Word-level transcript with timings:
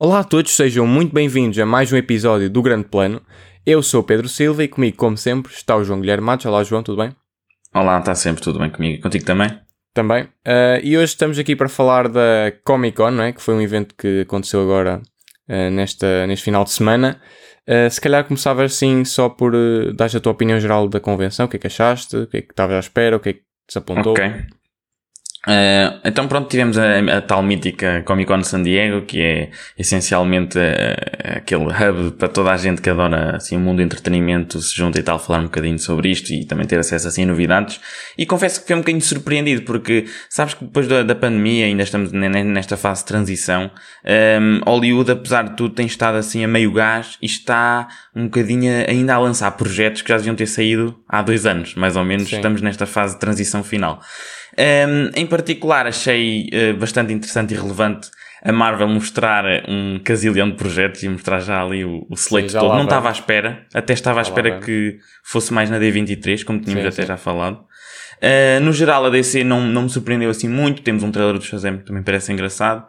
Olá 0.00 0.20
a 0.20 0.24
todos, 0.24 0.56
sejam 0.56 0.86
muito 0.86 1.12
bem-vindos 1.12 1.58
a 1.58 1.66
mais 1.66 1.92
um 1.92 1.96
episódio 1.96 2.48
do 2.48 2.62
Grande 2.62 2.88
Plano. 2.88 3.20
Eu 3.66 3.82
sou 3.82 4.00
o 4.00 4.04
Pedro 4.04 4.28
Silva 4.28 4.64
e 4.64 4.68
comigo, 4.68 4.96
como 4.96 5.16
sempre, 5.16 5.52
está 5.52 5.76
o 5.76 5.84
João 5.84 6.00
Guilherme 6.00 6.24
Matos. 6.24 6.46
Olá, 6.46 6.64
João, 6.64 6.82
tudo 6.82 7.02
bem? 7.02 7.14
Olá, 7.74 7.98
está 7.98 8.14
sempre 8.14 8.42
tudo 8.42 8.58
bem 8.58 8.70
comigo. 8.70 9.02
Contigo 9.02 9.24
também? 9.24 9.50
Também. 9.92 10.24
Uh, 10.24 10.80
e 10.82 10.96
hoje 10.96 11.12
estamos 11.12 11.38
aqui 11.38 11.54
para 11.54 11.68
falar 11.68 12.08
da 12.08 12.52
Comic 12.64 12.96
Con, 12.96 13.10
não 13.10 13.24
é? 13.24 13.32
que 13.32 13.42
foi 13.42 13.54
um 13.54 13.60
evento 13.60 13.94
que 13.94 14.22
aconteceu 14.22 14.62
agora 14.62 15.02
uh, 15.48 15.70
nesta, 15.70 16.26
neste 16.26 16.44
final 16.44 16.64
de 16.64 16.70
semana. 16.70 17.20
Uh, 17.68 17.90
se 17.90 18.00
calhar 18.00 18.24
começava 18.24 18.64
assim 18.64 19.04
só 19.04 19.28
por 19.28 19.54
uh, 19.54 19.92
dar 19.92 20.06
a 20.06 20.20
tua 20.20 20.32
opinião 20.32 20.58
geral 20.58 20.88
da 20.88 20.98
convenção, 20.98 21.44
o 21.44 21.48
que 21.48 21.56
é 21.56 21.60
que 21.60 21.66
achaste, 21.66 22.16
o 22.16 22.26
que 22.26 22.38
é 22.38 22.40
que 22.40 22.52
estavas 22.52 22.76
à 22.76 22.80
espera, 22.80 23.16
o 23.16 23.20
que 23.20 23.28
é 23.28 23.32
que 23.34 23.42
te 23.68 23.76
apontou. 23.76 24.12
Ok. 24.12 24.24
Uh, 25.46 26.00
então 26.04 26.26
pronto, 26.26 26.48
tivemos 26.48 26.76
a, 26.76 26.98
a, 26.98 27.20
tal 27.22 27.42
mítica 27.44 28.02
Comic 28.04 28.26
Con 28.26 28.42
San 28.42 28.62
Diego, 28.62 29.02
que 29.02 29.22
é 29.22 29.50
essencialmente 29.78 30.58
uh, 30.58 31.36
aquele 31.36 31.66
hub 31.66 32.10
para 32.18 32.28
toda 32.28 32.50
a 32.50 32.56
gente 32.56 32.82
que 32.82 32.90
adora 32.90 33.36
assim, 33.36 33.56
o 33.56 33.60
mundo 33.60 33.76
do 33.76 33.82
entretenimento 33.82 34.60
se 34.60 34.76
junta 34.76 34.98
e 34.98 35.02
tal, 35.02 35.18
falar 35.18 35.38
um 35.38 35.44
bocadinho 35.44 35.78
sobre 35.78 36.10
isto 36.10 36.32
e 36.32 36.44
também 36.44 36.66
ter 36.66 36.78
acesso 36.78 37.06
assim, 37.06 37.22
a 37.22 37.26
novidades. 37.26 37.80
E 38.18 38.26
confesso 38.26 38.56
que 38.56 38.62
fiquei 38.62 38.76
um 38.76 38.80
bocadinho 38.80 39.00
surpreendido, 39.00 39.62
porque 39.62 40.06
sabes 40.28 40.54
que 40.54 40.64
depois 40.64 40.88
da, 40.88 41.04
da 41.04 41.14
pandemia, 41.14 41.66
ainda 41.66 41.84
estamos 41.84 42.10
nesta 42.10 42.76
fase 42.76 43.02
de 43.02 43.06
transição, 43.06 43.70
um, 44.40 44.60
Hollywood, 44.66 45.12
apesar 45.12 45.42
de 45.42 45.56
tudo, 45.56 45.72
tem 45.72 45.86
estado 45.86 46.16
assim 46.16 46.42
a 46.42 46.48
meio 46.48 46.72
gás 46.72 47.16
e 47.22 47.26
está 47.26 47.86
um 48.14 48.24
bocadinho 48.24 48.70
ainda 48.88 49.14
a 49.14 49.18
lançar 49.18 49.52
projetos 49.52 50.02
que 50.02 50.08
já 50.08 50.16
deviam 50.16 50.34
ter 50.34 50.46
saído 50.46 50.98
há 51.08 51.22
dois 51.22 51.46
anos, 51.46 51.76
mais 51.76 51.94
ou 51.94 52.04
menos. 52.04 52.28
Sim. 52.28 52.36
Estamos 52.36 52.60
nesta 52.60 52.86
fase 52.86 53.14
de 53.14 53.20
transição 53.20 53.62
final. 53.62 54.00
Um, 54.58 55.10
em 55.14 55.26
particular, 55.26 55.86
achei 55.86 56.50
uh, 56.52 56.76
bastante 56.76 57.12
interessante 57.12 57.54
e 57.54 57.56
relevante 57.56 58.10
a 58.42 58.52
Marvel 58.52 58.88
mostrar 58.88 59.44
um 59.68 60.00
casilhão 60.02 60.50
de 60.50 60.56
projetos 60.56 61.02
e 61.02 61.08
mostrar 61.08 61.40
já 61.40 61.62
ali 61.62 61.84
o, 61.84 62.06
o 62.08 62.14
slate 62.14 62.52
sim, 62.52 62.58
todo. 62.58 62.74
Não 62.74 62.84
estava 62.84 63.08
à 63.08 63.12
espera, 63.12 63.66
até 63.72 63.92
estava 63.92 64.20
à 64.20 64.22
espera 64.22 64.58
que 64.60 64.98
fosse 65.24 65.52
mais 65.52 65.70
na 65.70 65.78
D23, 65.78 66.44
como 66.44 66.60
tínhamos 66.60 66.82
sim, 66.82 66.88
até 66.88 67.02
sim. 67.02 67.08
já 67.08 67.16
falado. 67.16 67.64
Uh, 68.18 68.60
no 68.62 68.72
geral, 68.72 69.06
a 69.06 69.10
DC 69.10 69.44
não, 69.44 69.60
não 69.60 69.82
me 69.82 69.90
surpreendeu 69.90 70.30
assim 70.30 70.48
muito. 70.48 70.82
Temos 70.82 71.02
um 71.02 71.10
trailer 71.10 71.38
do 71.38 71.44
Shazam 71.44 71.78
que 71.78 71.84
também 71.84 72.02
parece 72.02 72.32
engraçado. 72.32 72.84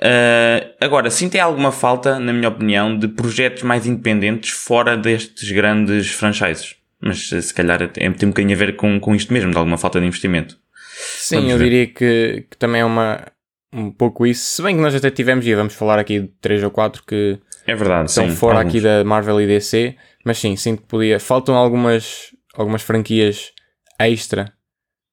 Uh, 0.00 0.72
agora, 0.80 1.10
sim 1.10 1.28
tem 1.28 1.40
alguma 1.40 1.70
falta, 1.70 2.18
na 2.18 2.32
minha 2.32 2.48
opinião, 2.48 2.96
de 2.96 3.08
projetos 3.08 3.62
mais 3.62 3.86
independentes 3.86 4.50
fora 4.50 4.96
destes 4.96 5.50
grandes 5.52 6.10
franchises. 6.10 6.76
Mas 7.02 7.28
se 7.28 7.54
calhar 7.54 7.86
tem 7.88 8.08
um 8.08 8.28
bocadinho 8.28 8.54
a 8.54 8.58
ver 8.58 8.76
com, 8.76 8.98
com 9.00 9.14
isto 9.14 9.32
mesmo, 9.32 9.50
de 9.50 9.56
alguma 9.56 9.78
falta 9.78 10.00
de 10.00 10.06
investimento. 10.06 10.56
Sim, 11.00 11.36
vamos 11.36 11.50
eu 11.52 11.58
ver. 11.58 11.64
diria 11.64 11.86
que, 11.86 12.46
que 12.50 12.56
também 12.56 12.80
é 12.80 12.84
uma, 12.84 13.24
um 13.72 13.90
pouco 13.90 14.26
isso. 14.26 14.44
Se 14.44 14.62
bem 14.62 14.76
que 14.76 14.82
nós 14.82 14.94
até 14.94 15.10
tivemos, 15.10 15.46
e 15.46 15.54
vamos 15.54 15.74
falar 15.74 15.98
aqui 15.98 16.20
de 16.20 16.28
3 16.40 16.64
ou 16.64 16.70
4 16.70 17.02
que 17.04 17.38
é 17.66 17.74
verdade, 17.74 18.10
estão 18.10 18.28
sim, 18.28 18.34
fora 18.34 18.58
alguns. 18.58 18.70
aqui 18.70 18.80
da 18.80 19.04
Marvel 19.04 19.40
e 19.40 19.46
DC, 19.46 19.96
mas 20.24 20.38
sim, 20.38 20.56
sinto 20.56 20.82
que 20.82 20.88
podia. 20.88 21.20
Faltam 21.20 21.54
algumas, 21.54 22.34
algumas 22.54 22.82
franquias 22.82 23.52
extra 23.98 24.52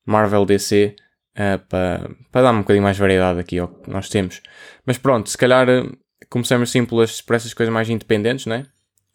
Marvel 0.06 0.46
DC 0.46 0.96
uh, 0.96 1.02
eh, 1.36 1.58
para, 1.58 2.10
para 2.32 2.42
dar 2.42 2.52
um 2.54 2.60
bocadinho 2.60 2.84
mais 2.84 2.98
variedade 2.98 3.40
aqui 3.40 3.60
ao 3.60 3.68
que 3.68 3.90
nós 3.90 4.10
temos. 4.10 4.42
Mas 4.86 4.98
pronto, 4.98 5.30
se 5.30 5.38
calhar 5.38 5.70
eh, 5.70 5.84
começamos 6.30 6.70
assim 6.70 6.86
pelas, 6.86 7.22
por 7.22 7.36
essas 7.36 7.54
coisas 7.54 7.72
mais 7.74 7.90
independentes, 7.90 8.46
não 8.46 8.56
é? 8.56 8.66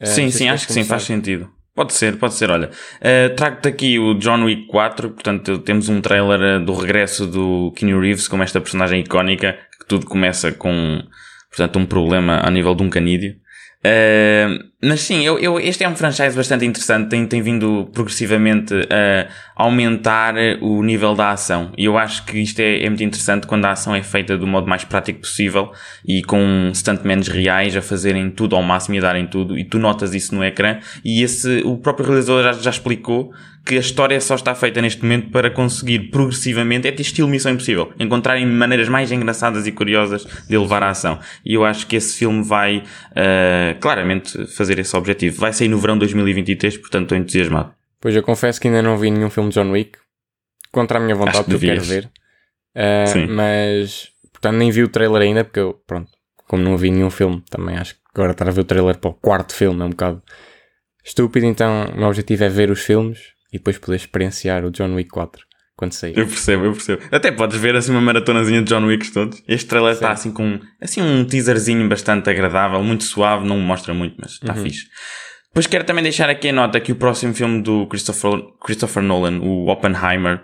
Uh, 0.01 0.07
sim, 0.07 0.31
sim, 0.31 0.49
acho 0.49 0.67
que 0.67 0.73
sim, 0.73 0.85
faz 0.85 1.05
sentido. 1.05 1.51
Pode 1.75 1.95
ser, 1.95 2.19
pode 2.19 2.35
ser. 2.35 2.51
Olha, 2.51 2.69
uh, 2.69 3.35
trago-te 3.35 3.67
aqui 3.67 3.99
o 3.99 4.15
John 4.15 4.45
Wick 4.45 4.67
4. 4.67 5.11
Portanto, 5.11 5.59
temos 5.59 5.89
um 5.89 6.03
trailer 6.03 6.61
uh, 6.61 6.65
do 6.65 6.75
regresso 6.75 7.27
do 7.27 7.73
Keanu 7.73 7.99
Reeves 7.99 8.29
como 8.29 8.43
esta 8.43 8.61
personagem 8.61 9.01
icónica, 9.01 9.59
que 9.81 9.87
tudo 9.87 10.05
começa 10.05 10.53
com, 10.53 11.03
portanto, 11.49 11.79
um 11.79 11.87
problema 11.87 12.41
a 12.47 12.51
nível 12.51 12.75
de 12.75 12.83
um 12.83 12.91
canídeo. 12.91 13.37
Uh, 13.85 14.63
mas 14.81 15.01
sim, 15.01 15.25
eu, 15.25 15.39
eu, 15.39 15.59
este 15.59 15.83
é 15.83 15.89
um 15.89 15.97
franchise 15.97 16.37
bastante 16.37 16.65
interessante, 16.65 17.09
tem, 17.09 17.27
tem 17.27 17.43
vindo 17.43 17.89
progressivamente 17.93 18.75
a 19.55 19.63
aumentar 19.65 20.35
o 20.61 20.83
nível 20.83 21.15
da 21.15 21.31
ação. 21.31 21.73
E 21.77 21.85
eu 21.85 21.97
acho 21.97 22.25
que 22.25 22.39
isto 22.39 22.61
é, 22.61 22.85
é 22.85 22.89
muito 22.89 23.05
interessante 23.05 23.47
quando 23.47 23.65
a 23.65 23.73
ação 23.73 23.95
é 23.95 24.03
feita 24.03 24.37
do 24.37 24.47
modo 24.47 24.69
mais 24.69 24.85
prático 24.85 25.21
possível 25.21 25.73
e 26.07 26.23
com 26.23 26.71
stuntmans 26.75 27.29
reais 27.29 27.77
a 27.77 27.83
fazerem 27.83 28.31
tudo 28.31 28.57
ao 28.57 28.63
máximo 28.63 28.97
e 28.97 28.99
a 28.99 29.03
darem 29.03 29.27
tudo. 29.27 29.57
E 29.57 29.65
tu 29.65 29.79
notas 29.79 30.15
isso 30.15 30.35
no 30.35 30.45
ecrã. 30.45 30.79
E 31.05 31.23
esse, 31.23 31.63
o 31.65 31.77
próprio 31.77 32.07
realizador 32.07 32.43
já, 32.43 32.53
já 32.53 32.71
explicou 32.71 33.33
que 33.65 33.77
a 33.77 33.81
história 33.81 34.21
só 34.21 34.35
está 34.35 34.55
feita 34.55 34.83
neste 34.83 35.03
momento 35.03 35.31
para 35.31 35.51
conseguir 35.51 36.11
progressivamente, 36.11 36.89
é 36.89 36.91
de 36.91 37.03
estilo 37.03 37.29
Missão 37.29 37.53
Impossível, 37.53 37.93
encontrarem 37.99 38.45
maneiras 38.45 38.89
mais 38.89 39.13
engraçadas 39.13 39.67
e 39.67 39.73
curiosas 39.73 40.27
de 40.49 40.59
levar 40.59 40.83
a 40.83 40.91
ação. 40.91 41.19
E 41.45 41.55
eu 41.55 41.65
acho 41.65 41.87
que 41.87 41.97
esse 41.97 42.19
filme 42.19 42.43
vai 42.43 42.79
uh, 42.79 43.79
claramente 43.81 44.47
fazer 44.49 44.79
esse 44.79 44.97
objetivo. 44.97 45.41
Vai 45.41 45.53
sair 45.53 45.69
no 45.69 45.79
verão 45.79 45.95
de 45.95 46.01
2023, 46.01 46.77
portanto 46.79 47.03
estou 47.05 47.19
entusiasmado. 47.19 47.73
Pois 48.01 48.17
eu 48.17 48.23
confesso 48.23 48.61
que 48.61 48.67
ainda 48.67 48.83
não 48.83 48.97
vi 48.99 49.11
nenhum 49.11 49.31
filme 49.31 49.49
de 49.51 49.55
John 49.55 49.71
Wick, 49.71 49.97
contra 50.73 50.99
a 50.99 51.01
minha 51.01 51.15
vontade, 51.15 51.45
porque 51.45 51.55
eu 51.55 51.61
quero 51.61 51.83
ver. 51.83 52.11
Uh, 52.75 53.31
mas, 53.31 54.09
portanto, 54.33 54.57
nem 54.57 54.73
vi 54.73 54.83
o 54.83 54.89
trailer 54.89 55.23
ainda, 55.23 55.45
porque 55.45 55.61
eu, 55.61 55.81
pronto, 55.87 56.11
como 56.49 56.65
não 56.65 56.77
vi 56.77 56.91
nenhum 56.91 57.11
filme, 57.11 57.43
também 57.49 57.77
acho 57.77 57.95
que 57.95 58.01
agora 58.13 58.33
estar 58.33 58.49
a 58.49 58.51
ver 58.51 58.63
o 58.63 58.65
trailer 58.65 58.99
para 58.99 59.11
o 59.11 59.15
quarto 59.15 59.55
filme 59.55 59.83
é 59.83 59.85
um 59.85 59.91
bocado 59.91 60.21
estúpido. 61.05 61.47
Então, 61.47 61.87
o 61.95 61.99
meu 61.99 62.09
objetivo 62.09 62.43
é 62.43 62.49
ver 62.49 62.69
os 62.71 62.81
filmes 62.81 63.32
e 63.53 63.59
depois 63.59 63.79
poder 63.79 63.97
experienciar 63.97 64.65
o 64.65 64.71
John 64.71 64.95
Wick 64.95 65.11
4 65.11 65.45
quando 65.77 65.93
sair. 65.93 66.17
Eu 66.17 66.27
percebo, 66.27 66.65
eu 66.65 66.73
percebo. 66.73 67.03
Até 67.11 67.33
podes 67.33 67.59
ver 67.59 67.75
assim 67.75 67.91
uma 67.91 68.01
maratonazinha 68.01 68.63
de 68.63 68.69
John 68.69 68.85
Wick 68.87 69.11
todos. 69.13 69.43
Este 69.49 69.67
trailer 69.67 69.93
está 69.93 70.13
assim 70.13 70.33
com 70.33 70.61
assim 70.81 71.03
um 71.03 71.25
teaserzinho 71.25 71.89
bastante 71.89 72.31
agradável, 72.31 72.83
muito 72.83 73.05
suave, 73.05 73.47
não 73.47 73.59
mostra 73.59 73.93
muito, 73.93 74.17
mas 74.19 74.33
está 74.33 74.55
uhum. 74.55 74.63
fixe. 74.63 74.87
Depois 75.49 75.67
quero 75.67 75.85
também 75.85 76.03
deixar 76.03 76.31
aqui 76.31 76.49
a 76.49 76.53
nota 76.53 76.81
que 76.81 76.93
o 76.93 76.97
próximo 76.97 77.35
filme 77.35 77.61
do 77.61 77.87
Christopher, 77.87 78.41
Christopher 78.65 79.03
Nolan, 79.03 79.39
o 79.41 79.69
Oppenheimer, 79.69 80.37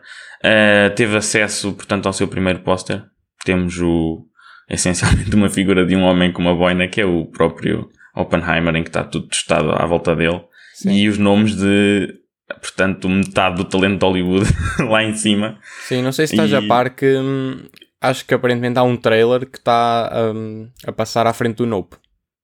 uh, 0.45 0.95
teve 0.95 1.17
acesso, 1.17 1.73
portanto, 1.73 2.07
ao 2.07 2.13
seu 2.13 2.29
primeiro 2.29 2.59
póster. 2.61 3.03
Temos 3.43 3.81
o, 3.81 4.27
essencialmente 4.69 5.33
uma 5.37 5.49
figura 5.49 5.87
de 5.87 5.97
um 5.97 6.03
homem 6.03 6.31
com 6.31 6.43
uma 6.43 6.55
boina, 6.55 6.87
que 6.89 7.01
é 7.01 7.07
o 7.07 7.25
próprio 7.25 7.89
Oppenheimer, 8.15 8.77
em 8.77 8.83
que 8.83 8.91
está 8.91 9.03
tudo 9.03 9.29
testado 9.29 9.73
à 9.73 9.87
volta 9.87 10.15
dele. 10.15 10.43
Sim. 10.75 10.93
E 10.93 11.09
os 11.09 11.17
nomes 11.17 11.57
de 11.57 12.13
portanto, 12.55 13.09
metade 13.09 13.57
do 13.57 13.65
talento 13.65 13.99
de 13.99 14.05
Hollywood 14.05 14.47
lá 14.89 15.03
em 15.03 15.15
cima. 15.15 15.59
Sim, 15.87 16.03
não 16.03 16.13
sei 16.13 16.27
se 16.27 16.35
estás 16.35 16.51
e... 16.51 16.57
a 16.57 16.63
par 16.63 16.91
que 16.91 17.17
hum, 17.17 17.59
acho 18.01 18.25
que 18.25 18.35
aparentemente 18.35 18.79
há 18.79 18.83
um 18.83 18.97
trailer 18.97 19.47
que 19.47 19.59
está 19.59 20.11
hum, 20.35 20.69
a 20.87 20.93
passar 20.93 21.27
à 21.27 21.33
frente 21.33 21.57
do 21.57 21.67
Nope. 21.67 21.97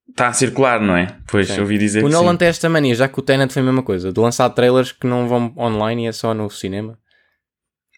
Está 0.09 0.29
a 0.29 0.33
circular, 0.33 0.81
não 0.81 0.97
é? 0.97 1.17
Pois, 1.27 1.49
sim. 1.49 1.61
ouvi 1.61 1.79
dizer 1.79 2.05
o 2.05 2.09
Nolan 2.09 2.33
sim. 2.33 2.39
tem 2.39 2.49
esta 2.49 2.69
mania, 2.69 2.95
já 2.95 3.09
que 3.09 3.19
o 3.19 3.23
Tenet 3.23 3.53
foi 3.53 3.63
a 3.63 3.65
mesma 3.65 3.83
coisa, 3.83 4.13
de 4.13 4.21
lançar 4.21 4.49
trailers 4.51 4.93
que 4.93 5.07
não 5.07 5.27
vão 5.27 5.53
online 5.57 6.05
e 6.05 6.07
é 6.09 6.13
só 6.13 6.35
no 6.35 6.51
cinema. 6.51 6.99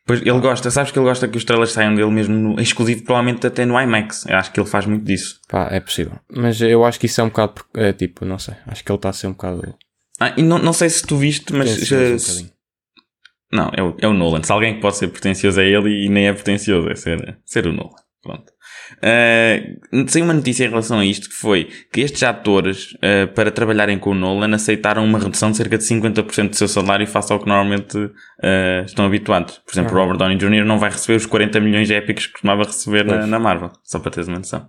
Pois 0.07 0.21
ele 0.21 0.39
gosta, 0.39 0.71
sabes 0.71 0.93
que 0.93 0.99
ele 1.01 1.05
gosta 1.05 1.27
que 1.27 1.37
os 1.37 1.45
trailers 1.45 1.73
saiam 1.73 1.93
dele 1.93 2.13
mesmo 2.13 2.33
no, 2.33 2.61
exclusivo, 2.61 3.03
provavelmente 3.03 3.45
até 3.45 3.65
no 3.67 3.79
IMAX. 3.79 4.25
Eu 4.27 4.37
acho 4.37 4.53
que 4.53 4.61
ele 4.61 4.69
faz 4.69 4.87
muito 4.87 5.05
disso. 5.05 5.41
Pá, 5.49 5.67
é 5.69 5.81
possível. 5.81 6.17
Mas 6.33 6.61
eu 6.61 6.85
acho 6.85 7.01
que 7.01 7.07
isso 7.07 7.21
é 7.21 7.25
um 7.25 7.29
bocado, 7.29 7.55
é, 7.75 7.93
tipo, 7.93 8.25
não 8.25 8.39
sei, 8.39 8.55
acho 8.69 8.85
que 8.85 8.91
ele 8.91 8.97
está 8.97 9.09
a 9.09 9.13
ser 9.13 9.27
um 9.27 9.33
bocado 9.33 9.75
ah, 10.21 10.35
e 10.37 10.43
não, 10.43 10.59
não 10.59 10.73
sei 10.73 10.89
se 10.89 11.07
tu 11.07 11.17
viste, 11.17 11.53
mas. 11.53 11.77
Já, 11.87 11.97
um 11.97 12.57
não, 13.53 13.71
é 13.75 13.83
o, 13.83 13.97
é 14.01 14.09
o 14.09 14.13
Nolan. 14.13 14.43
Se 14.43 14.53
alguém 14.53 14.75
que 14.75 14.81
pode 14.81 14.97
ser 14.97 15.09
pretencioso 15.09 15.61
é 15.61 15.67
ele 15.67 16.05
e 16.05 16.09
nem 16.09 16.27
é 16.27 16.33
pretencioso, 16.33 16.89
é 16.89 16.95
ser, 16.95 17.39
ser 17.45 17.67
o 17.67 17.73
Nolan. 17.73 17.95
Pronto. 18.23 18.53
Uh, 18.99 20.09
saiu 20.09 20.25
uma 20.25 20.35
notícia 20.35 20.65
em 20.65 20.69
relação 20.69 20.99
a 20.99 21.05
isto 21.05 21.29
que 21.29 21.35
foi 21.35 21.69
que 21.93 22.01
estes 22.01 22.23
atores, 22.25 22.93
uh, 22.95 23.33
para 23.35 23.53
trabalharem 23.53 23.99
com 23.99 24.11
o 24.11 24.15
Nolan, 24.15 24.55
aceitaram 24.55 25.05
uma 25.05 25.19
redução 25.19 25.53
de 25.53 25.57
cerca 25.57 25.79
de 25.79 25.85
50% 25.85 26.51
do 26.51 26.57
seu 26.57 26.67
salário 26.67 27.07
face 27.07 27.33
ao 27.33 27.39
que 27.39 27.47
normalmente 27.47 27.97
uh, 27.97 28.85
estão 28.85 29.07
habituados. 29.07 29.59
Por 29.65 29.73
exemplo, 29.73 29.93
uhum. 29.93 30.03
Robert 30.03 30.19
Downey 30.19 30.39
Jr. 30.39 30.65
não 30.65 30.79
vai 30.79 30.91
receber 30.91 31.17
os 31.17 31.27
40 31.27 31.61
milhões 31.61 31.91
épicos 31.91 32.27
que 32.27 32.33
costumava 32.33 32.65
receber 32.65 33.05
na, 33.05 33.27
na, 33.27 33.39
Marvel, 33.39 33.71
só 33.85 34.01
para 34.01 34.11
teres 34.11 34.29
uma 34.29 34.39
noção. 34.39 34.69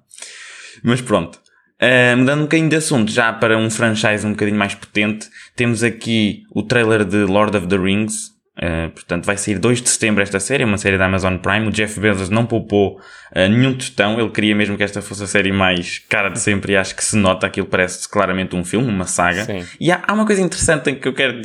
Mas 0.84 1.02
pronto. 1.02 1.40
Uh, 1.80 2.18
mudando 2.18 2.40
um 2.40 2.44
bocadinho 2.44 2.70
de 2.70 2.76
assunto, 2.76 3.12
já 3.12 3.32
para 3.32 3.56
um 3.56 3.70
franchise 3.70 4.26
um 4.26 4.32
bocadinho 4.32 4.58
mais 4.58 4.74
potente, 4.74 5.30
temos 5.56 5.84
aqui 5.84 6.44
o 6.52 6.64
trailer 6.64 7.06
de 7.06 7.18
Lord 7.18 7.56
of 7.56 7.68
the 7.68 7.78
Rings. 7.78 8.36
Uh, 8.58 8.90
portanto, 8.90 9.24
vai 9.24 9.38
sair 9.38 9.60
2 9.60 9.84
de 9.84 9.90
setembro 9.90 10.24
esta 10.24 10.40
série, 10.40 10.64
uma 10.64 10.80
série 10.80 10.98
da 10.98 11.06
Amazon 11.06 11.38
Prime. 11.38 11.68
O 11.68 11.72
Jeff 11.72 12.00
Bezos 12.00 12.32
não 12.32 12.48
poupou 12.48 12.96
uh, 12.96 13.48
nenhum 13.48 13.76
tostão, 13.76 14.20
ele 14.20 14.32
queria 14.32 14.56
mesmo 14.56 14.76
que 14.76 14.82
esta 14.82 15.00
fosse 15.00 15.22
a 15.22 15.28
série 15.28 15.52
mais 15.52 16.00
cara 16.10 16.30
de 16.30 16.40
sempre 16.40 16.74
e 16.74 16.76
acho 16.76 16.96
que 16.96 17.06
se 17.06 17.16
nota, 17.16 17.46
aquilo 17.46 17.68
parece 17.68 18.10
claramente 18.10 18.56
um 18.56 18.66
filme, 18.66 18.90
uma 18.90 19.06
saga. 19.06 19.46
Sim. 19.46 19.64
E 19.80 19.92
há, 19.92 20.02
há, 20.08 20.14
uma 20.14 20.26
coisa 20.26 20.42
interessante 20.42 20.92
que 20.96 21.08
eu 21.08 21.14
quero 21.14 21.40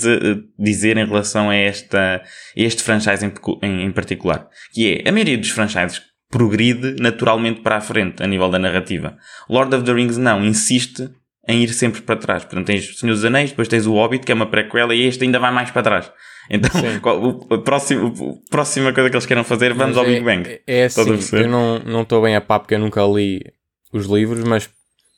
dizer 0.59 0.97
em 0.97 1.05
relação 1.05 1.51
a, 1.51 1.55
esta, 1.55 2.23
a 2.23 2.23
este 2.57 2.83
franchise 2.83 3.27
em, 3.27 3.33
em, 3.61 3.85
em 3.85 3.93
particular, 3.93 4.49
que 4.73 5.03
é 5.05 5.07
a 5.07 5.13
maioria 5.13 5.37
dos 5.37 5.51
franchises 5.51 6.01
progride 6.33 6.97
naturalmente 6.99 7.61
para 7.61 7.77
a 7.77 7.81
frente 7.81 8.23
a 8.23 8.27
nível 8.27 8.49
da 8.49 8.59
narrativa. 8.59 9.17
Lord 9.49 9.77
of 9.77 9.85
the 9.85 9.93
Rings 9.93 10.17
não, 10.17 10.43
insiste 10.43 11.11
em 11.47 11.63
ir 11.63 11.69
sempre 11.69 12.01
para 12.01 12.17
trás. 12.17 12.45
Portanto, 12.45 12.67
tens 12.67 12.89
o 12.89 12.95
Senhor 12.95 13.13
dos 13.13 13.25
Anéis, 13.25 13.51
depois 13.51 13.69
tens 13.69 13.87
o 13.87 13.93
Hobbit, 13.93 14.25
que 14.25 14.33
é 14.33 14.35
uma 14.35 14.47
prequela, 14.47 14.95
e 14.95 15.03
este 15.03 15.25
ainda 15.25 15.39
vai 15.39 15.53
mais 15.53 15.71
para 15.71 15.83
trás. 15.83 16.11
Então, 16.51 16.71
a, 17.51 17.59
próxima, 17.59 18.09
a 18.09 18.51
próxima 18.51 18.93
coisa 18.93 19.11
que 19.11 19.17
eles 19.17 19.27
queiram 19.27 19.45
fazer, 19.45 19.75
vamos 19.75 19.97
mas 19.97 20.05
ao 20.05 20.11
é, 20.11 20.15
Big 20.15 20.25
Bang. 20.25 20.49
É, 20.49 20.63
é 20.67 20.85
assim, 20.87 21.37
eu 21.37 21.49
não 21.49 22.03
estou 22.03 22.23
bem 22.23 22.35
a 22.35 22.41
pá 22.41 22.59
porque 22.59 22.75
eu 22.75 22.79
nunca 22.79 23.03
li 23.03 23.43
os 23.93 24.07
livros, 24.07 24.43
mas 24.45 24.71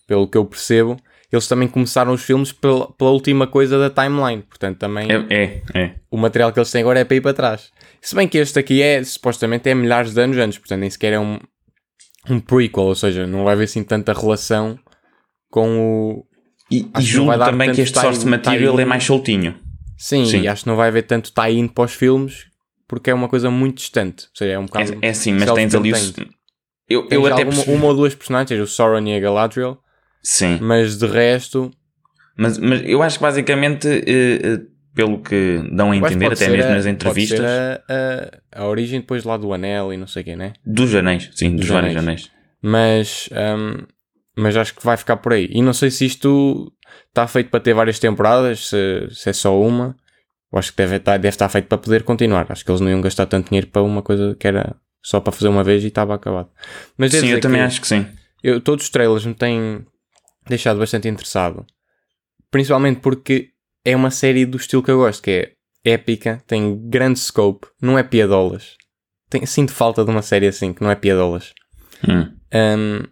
pelo 0.07 0.29
que 0.29 0.37
eu 0.37 0.45
percebo, 0.45 0.97
eles 1.35 1.47
também 1.47 1.69
começaram 1.69 2.13
os 2.13 2.23
filmes 2.23 2.53
pela, 2.53 2.91
pela 2.93 3.11
última 3.11 3.47
coisa 3.47 3.79
da 3.79 3.91
timeline. 3.91 4.43
Portanto, 4.43 4.79
também 4.79 5.09
é, 5.11 5.27
é, 5.31 5.63
é, 5.75 5.95
o 6.11 6.17
material 6.17 6.53
que 6.53 6.59
eles 6.59 6.71
têm 6.71 6.83
agora 6.83 7.01
é 7.01 7.05
para 7.05 7.17
ir 7.17 7.21
para 7.21 7.35
trás. 7.35 7.71
Se 8.01 8.15
bem 8.15 8.29
que 8.29 8.39
este 8.39 8.59
aqui 8.59 8.83
é, 8.83 9.03
supostamente, 9.03 9.69
é 9.69 9.75
milhares 9.75 10.13
de 10.13 10.21
anos 10.21 10.37
antes, 10.37 10.59
portanto, 10.59 10.81
nem 10.81 10.91
sequer 10.91 11.15
é 11.15 11.19
um, 11.19 11.39
um 12.29 12.41
prequel, 12.41 12.85
ou 12.85 12.95
seja, 12.95 13.27
não 13.27 13.45
vai 13.45 13.55
haver 13.55 13.65
assim 13.65 13.83
tanta 13.83 14.13
relação 14.13 14.79
com 15.51 15.79
o. 15.79 16.27
E, 16.71 16.89
e 16.99 17.03
julgo 17.03 17.39
também 17.39 17.73
que 17.73 17.81
este 17.81 17.99
source 17.99 18.27
material 18.27 18.79
é 18.81 18.85
mais 18.85 19.05
soltinho. 19.05 19.55
Sim, 19.97 20.27
sim, 20.27 20.41
e 20.43 20.49
acho 20.49 20.65
que 20.65 20.69
não 20.69 20.77
vai 20.77 20.89
haver 20.89 21.03
tanto 21.03 21.33
tie-in 21.33 21.69
para 21.69 21.85
os 21.85 21.95
filmes 21.95 22.47
porque 22.87 23.11
é 23.11 23.15
uma 23.15 23.29
coisa 23.29 23.51
muito 23.51 23.79
distante. 23.79 24.25
Ou 24.25 24.37
seja, 24.37 24.53
é 24.53 24.59
um 24.59 24.67
bocado. 24.67 24.99
É, 25.03 25.09
é 25.09 25.13
sim, 25.13 25.33
mas 25.33 25.51
tens 25.53 25.75
ali 25.75 25.93
o. 25.93 25.97
Eu, 26.89 27.09
eu 27.11 27.27
até 27.27 27.43
alguma, 27.43 27.63
uma 27.65 27.87
ou 27.87 27.95
duas 27.95 28.15
personagens, 28.15 28.61
o 28.61 28.67
Sauron 28.67 29.07
e 29.07 29.17
a 29.17 29.21
Galadriel. 29.21 29.79
Sim. 30.25 30.59
Mas 30.61 30.99
de 30.99 31.07
resto. 31.07 31.71
Mas, 32.37 32.59
mas 32.59 32.83
eu 32.85 33.03
acho 33.03 33.19
que 33.19 33.23
basicamente, 33.23 33.87
uh, 33.87 34.55
uh, 34.55 34.67
pelo 34.95 35.19
que 35.19 35.63
dão 35.71 35.93
a 35.93 35.97
entender, 35.97 36.33
até 36.33 36.49
mesmo 36.49 36.71
a, 36.71 36.75
nas 36.75 36.87
entrevistas. 36.87 37.41
A, 37.41 37.83
a, 38.57 38.63
a, 38.63 38.67
origem 38.67 39.01
depois 39.01 39.23
lá 39.23 39.37
do 39.37 39.53
anel 39.53 39.93
e 39.93 39.97
não 39.97 40.07
sei 40.07 40.23
o 40.23 40.25
quê, 40.25 40.35
né? 40.35 40.55
Dos 40.65 40.95
anéis, 40.95 41.31
sim, 41.35 41.51
dos, 41.51 41.61
dos 41.61 41.69
vários 41.69 41.97
anéis. 41.97 42.31
Mas. 42.63 43.29
Um, 43.33 43.85
mas 44.37 44.57
acho 44.57 44.75
que 44.75 44.85
vai 44.85 44.97
ficar 44.97 45.19
por 45.19 45.33
aí. 45.33 45.49
E 45.53 45.63
não 45.63 45.73
sei 45.73 45.91
se 45.91 46.07
isto 46.07 46.73
está 47.09 47.27
feito 47.29 47.51
para 47.51 47.61
ter 47.61 47.73
várias 47.73 48.01
temporadas, 48.01 48.69
se, 48.69 49.09
se 49.11 49.31
é 49.31 49.33
só 49.33 49.61
uma. 49.61 49.95
Eu 50.53 50.59
acho 50.59 50.73
que 50.73 50.79
deve 50.79 50.97
estar, 50.97 51.17
deve 51.17 51.29
estar 51.29 51.49
feito 51.49 51.69
para 51.69 51.79
poder 51.79 52.03
continuar. 52.03 52.47
Acho 52.49 52.65
que 52.65 52.71
eles 52.71 52.81
não 52.81 52.91
iam 52.91 53.01
gastar 53.01 53.27
tanto 53.27 53.49
dinheiro 53.49 53.69
para 53.69 53.83
uma 53.83 54.03
coisa 54.03 54.35
que 54.39 54.47
era 54.47 54.75
só 55.03 55.21
para 55.21 55.33
fazer 55.33 55.49
uma 55.49 55.63
vez 55.63 55.85
e 55.85 55.89
estava 55.89 56.15
acabado. 56.15 56.49
Mas 56.97 57.13
sim, 57.13 57.29
eu 57.29 57.41
também 57.41 57.61
acho 57.61 57.81
que 57.81 57.87
sim. 57.87 58.07
Eu, 58.43 58.61
todos 58.61 58.85
os 58.85 58.91
trailers 58.91 59.25
me 59.25 59.35
têm 59.35 59.85
deixado 60.49 60.79
bastante 60.79 61.09
interessado. 61.09 61.67
Principalmente 62.51 63.01
porque 63.01 63.51
é 63.85 63.95
uma 63.95 64.11
série 64.11 64.47
do 64.47 64.57
estilo 64.57 64.83
que 64.83 64.91
eu 64.91 64.99
gosto, 64.99 65.23
que 65.23 65.31
é 65.31 65.53
épica, 65.85 66.43
tem 66.47 66.89
grande 66.89 67.19
scope, 67.19 67.67
não 67.81 67.99
é 67.99 68.03
piadolas. 68.03 68.77
Tem, 69.29 69.45
sinto 69.45 69.73
falta 69.73 70.05
de 70.05 70.11
uma 70.11 70.23
série 70.23 70.47
assim, 70.47 70.73
que 70.73 70.83
não 70.83 70.91
é 70.91 70.95
piadolas. 70.95 71.53
Hum. 72.09 72.35
Um, 72.55 73.03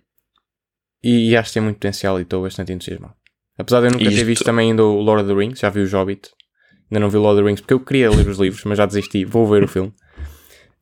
e, 1.02 1.30
e, 1.30 1.36
acho 1.36 1.50
que 1.50 1.54
tem 1.54 1.62
muito 1.62 1.76
potencial 1.76 2.18
e 2.18 2.22
estou 2.22 2.42
bastante 2.42 2.72
entusiasmado. 2.72 3.14
Apesar 3.58 3.80
de 3.80 3.86
eu 3.86 3.92
nunca 3.92 4.04
Isto... 4.04 4.16
ter 4.16 4.24
visto 4.24 4.44
também 4.44 4.70
ainda 4.70 4.84
o 4.84 5.00
Lord 5.00 5.24
of 5.24 5.32
the 5.32 5.38
Rings, 5.38 5.58
já 5.58 5.68
vi 5.68 5.80
o 5.80 5.90
Hobbit. 5.90 6.30
Ainda 6.90 7.00
não 7.00 7.10
vi 7.10 7.16
o 7.16 7.20
Lord 7.20 7.40
of 7.40 7.42
the 7.42 7.48
Rings 7.48 7.60
porque 7.60 7.74
eu 7.74 7.80
queria 7.80 8.10
ler 8.10 8.26
os 8.28 8.38
livros, 8.38 8.64
mas 8.64 8.78
já 8.78 8.86
desisti. 8.86 9.24
Vou 9.24 9.46
ver 9.46 9.64
o 9.64 9.68
filme. 9.68 9.92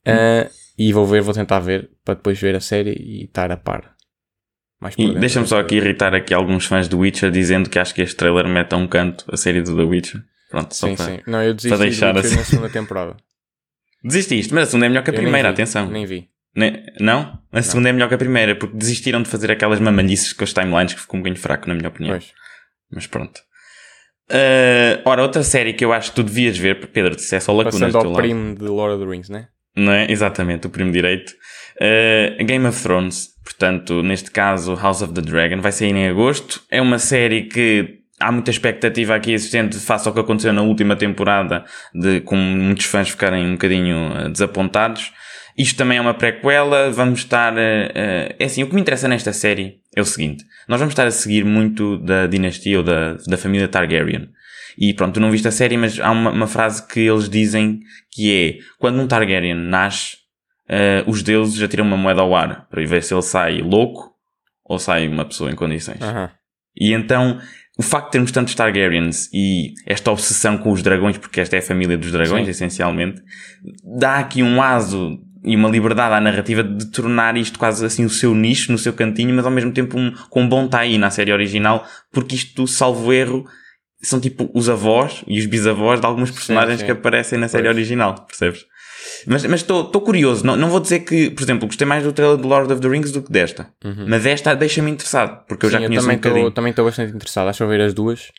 Uh, 0.07 0.51
e 0.79 0.93
vou 0.93 1.07
ver, 1.07 1.23
vou 1.23 1.35
tentar 1.35 1.61
ver 1.61 1.91
para 2.05 2.15
depois 2.15 2.41
ver 2.41 2.55
a 2.55 2.61
série 2.61 2.93
e 2.93 3.25
estar 3.25 3.51
a 3.51 3.57
par. 3.57 3.95
E 4.97 5.15
deixa-me 5.15 5.47
só 5.47 5.61
aqui 5.61 5.77
irritar 5.77 6.15
aqui 6.15 6.33
alguns 6.33 6.65
fãs 6.65 6.89
do 6.89 6.99
Witcher 6.99 7.31
dizendo 7.31 7.69
que 7.69 7.79
acho 7.79 7.95
que 7.95 8.01
este 8.01 8.17
trailer 8.17 8.49
mete 8.49 8.73
a 8.73 8.77
um 8.77 8.87
canto 8.87 9.25
a 9.31 9.37
série 9.37 9.61
do 9.61 9.77
The 9.77 9.83
Witcher. 9.83 10.23
Pronto, 10.51 10.75
só 10.75 10.89
sim, 10.89 10.97
para, 10.97 11.07
sim. 11.07 11.21
Não, 11.27 11.43
eu 11.43 11.55
desisti 11.55 11.77
para 11.77 11.85
deixar 11.87 12.17
assim. 12.17 12.37
na 12.37 12.45
segunda 12.45 12.71
temporada. 12.71 13.17
Desististe, 14.03 14.55
mas 14.55 14.65
a 14.65 14.67
segunda 14.67 14.87
é 14.87 14.89
melhor 14.89 15.05
que 15.05 15.11
a 15.11 15.13
eu 15.13 15.21
primeira, 15.21 15.49
nem 15.49 15.55
vi, 15.55 15.63
atenção. 15.63 15.91
Nem 15.91 16.07
vi. 16.07 16.29
Ne 16.57 16.87
não? 16.99 17.39
A 17.53 17.63
segunda 17.63 17.85
não. 17.85 17.91
é 17.91 17.93
melhor 17.93 18.09
que 18.09 18.15
a 18.15 18.19
primeira, 18.19 18.57
porque 18.57 18.77
desistiram 18.77 19.23
de 19.23 19.29
fazer 19.29 19.53
aquelas 19.53 19.79
mamalhices 19.79 20.33
com 20.33 20.43
os 20.43 20.53
timelines 20.53 20.95
que 20.95 21.01
ficou 21.01 21.19
um 21.19 21.23
bocadinho 21.23 21.41
fraco, 21.41 21.69
na 21.69 21.75
minha 21.75 21.89
opinião. 21.89 22.19
Pois. 22.19 22.33
Mas 22.91 23.07
pronto. 23.07 23.41
Uh, 24.31 25.03
ora, 25.05 25.23
outra 25.23 25.43
série 25.43 25.73
que 25.73 25.85
eu 25.85 25.93
acho 25.93 26.11
que 26.11 26.17
tu 26.17 26.23
devias 26.23 26.57
ver, 26.57 26.87
Pedro, 26.89 27.19
se 27.19 27.35
é 27.37 27.41
só 27.41 27.53
lacunas 27.53 27.93
Passando 27.93 28.09
ao 28.09 28.15
primo 28.15 28.55
de 28.55 28.65
Lord 28.65 28.95
of 28.95 29.05
the 29.05 29.11
Rings, 29.11 29.29
né? 29.29 29.49
Não 29.77 29.93
é? 29.93 30.11
Exatamente, 30.11 30.67
o 30.67 30.71
primo 30.71 30.91
direito. 30.91 31.33
Uh, 31.77 32.45
Game 32.45 32.67
of 32.67 32.81
Thrones, 32.83 33.29
portanto, 33.51 34.03
neste 34.03 34.31
caso 34.31 34.75
House 34.75 35.03
of 35.03 35.13
the 35.13 35.21
Dragon, 35.21 35.61
vai 35.61 35.73
sair 35.73 35.91
em 35.91 36.09
agosto. 36.09 36.63
É 36.71 36.81
uma 36.81 36.99
série 36.99 37.43
que 37.43 37.99
há 38.19 38.31
muita 38.31 38.51
expectativa 38.51 39.15
aqui 39.15 39.33
existente 39.33 39.77
face 39.79 40.07
ao 40.07 40.15
que 40.15 40.21
aconteceu 40.21 40.53
na 40.53 40.63
última 40.63 40.95
temporada, 40.95 41.65
de 41.95 42.21
com 42.21 42.37
muitos 42.37 42.87
fãs 42.87 43.09
ficarem 43.09 43.47
um 43.47 43.53
bocadinho 43.53 44.13
uh, 44.13 44.29
desapontados. 44.31 45.13
Isto 45.59 45.77
também 45.77 45.99
é 45.99 46.01
uma 46.01 46.15
prequela, 46.15 46.91
vamos 46.91 47.21
estar. 47.21 47.53
Uh, 47.55 47.57
uh, 47.57 48.35
é 48.39 48.45
assim, 48.45 48.63
o 48.63 48.69
que 48.69 48.75
me 48.75 48.81
interessa 48.81 49.09
nesta 49.09 49.33
série 49.33 49.81
é 49.97 50.01
o 50.01 50.05
seguinte: 50.05 50.45
nós 50.69 50.79
vamos 50.79 50.93
estar 50.93 51.07
a 51.07 51.11
seguir 51.11 51.45
muito 51.45 51.99
da 51.99 52.27
dinastia 52.27 52.79
ou 52.79 52.85
da, 52.85 53.15
da 53.27 53.37
família 53.37 53.69
Targaryen. 53.69 54.29
E 54.79 54.95
pronto, 54.95 55.15
tu 55.15 55.21
não 55.21 55.31
viste 55.31 55.49
a 55.49 55.51
série, 55.51 55.77
mas 55.77 55.99
há 55.99 56.11
uma, 56.11 56.31
uma 56.31 56.47
frase 56.47 56.87
que 56.87 57.01
eles 57.01 57.29
dizem 57.29 57.81
que 58.13 58.33
é: 58.33 58.59
quando 58.79 59.01
um 59.01 59.09
Targaryen 59.09 59.55
nasce, 59.55 60.20
uh, 60.71 61.11
os 61.11 61.23
deuses 61.23 61.57
já 61.57 61.67
tiram 61.69 61.85
uma 61.85 61.97
moeda 61.97 62.23
ao 62.23 62.35
ar 62.35 62.67
para 62.71 62.85
ver 62.87 63.03
se 63.03 63.13
ele 63.13 63.23
sai 63.23 63.61
louco 63.61 64.11
ou 64.65 64.79
sai 64.79 65.09
uma 65.09 65.25
pessoa 65.25 65.51
em 65.51 65.57
condições. 65.57 66.01
Uhum. 66.01 66.29
E 66.77 66.93
então, 66.93 67.41
o 67.77 67.83
facto 67.83 68.07
de 68.07 68.13
termos 68.13 68.31
tantos 68.31 68.55
Targaryens 68.55 69.29
e 69.33 69.73
esta 69.85 70.11
obsessão 70.11 70.57
com 70.57 70.71
os 70.71 70.83
dragões, 70.83 71.19
porque 71.19 71.41
esta 71.41 71.57
é 71.57 71.59
a 71.59 71.63
família 71.63 71.99
dos 71.99 72.13
dragões, 72.13 72.45
Sim. 72.45 72.51
essencialmente, 72.51 73.21
dá 73.99 74.19
aqui 74.19 74.43
um 74.43 74.63
aso 74.63 75.19
e 75.43 75.57
uma 75.57 75.69
liberdade 75.69 76.15
à 76.15 76.21
narrativa 76.21 76.63
de 76.63 76.91
tornar 76.91 77.37
isto 77.37 77.59
quase 77.59 77.85
assim 77.85 78.05
o 78.05 78.11
seu 78.11 78.35
nicho, 78.35 78.71
no 78.71 78.79
seu 78.79 78.93
cantinho, 78.93 79.35
mas 79.35 79.45
ao 79.45 79.51
mesmo 79.51 79.73
tempo 79.73 79.99
um, 79.99 80.13
com 80.29 80.43
um 80.43 80.49
bom 80.49 80.69
tie 80.69 80.99
na 80.99 81.11
série 81.11 81.33
original, 81.33 81.85
porque 82.13 82.35
isto, 82.35 82.67
salvo 82.67 83.13
erro, 83.13 83.45
são 84.03 84.21
tipo 84.21 84.51
os 84.55 84.69
avós 84.69 85.25
e 85.27 85.39
os 85.39 85.47
bisavós 85.47 86.01
de 86.01 86.07
alguns 86.07 86.31
personagens 86.31 86.81
sim, 86.81 86.81
sim. 86.81 86.87
que 86.87 86.93
aparecem 86.93 87.39
na 87.39 87.49
série 87.49 87.65
pois. 87.65 87.77
original, 87.77 88.27
percebes? 88.27 88.67
Mas 89.27 89.45
estou 89.45 90.01
curioso, 90.01 90.45
não, 90.45 90.57
não 90.57 90.69
vou 90.69 90.81
dizer 90.81 91.01
que, 91.01 91.31
por 91.31 91.43
exemplo, 91.43 91.67
gostei 91.67 91.87
mais 91.87 92.05
do 92.05 92.13
trailer 92.13 92.37
de 92.37 92.47
Lord 92.47 92.73
of 92.73 92.81
the 92.81 92.89
Rings 92.89 93.13
do 93.13 93.23
que 93.23 93.31
desta, 93.31 93.69
uhum. 93.85 94.07
mas 94.09 94.27
esta 94.27 94.55
deixa-me 94.55 94.91
interessado, 94.91 95.45
porque 95.47 95.67
eu 95.67 95.71
já 95.71 95.79
conheço 95.79 96.11
eu 96.11 96.19
também 96.21 96.47
um 96.47 96.51
também 96.51 96.71
estou 96.71 96.85
bastante 96.85 97.15
interessado, 97.15 97.49
acho 97.49 97.59
que 97.59 97.65
vou 97.65 97.71
ver 97.71 97.81
as 97.81 97.95
duas. 97.95 98.31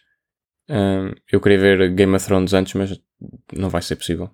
Um, 0.69 1.11
eu 1.31 1.41
queria 1.41 1.57
ver 1.57 1.91
Game 1.93 2.15
of 2.15 2.25
Thrones 2.25 2.53
antes, 2.53 2.73
mas 2.75 2.99
não 3.53 3.69
vai 3.69 3.81
ser 3.81 3.95
possível. 3.95 4.29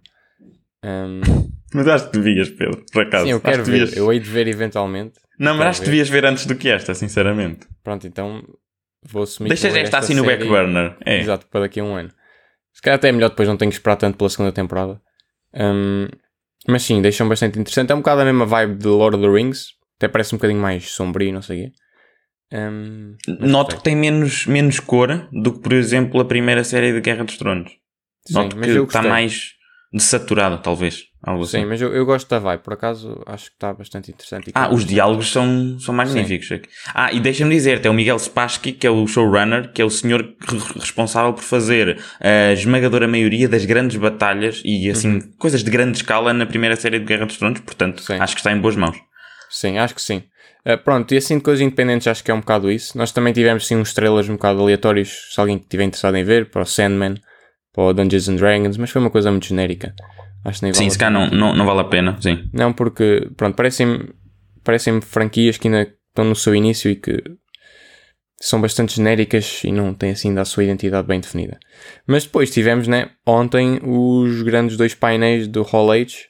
Um... 0.83 1.21
Mas 1.73 1.85
acho 1.85 2.09
que 2.09 2.17
devias, 2.17 2.49
Pedro, 2.49 2.85
por 2.93 3.03
acaso. 3.03 3.25
Sim, 3.25 3.31
eu 3.31 3.41
quero 3.41 3.61
ver. 3.65 3.79
Devias... 3.79 3.97
Eu 3.97 4.11
hei 4.11 4.21
de 4.21 4.29
ver 4.29 4.47
eventualmente. 4.47 5.19
Não, 5.37 5.53
mas 5.53 5.67
acho 5.67 5.79
que 5.81 5.87
devias 5.87 6.07
ver 6.07 6.25
antes 6.25 6.45
do 6.45 6.55
que 6.55 6.69
esta, 6.69 6.93
sinceramente. 6.95 7.67
Pronto, 7.83 8.07
então 8.07 8.41
vou 9.03 9.23
assumir 9.23 9.49
Deixa 9.49 9.67
esta, 9.67 9.79
esta 9.79 9.97
assim 9.97 10.13
no 10.13 10.23
back 10.23 10.45
burner. 10.45 10.95
É. 11.05 11.19
Exato, 11.19 11.45
para 11.47 11.61
daqui 11.61 11.81
a 11.81 11.83
um 11.83 11.93
ano. 11.93 12.09
Se 12.73 12.81
calhar 12.81 12.95
até 12.95 13.09
é 13.09 13.11
melhor 13.11 13.29
depois, 13.29 13.49
não 13.49 13.57
tenho 13.57 13.69
que 13.69 13.77
esperar 13.77 13.97
tanto 13.97 14.17
pela 14.17 14.29
segunda 14.29 14.51
temporada. 14.51 15.01
Um, 15.53 16.07
mas 16.67 16.83
sim, 16.83 17.01
deixam 17.01 17.27
bastante 17.27 17.59
interessante. 17.59 17.91
É 17.91 17.95
um 17.95 17.99
bocado 17.99 18.21
a 18.21 18.25
mesma 18.25 18.45
vibe 18.45 18.77
de 18.79 18.87
Lord 18.87 19.17
of 19.17 19.25
the 19.25 19.31
Rings. 19.31 19.67
Até 19.97 20.07
parece 20.07 20.35
um 20.35 20.37
bocadinho 20.37 20.61
mais 20.61 20.91
sombrio, 20.91 21.33
não 21.33 21.41
sei 21.41 21.57
o 21.57 21.63
quê. 21.65 21.71
Um, 22.53 23.17
Noto 23.39 23.77
que 23.77 23.83
tem 23.83 23.95
menos, 23.95 24.45
menos 24.45 24.79
cor 24.79 25.27
do 25.31 25.53
que, 25.53 25.59
por 25.59 25.73
exemplo, 25.73 26.19
a 26.21 26.25
primeira 26.25 26.63
série 26.63 26.93
de 26.93 27.01
Guerra 27.01 27.23
dos 27.23 27.37
Tronos. 27.37 27.71
Sim, 28.25 28.33
Noto 28.33 28.57
que 28.57 28.67
está 28.67 29.01
mais 29.01 29.56
desaturado, 29.97 30.59
talvez. 30.59 31.07
Algo 31.21 31.45
Sim, 31.45 31.57
assim. 31.57 31.65
mas 31.65 31.81
eu, 31.81 31.93
eu 31.93 32.05
gosto 32.05 32.29
da 32.29 32.39
vibe, 32.39 32.61
por 32.61 32.73
acaso 32.73 33.21
acho 33.25 33.47
que 33.49 33.55
está 33.55 33.73
bastante 33.73 34.11
interessante. 34.11 34.51
Ah, 34.53 34.73
os 34.73 34.85
diálogos 34.85 35.31
são, 35.31 35.77
são 35.79 35.93
magníficos. 35.93 36.47
Sim. 36.47 36.61
Ah, 36.93 37.11
e 37.11 37.19
deixa-me 37.19 37.53
dizer, 37.53 37.81
tem 37.81 37.91
o 37.91 37.93
Miguel 37.93 38.17
Spassky, 38.19 38.71
que 38.71 38.85
é 38.87 38.89
o 38.89 39.05
showrunner, 39.07 39.73
que 39.73 39.81
é 39.81 39.85
o 39.85 39.89
senhor 39.89 40.35
responsável 40.79 41.33
por 41.33 41.43
fazer 41.43 41.99
a 42.21 42.53
esmagadora 42.53 43.07
maioria 43.07 43.49
das 43.49 43.65
grandes 43.65 43.97
batalhas 43.97 44.61
e 44.63 44.89
assim, 44.89 45.15
uhum. 45.15 45.31
coisas 45.37 45.63
de 45.63 45.71
grande 45.71 45.97
escala 45.97 46.33
na 46.33 46.45
primeira 46.45 46.75
série 46.75 46.99
de 46.99 47.05
Guerra 47.05 47.25
dos 47.25 47.37
Tronos, 47.37 47.59
portanto, 47.59 48.01
Sim. 48.01 48.13
acho 48.19 48.35
que 48.35 48.39
está 48.39 48.51
em 48.51 48.61
boas 48.61 48.75
mãos. 48.75 48.95
Sim, 49.49 49.79
acho 49.79 49.95
que 49.95 50.01
sim. 50.01 50.23
Uh, 50.65 50.77
pronto, 50.77 51.13
e 51.13 51.17
assim 51.17 51.37
de 51.37 51.43
coisas 51.43 51.61
independentes 51.61 52.07
acho 52.07 52.23
que 52.23 52.29
é 52.29 52.33
um 52.33 52.41
bocado 52.41 52.69
isso. 52.69 52.97
Nós 52.97 53.11
também 53.11 53.33
tivemos 53.33 53.65
sim 53.65 53.75
uns 53.75 53.93
trailers 53.93 54.29
um 54.29 54.33
bocado 54.33 54.61
aleatórios, 54.61 55.29
se 55.33 55.39
alguém 55.39 55.57
estiver 55.57 55.83
interessado 55.83 56.15
em 56.17 56.23
ver, 56.23 56.49
para 56.49 56.61
o 56.61 56.65
Sandman, 56.65 57.15
para 57.77 57.83
o 57.83 57.93
Dungeons 57.93 58.27
and 58.27 58.37
Dragons, 58.37 58.75
mas 58.75 58.89
foi 58.89 58.99
uma 58.99 59.11
coisa 59.11 59.29
muito 59.29 59.45
genérica. 59.45 59.93
Acho 60.43 60.59
que 60.59 60.65
nem 60.65 60.73
sim, 60.73 60.79
vale 60.79 60.91
se 60.91 60.97
cá 60.97 61.11
não, 61.11 61.29
não, 61.29 61.55
não 61.55 61.63
vale 61.63 61.81
a 61.81 61.83
pena, 61.83 62.17
sim. 62.19 62.49
Não, 62.51 62.73
porque, 62.73 63.29
pronto, 63.37 63.55
parecem-me 63.55 64.15
parecem 64.63 64.99
franquias 64.99 65.57
que 65.57 65.67
ainda 65.67 65.83
estão 66.09 66.25
no 66.25 66.35
seu 66.35 66.55
início 66.55 66.89
e 66.89 66.95
que 66.95 67.23
são 68.41 68.59
bastante 68.59 68.95
genéricas 68.95 69.63
e 69.63 69.71
não 69.71 69.93
têm 69.93 70.11
assim 70.11 70.29
ainda 70.29 70.41
a 70.41 70.45
sua 70.45 70.63
identidade 70.63 71.07
bem 71.07 71.19
definida. 71.19 71.59
Mas 72.07 72.23
depois 72.23 72.49
tivemos, 72.49 72.87
né, 72.87 73.11
ontem 73.25 73.79
os 73.83 74.41
grandes 74.41 74.75
dois 74.75 74.95
painéis 74.95 75.47
do 75.47 75.61
Hall 75.61 75.91
Age, 75.91 76.25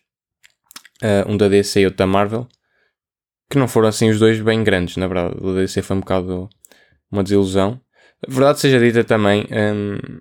uh, 1.02 1.32
um 1.32 1.38
da 1.38 1.48
DC 1.48 1.80
e 1.80 1.86
outro 1.86 2.00
da 2.00 2.08
Marvel, 2.08 2.46
que 3.50 3.58
não 3.58 3.70
foram 3.70 3.88
assim 3.88 4.10
os 4.10 4.20
dois 4.20 4.42
bem 4.42 4.66
grandes, 4.66 4.98
na 4.98 5.08
verdade. 5.08 5.38
O 5.40 5.54
da 5.54 5.62
DC 5.62 5.82
foi 5.82 5.96
um 5.96 6.02
bocado 6.02 6.50
uma 7.10 7.24
desilusão. 7.24 7.80
A 8.28 8.30
verdade 8.30 8.60
seja 8.60 8.80
dita 8.80 9.06
também, 9.06 9.48
um, 9.50 10.20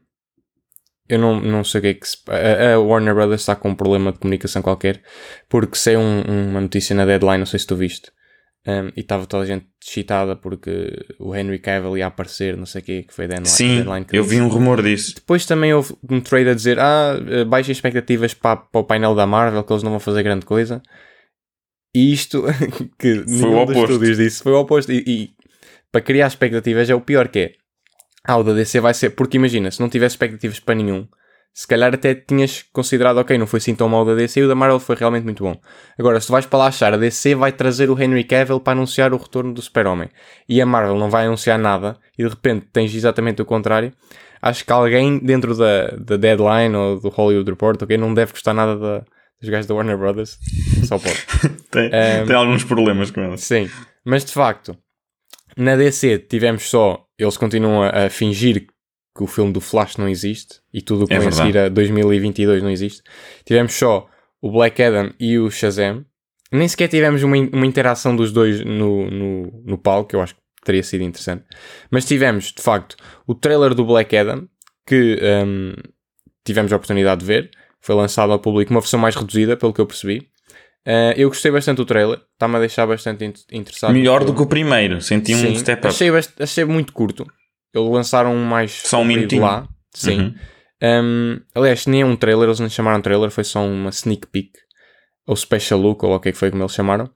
eu 1.09 1.19
não, 1.19 1.41
não 1.41 1.65
sei 1.65 1.79
o 1.79 1.83
que 1.83 1.89
é 1.89 1.95
que 1.95 2.09
se. 2.09 2.19
A, 2.29 2.75
a, 2.75 2.79
Warner 2.79 3.15
Brothers 3.15 3.43
está 3.43 3.57
com 3.57 3.71
um 3.71 3.75
problema 3.75 4.13
de 4.13 4.19
comunicação 4.19 4.63
qualquer, 4.63 5.03
porque 5.49 5.77
saiu 5.77 6.01
um, 6.01 6.51
uma 6.51 6.61
notícia 6.61 6.95
na 6.95 7.05
deadline, 7.05 7.39
não 7.39 7.47
sei 7.47 7.59
se 7.59 7.67
tu 7.67 7.77
viste, 7.77 8.11
Um, 8.69 8.89
e 8.97 9.01
estava 9.01 9.27
toda 9.27 9.45
a 9.45 9.47
gente 9.47 9.65
excitada 9.81 10.35
porque 10.35 10.91
o 11.21 11.37
Henry 11.37 11.61
Cavill 11.61 11.97
ia 11.97 12.09
aparecer, 12.09 12.57
não 12.57 12.67
sei 12.67 12.83
o 12.83 12.85
que, 12.85 13.03
que 13.05 13.15
foi 13.15 13.29
deadline. 13.29 13.49
Sim, 13.49 13.77
deadline 13.77 14.07
eu 14.13 14.25
vi 14.25 14.41
um 14.41 14.49
rumor 14.49 14.83
disso. 14.83 15.15
Depois 15.15 15.47
também 15.47 15.73
houve 15.73 15.95
um 16.11 16.21
trade 16.21 16.49
a 16.49 16.55
dizer: 16.55 16.81
ah, 16.81 17.15
eh, 17.29 17.45
baixem 17.45 17.71
expectativas 17.71 18.35
para, 18.35 18.57
para 18.57 18.81
o 18.81 18.83
painel 18.83 19.15
da 19.15 19.25
Marvel, 19.25 19.63
que 19.63 19.73
eles 19.73 19.85
não 19.85 19.93
vão 19.93 20.01
fazer 20.01 20.25
grande 20.25 20.45
coisa. 20.45 20.83
E 21.95 22.13
isto, 22.13 22.43
que 22.99 23.23
foi 23.39 23.49
o 23.49 23.63
oposto. 23.63 23.83
estúdios 23.85 24.17
disse, 24.17 24.43
foi 24.43 24.53
o 24.53 24.59
oposto. 24.59 24.91
E, 24.91 25.05
e, 25.07 25.31
para 25.93 26.01
criar 26.01 26.27
expectativas 26.27 26.91
é 26.91 26.95
o 26.95 27.01
pior 27.01 27.29
que 27.29 27.39
é. 27.39 27.53
Ah, 28.26 28.37
o 28.37 28.42
da 28.42 28.52
DC 28.52 28.80
vai 28.80 28.92
ser. 28.92 29.11
Porque 29.11 29.37
imagina, 29.37 29.71
se 29.71 29.80
não 29.80 29.88
tivesse 29.88 30.14
expectativas 30.14 30.59
para 30.61 30.75
nenhum, 30.75 31.06
se 31.56 31.66
calhar 31.66 31.95
até 31.95 32.14
tinhas 32.14 32.64
considerado, 32.71 33.16
ok, 33.16 33.38
não 33.38 33.47
foi 33.47 33.56
assim 33.56 33.75
tão 33.75 33.88
mal 33.88 34.04
da 34.04 34.14
DC 34.14 34.40
e 34.40 34.42
o 34.42 34.49
da 34.49 34.54
Marvel 34.54 34.78
foi 34.78 34.95
realmente 34.95 35.25
muito 35.25 35.42
bom. 35.42 35.59
Agora, 35.99 36.21
se 36.21 36.26
tu 36.26 36.33
vais 36.33 36.45
para 36.45 36.59
lá 36.59 36.66
achar, 36.66 36.92
a 36.92 36.99
DC 36.99 37.35
vai 37.35 37.50
trazer 37.50 37.88
o 37.88 37.99
Henry 37.99 38.25
Cavill 38.25 38.61
para 38.61 38.75
anunciar 38.75 39.14
o 39.14 39.16
retorno 39.16 39.54
do 39.54 39.62
Super-Homem 39.62 40.11
e 40.47 40.61
a 40.61 40.66
Marvel 40.66 40.99
não 40.99 41.09
vai 41.09 41.25
anunciar 41.25 41.59
nada 41.59 41.97
e 42.18 42.23
de 42.23 42.28
repente 42.28 42.66
tens 42.71 42.95
exatamente 42.95 43.40
o 43.40 43.47
contrário, 43.47 43.90
acho 44.42 44.66
que 44.66 44.71
alguém 44.71 45.18
dentro 45.18 45.56
da, 45.56 45.88
da 45.97 46.18
Deadline 46.18 46.76
ou 46.76 47.00
do 47.00 47.09
Hollywood 47.09 47.50
Report, 47.50 47.80
ok, 47.80 47.97
não 47.97 48.12
deve 48.12 48.33
gostar 48.33 48.52
nada 48.52 48.76
da, 48.76 49.04
dos 49.40 49.49
gajos 49.49 49.66
da 49.66 49.75
Warner 49.75 49.97
Brothers. 49.97 50.38
Só 50.85 50.99
pode. 50.99 51.16
tem, 51.71 51.87
um, 51.87 52.26
tem 52.26 52.37
alguns 52.37 52.64
problemas 52.64 53.11
com 53.11 53.23
eles. 53.23 53.42
Sim, 53.42 53.71
mas 54.04 54.26
de 54.26 54.33
facto, 54.33 54.76
na 55.56 55.75
DC 55.75 56.18
tivemos 56.18 56.68
só, 56.68 57.06
eles 57.19 57.37
continuam 57.37 57.83
a, 57.83 58.07
a 58.07 58.11
fingir 58.11 58.67
que 59.17 59.23
o 59.23 59.27
filme 59.27 59.53
do 59.53 59.61
Flash 59.61 59.97
não 59.97 60.09
existe 60.09 60.61
e 60.73 60.83
tudo 60.83 61.05
o 61.05 61.07
que 61.07 61.15
é 61.15 61.19
vem 61.19 61.29
a 61.29 61.33
seguir 61.33 61.57
a 61.57 61.69
2022 61.69 62.63
não 62.63 62.71
existe. 62.71 63.03
Tivemos 63.45 63.73
só 63.73 64.09
o 64.41 64.51
Black 64.51 64.83
Adam 64.83 65.13
e 65.19 65.39
o 65.39 65.51
Shazam. 65.51 66.05
Nem 66.53 66.69
sequer 66.69 66.89
tivemos 66.89 67.23
uma, 67.23 67.37
uma 67.37 67.67
interação 67.67 68.15
dos 68.15 68.31
dois 68.31 68.65
no, 68.65 69.11
no, 69.11 69.63
no 69.65 69.79
palco, 69.79 70.11
que 70.11 70.17
eu 70.17 70.21
acho 70.21 70.35
que 70.35 70.41
teria 70.65 70.83
sido 70.83 71.03
interessante. 71.03 71.45
Mas 71.91 72.05
tivemos, 72.05 72.53
de 72.53 72.63
facto, 72.63 72.97
o 73.27 73.35
trailer 73.35 73.75
do 73.75 73.85
Black 73.85 74.17
Adam, 74.17 74.47
que 74.87 75.19
um, 75.45 75.75
tivemos 76.45 76.73
a 76.73 76.77
oportunidade 76.77 77.21
de 77.21 77.27
ver. 77.27 77.51
Foi 77.81 77.95
lançado 77.95 78.33
ao 78.33 78.39
público 78.39 78.73
uma 78.73 78.81
versão 78.81 79.01
mais 79.01 79.15
reduzida, 79.17 79.57
pelo 79.57 79.73
que 79.73 79.81
eu 79.81 79.87
percebi. 79.87 80.29
Uh, 80.87 81.12
eu 81.16 81.28
gostei 81.28 81.50
bastante 81.50 81.78
do 81.78 81.85
trailer, 81.85 82.21
está-me 82.33 82.57
a 82.57 82.61
deixar 82.61 82.87
bastante 82.87 83.25
interessado. 83.50 83.93
Melhor 83.93 84.25
do 84.25 84.33
que 84.33 84.43
o 84.43 84.47
primeiro, 84.47 85.00
senti 85.00 85.35
Sim, 85.35 85.49
um 85.49 85.57
step 85.57 85.81
up. 85.81 85.88
Achei, 85.88 86.11
achei 86.38 86.64
muito 86.64 86.93
curto. 86.93 87.26
Eles 87.75 87.90
lançaram 87.90 88.33
um 88.33 88.45
mais 88.45 88.71
só 88.71 89.00
um 89.00 89.05
minutinho 89.05 89.43
lá. 89.43 89.69
Sim. 89.93 90.19
Uhum. 90.21 90.35
Um, 90.83 91.40
aliás, 91.55 91.87
nem 91.87 92.02
é 92.02 92.07
um 92.07 92.14
trailer, 92.14 92.49
eles 92.49 92.61
não 92.61 92.69
chamaram 92.69 93.00
trailer, 93.00 93.31
foi 93.31 93.43
só 93.43 93.66
uma 93.66 93.90
sneak 93.90 94.28
peek. 94.28 94.52
Ou 95.26 95.35
special 95.35 95.81
look, 95.81 96.05
ou 96.05 96.14
o 96.14 96.21
que 96.21 96.28
é 96.28 96.33
que 96.33 96.38
foi 96.38 96.50
como 96.50 96.62
eles 96.62 96.73
chamaram. 96.73 97.11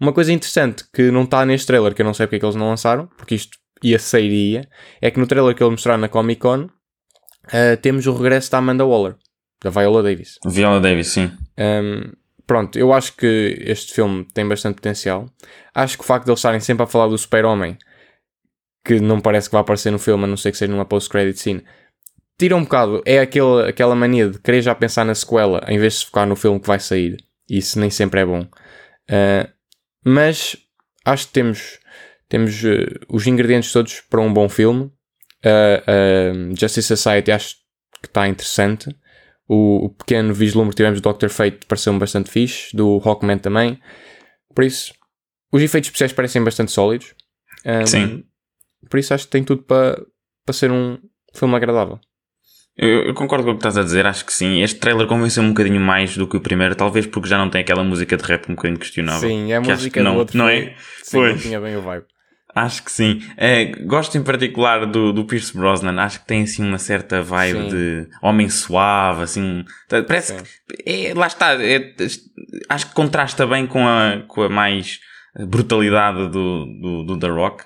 Uma 0.00 0.12
coisa 0.12 0.32
interessante 0.32 0.84
que 0.92 1.10
não 1.10 1.24
está 1.24 1.44
neste 1.44 1.66
trailer, 1.66 1.94
que 1.94 2.02
eu 2.02 2.06
não 2.06 2.14
sei 2.14 2.26
porque 2.26 2.36
é 2.36 2.38
que 2.38 2.46
eles 2.46 2.54
não 2.54 2.68
lançaram, 2.68 3.08
porque 3.16 3.34
isto 3.34 3.58
ia 3.82 3.98
sairia, 3.98 4.68
é 5.00 5.10
que 5.10 5.18
no 5.18 5.26
trailer 5.26 5.54
que 5.54 5.62
eles 5.62 5.72
mostraram 5.72 6.00
na 6.00 6.08
Comic 6.08 6.40
Con 6.40 6.64
uh, 6.64 7.76
temos 7.82 8.06
o 8.06 8.14
regresso 8.14 8.50
da 8.52 8.58
Amanda 8.58 8.84
Waller, 8.84 9.16
da 9.62 9.70
Viola 9.70 10.02
Davis. 10.02 10.38
Viola 10.46 10.80
Davis, 10.80 11.08
sim. 11.08 11.32
Um, 11.58 12.12
pronto, 12.46 12.78
eu 12.78 12.92
acho 12.92 13.16
que 13.16 13.56
este 13.60 13.94
filme 13.94 14.26
tem 14.32 14.46
bastante 14.46 14.76
potencial. 14.76 15.26
Acho 15.74 15.96
que 15.96 16.04
o 16.04 16.06
facto 16.06 16.24
de 16.24 16.30
eles 16.30 16.38
estarem 16.38 16.60
sempre 16.60 16.84
a 16.84 16.86
falar 16.86 17.08
do 17.08 17.18
Super-Homem 17.18 17.76
que 18.86 19.00
não 19.00 19.20
parece 19.20 19.48
que 19.48 19.52
vai 19.52 19.60
aparecer 19.62 19.90
no 19.90 19.98
filme, 19.98 20.24
a 20.24 20.26
não 20.28 20.36
ser 20.36 20.52
que 20.52 20.58
seja 20.58 20.70
numa 20.70 20.84
post-credit 20.84 21.38
scene, 21.40 21.64
tira 22.38 22.54
um 22.54 22.62
bocado. 22.62 23.02
É 23.04 23.18
aquele, 23.18 23.68
aquela 23.68 23.96
mania 23.96 24.30
de 24.30 24.38
querer 24.38 24.62
já 24.62 24.74
pensar 24.76 25.04
na 25.04 25.14
sequela 25.14 25.60
em 25.66 25.76
vez 25.76 25.98
de 25.98 26.06
focar 26.06 26.26
no 26.26 26.36
filme 26.36 26.60
que 26.60 26.68
vai 26.68 26.78
sair. 26.78 27.16
Isso 27.50 27.80
nem 27.80 27.90
sempre 27.90 28.20
é 28.20 28.24
bom. 28.24 28.42
Uh, 28.42 29.50
mas 30.04 30.56
acho 31.04 31.26
que 31.26 31.32
temos, 31.32 31.80
temos 32.28 32.62
uh, 32.62 32.86
os 33.08 33.26
ingredientes 33.26 33.72
todos 33.72 34.00
para 34.02 34.20
um 34.20 34.32
bom 34.32 34.48
filme. 34.48 34.84
Uh, 35.44 36.54
Justice 36.56 36.86
Society 36.86 37.32
acho 37.32 37.56
que 38.00 38.06
está 38.06 38.28
interessante. 38.28 38.88
O, 39.48 39.86
o, 39.86 39.90
pequeno 39.90 40.34
vislumbre 40.34 40.70
que 40.70 40.76
tivemos 40.76 41.00
do 41.00 41.04
Doctor 41.04 41.30
Fate 41.30 41.66
pareceu-me 41.66 41.98
bastante 41.98 42.30
fixe. 42.30 42.76
Do 42.76 43.00
Hawkman 43.04 43.38
também. 43.38 43.80
Por 44.54 44.64
isso, 44.64 44.92
os 45.52 45.62
efeitos 45.62 45.88
especiais 45.88 46.12
parecem 46.12 46.42
bastante 46.42 46.72
sólidos. 46.72 47.14
Um, 47.64 47.86
Sim. 47.86 48.24
Por 48.90 48.98
isso 48.98 49.14
acho 49.14 49.24
que 49.24 49.30
tem 49.30 49.44
tudo 49.44 49.62
para, 49.62 50.00
para 50.44 50.52
ser 50.52 50.70
um 50.70 50.98
filme 51.34 51.54
agradável. 51.54 52.00
Eu, 52.76 53.06
eu, 53.06 53.14
concordo 53.14 53.44
com 53.44 53.52
o 53.52 53.54
que 53.54 53.60
estás 53.60 53.78
a 53.78 53.82
dizer, 53.82 54.06
acho 54.06 54.24
que 54.24 54.32
sim. 54.32 54.62
Este 54.62 54.78
trailer 54.78 55.06
convenceu 55.06 55.42
um 55.42 55.48
bocadinho 55.48 55.80
mais 55.80 56.14
do 56.14 56.28
que 56.28 56.36
o 56.36 56.40
primeiro, 56.40 56.74
talvez 56.74 57.06
porque 57.06 57.28
já 57.28 57.38
não 57.38 57.48
tem 57.48 57.62
aquela 57.62 57.82
música 57.82 58.16
de 58.18 58.22
rap 58.22 58.50
um 58.50 58.54
bocadinho 58.54 58.78
questionável. 58.78 59.28
Sim, 59.28 59.50
é 59.50 59.56
a 59.56 59.60
música 59.62 60.02
não, 60.02 60.12
do 60.12 60.18
outro 60.18 60.36
não 60.36 60.46
é? 60.46 60.74
Sim, 61.02 61.22
não 61.22 61.38
tinha 61.38 61.60
bem 61.60 61.76
o 61.76 61.80
vibe. 61.80 62.04
Acho 62.56 62.84
que 62.84 62.90
sim. 62.90 63.20
É, 63.36 63.66
gosto 63.66 64.16
em 64.16 64.22
particular 64.22 64.86
do, 64.86 65.12
do 65.12 65.26
Pierce 65.26 65.54
Brosnan. 65.54 66.00
Acho 66.00 66.20
que 66.20 66.26
tem 66.26 66.44
assim 66.44 66.66
uma 66.66 66.78
certa 66.78 67.20
vibe 67.20 67.64
sim. 67.64 67.68
de 67.68 68.08
homem 68.22 68.48
suave, 68.48 69.24
assim. 69.24 69.62
Parece 70.08 70.38
sim. 70.38 70.42
que. 70.42 70.90
É, 70.90 71.12
lá 71.14 71.26
está. 71.26 71.62
É, 71.62 71.94
acho 72.70 72.86
que 72.86 72.94
contrasta 72.94 73.46
bem 73.46 73.66
com 73.66 73.86
a, 73.86 74.22
com 74.26 74.44
a 74.44 74.48
mais 74.48 75.00
brutalidade 75.38 76.30
do, 76.30 76.64
do, 76.64 77.02
do 77.04 77.18
The 77.18 77.28
Rock. 77.28 77.62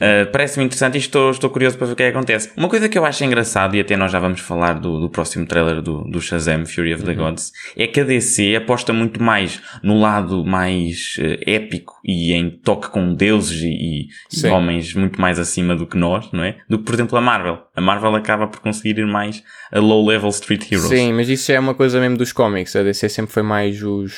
Uh, 0.00 0.30
Parece-me 0.30 0.64
interessante 0.64 0.94
e 0.94 0.98
estou, 0.98 1.30
estou 1.30 1.50
curioso 1.50 1.76
para 1.76 1.86
ver 1.88 1.92
o 1.92 1.96
que 1.96 2.02
é 2.04 2.10
que 2.10 2.16
acontece. 2.16 2.50
Uma 2.56 2.68
coisa 2.68 2.88
que 2.88 2.96
eu 2.96 3.04
acho 3.04 3.24
engraçado, 3.24 3.74
e 3.76 3.80
até 3.80 3.96
nós 3.96 4.12
já 4.12 4.20
vamos 4.20 4.40
falar 4.40 4.74
do, 4.74 5.00
do 5.00 5.10
próximo 5.10 5.46
trailer 5.46 5.82
do, 5.82 6.04
do 6.04 6.20
Shazam, 6.20 6.64
Fury 6.64 6.94
of 6.94 7.02
the 7.02 7.12
uhum. 7.12 7.16
Gods, 7.16 7.52
é 7.76 7.86
que 7.86 8.00
a 8.00 8.04
DC 8.04 8.56
aposta 8.56 8.92
muito 8.92 9.22
mais 9.22 9.60
no 9.82 9.98
lado 9.98 10.44
mais 10.44 11.16
uh, 11.18 11.38
épico 11.46 11.94
e 12.04 12.32
em 12.32 12.50
toque 12.50 12.90
com 12.90 13.12
deuses 13.12 13.62
e, 13.62 14.08
e 14.32 14.46
homens 14.46 14.94
muito 14.94 15.20
mais 15.20 15.38
acima 15.38 15.74
do 15.74 15.86
que 15.86 15.96
nós, 15.96 16.30
não 16.32 16.44
é? 16.44 16.56
Do 16.68 16.78
que, 16.78 16.84
por 16.84 16.94
exemplo, 16.94 17.18
a 17.18 17.20
Marvel. 17.20 17.58
A 17.74 17.80
Marvel 17.80 18.14
acaba 18.14 18.46
por 18.46 18.60
conseguir 18.60 18.98
ir 18.98 19.06
mais 19.06 19.42
a 19.72 19.80
low-level 19.80 20.30
street 20.30 20.70
heroes. 20.70 20.88
Sim, 20.88 21.12
mas 21.12 21.28
isso 21.28 21.50
é 21.50 21.58
uma 21.58 21.74
coisa 21.74 22.00
mesmo 22.00 22.16
dos 22.16 22.32
cómics. 22.32 22.76
A 22.76 22.82
DC 22.82 23.08
sempre 23.08 23.32
foi 23.32 23.42
mais 23.42 23.82
os, 23.82 24.14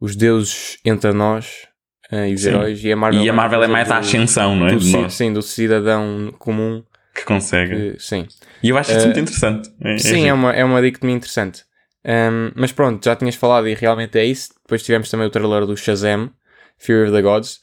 os 0.00 0.16
deuses 0.16 0.78
entre 0.84 1.12
nós 1.12 1.66
uh, 2.12 2.26
e 2.26 2.34
os 2.34 2.42
sim. 2.42 2.48
heróis. 2.48 2.84
E 2.84 2.92
a 2.92 2.96
Marvel, 2.96 3.22
e 3.22 3.28
a 3.28 3.32
Marvel 3.32 3.62
é 3.62 3.66
mais 3.66 3.88
do, 3.88 3.94
a 3.94 3.98
ascensão, 3.98 4.56
não 4.56 4.66
é? 4.68 4.72
Do, 4.72 5.10
sim, 5.10 5.32
do 5.32 5.42
cidadão 5.42 6.34
comum. 6.38 6.82
Que 7.14 7.24
consegue. 7.24 7.92
Que, 7.92 8.02
sim. 8.02 8.26
E 8.62 8.68
eu 8.68 8.78
acho 8.78 8.90
isso 8.90 9.00
uh, 9.00 9.04
muito 9.04 9.20
interessante. 9.20 9.70
É, 9.80 9.98
sim, 9.98 10.24
é, 10.24 10.28
é, 10.28 10.32
uma, 10.32 10.52
é 10.52 10.64
uma 10.64 10.80
muito 10.80 11.06
interessante. 11.06 11.64
Um, 12.04 12.52
mas 12.54 12.72
pronto, 12.72 13.04
já 13.04 13.16
tinhas 13.16 13.34
falado 13.34 13.68
e 13.68 13.74
realmente 13.74 14.18
é 14.18 14.24
isso. 14.24 14.50
Depois 14.62 14.82
tivemos 14.82 15.10
também 15.10 15.26
o 15.26 15.30
trailer 15.30 15.66
do 15.66 15.76
Shazam, 15.76 16.30
Fear 16.78 17.04
of 17.04 17.12
the 17.12 17.22
Gods, 17.22 17.60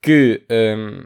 que... 0.00 0.42
Um, 0.50 1.04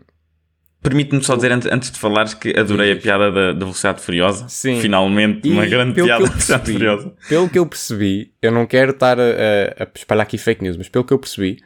Permite-me 0.81 1.23
só 1.25 1.35
dizer, 1.35 1.51
antes, 1.51 1.69
antes 1.73 1.91
de 1.91 1.99
falares, 1.99 2.35
que 2.35 2.57
adorei 2.57 2.93
a 2.93 2.97
piada 2.97 3.33
da, 3.33 3.53
da 3.53 3.59
Velocidade 3.59 4.01
Furiosa. 4.01 4.49
Sim. 4.49 4.81
Finalmente, 4.81 5.49
e 5.49 5.51
uma 5.51 5.67
grande 5.67 5.93
piada 6.01 6.23
da 6.23 6.31
Velocidade 6.31 6.73
Furiosa. 6.73 7.15
Pelo 7.29 7.49
que 7.49 7.59
eu 7.59 7.67
percebi, 7.67 8.33
eu 8.41 8.53
não 8.53 8.65
quero 8.65 8.93
estar 8.93 9.19
a, 9.19 9.25
a 9.77 9.89
espalhar 9.93 10.23
aqui 10.23 10.39
fake 10.39 10.63
news, 10.63 10.77
mas 10.77 10.89
pelo 10.89 11.05
que 11.05 11.13
eu 11.13 11.19
percebi, 11.19 11.59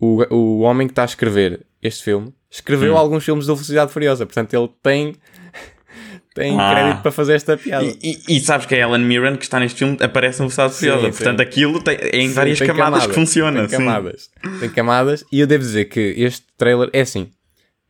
o, 0.00 0.34
o 0.34 0.60
homem 0.60 0.86
que 0.86 0.92
está 0.92 1.02
a 1.02 1.06
escrever 1.06 1.66
este 1.82 2.04
filme 2.04 2.32
escreveu 2.50 2.94
hum. 2.94 2.98
alguns 2.98 3.24
filmes 3.24 3.46
da 3.46 3.54
Velocidade 3.54 3.92
Furiosa, 3.92 4.24
portanto 4.24 4.54
ele 4.54 4.68
tem 4.82 5.14
tem 6.34 6.58
ah. 6.58 6.72
crédito 6.72 7.02
para 7.02 7.10
fazer 7.10 7.34
esta 7.34 7.56
piada. 7.56 7.84
E, 7.84 7.98
e, 8.28 8.36
e, 8.36 8.40
sabes 8.40 8.66
que 8.66 8.74
a 8.74 8.78
Ellen 8.78 9.04
Mirren, 9.04 9.36
que 9.36 9.44
está 9.44 9.58
neste 9.58 9.78
filme, 9.80 9.96
aparece 10.00 10.38
na 10.38 10.46
Velocidade 10.46 10.74
Furiosa, 10.74 11.06
sim, 11.06 11.10
portanto 11.10 11.40
aquilo 11.40 11.82
tem, 11.82 11.96
é 11.96 12.16
em 12.16 12.28
sim, 12.28 12.34
várias 12.34 12.58
camadas, 12.58 12.76
camadas, 12.76 13.06
que 13.06 13.14
funciona. 13.14 13.66
Tem 13.66 13.78
camadas, 13.78 14.30
tem 14.60 14.70
camadas, 14.70 15.24
e 15.32 15.40
eu 15.40 15.46
devo 15.46 15.64
dizer 15.64 15.86
que 15.86 16.14
este 16.16 16.44
trailer 16.56 16.88
é 16.92 17.00
assim: 17.00 17.30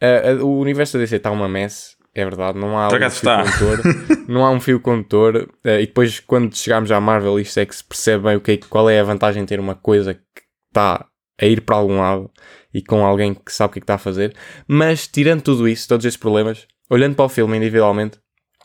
uh, 0.02 0.42
uh, 0.42 0.46
o 0.46 0.58
universo 0.58 0.94
da 0.94 1.04
DC 1.04 1.16
está 1.16 1.30
uma 1.30 1.48
mess. 1.48 1.96
É 2.14 2.24
verdade, 2.24 2.58
não 2.58 2.76
há 2.76 2.88
um 2.88 2.90
fio 2.90 3.06
está. 3.06 3.44
condutor, 3.44 3.80
não 4.26 4.44
há 4.44 4.50
um 4.50 4.60
fio 4.60 4.80
condutor, 4.80 5.48
uh, 5.64 5.68
e 5.68 5.86
depois 5.86 6.18
quando 6.18 6.56
chegarmos 6.56 6.90
à 6.90 7.00
Marvel 7.00 7.38
isto 7.38 7.60
é 7.60 7.66
que 7.66 7.76
se 7.76 7.84
percebe 7.84 8.24
bem 8.24 8.36
o 8.36 8.40
que 8.40 8.52
é, 8.52 8.56
qual 8.56 8.90
é 8.90 8.98
a 8.98 9.04
vantagem 9.04 9.44
de 9.44 9.48
ter 9.48 9.60
uma 9.60 9.76
coisa 9.76 10.14
que 10.14 10.20
está 10.68 11.06
a 11.40 11.47
ir 11.47 11.61
para 11.62 11.76
algum 11.76 11.99
lado 11.99 12.30
e 12.73 12.83
com 12.83 13.04
alguém 13.04 13.35
que 13.35 13.52
sabe 13.52 13.71
o 13.71 13.73
que, 13.73 13.78
é 13.78 13.80
que 13.80 13.85
está 13.85 13.95
a 13.95 13.99
fazer. 13.99 14.35
Mas 14.66 15.07
tirando 15.07 15.42
tudo 15.42 15.68
isso, 15.68 15.88
todos 15.88 16.04
estes 16.04 16.21
problemas, 16.21 16.66
olhando 16.90 17.14
para 17.14 17.25
o 17.25 17.28
filme 17.28 17.57
individualmente, 17.57 18.18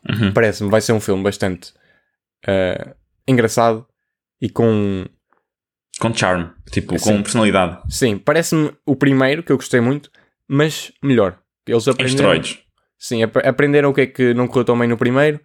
uhum. 0.09 0.33
parece-me 0.33 0.69
vai 0.69 0.81
ser 0.81 0.93
um 0.93 0.99
filme 0.99 1.23
bastante 1.23 1.71
uh, 2.47 2.95
engraçado 3.27 3.85
e 4.41 4.49
com. 4.49 5.05
Com 5.99 6.13
charme, 6.13 6.49
tipo, 6.71 6.99
com 6.99 7.21
personalidade. 7.21 7.79
Sim, 7.87 8.17
parece-me 8.17 8.75
o 8.83 8.95
primeiro 8.95 9.43
que 9.43 9.51
eu 9.51 9.57
gostei 9.57 9.79
muito, 9.79 10.09
mas 10.47 10.91
melhor. 11.03 11.37
Eles 11.67 11.87
aprenderam. 11.87 12.41
Sim, 12.97 13.21
ap 13.23 13.37
aprenderam 13.37 13.89
o 13.91 13.93
que 13.93 14.01
é 14.01 14.07
que 14.07 14.33
não 14.33 14.47
correu 14.47 14.65
tão 14.65 14.79
bem 14.79 14.87
no 14.87 14.97
primeiro 14.97 15.39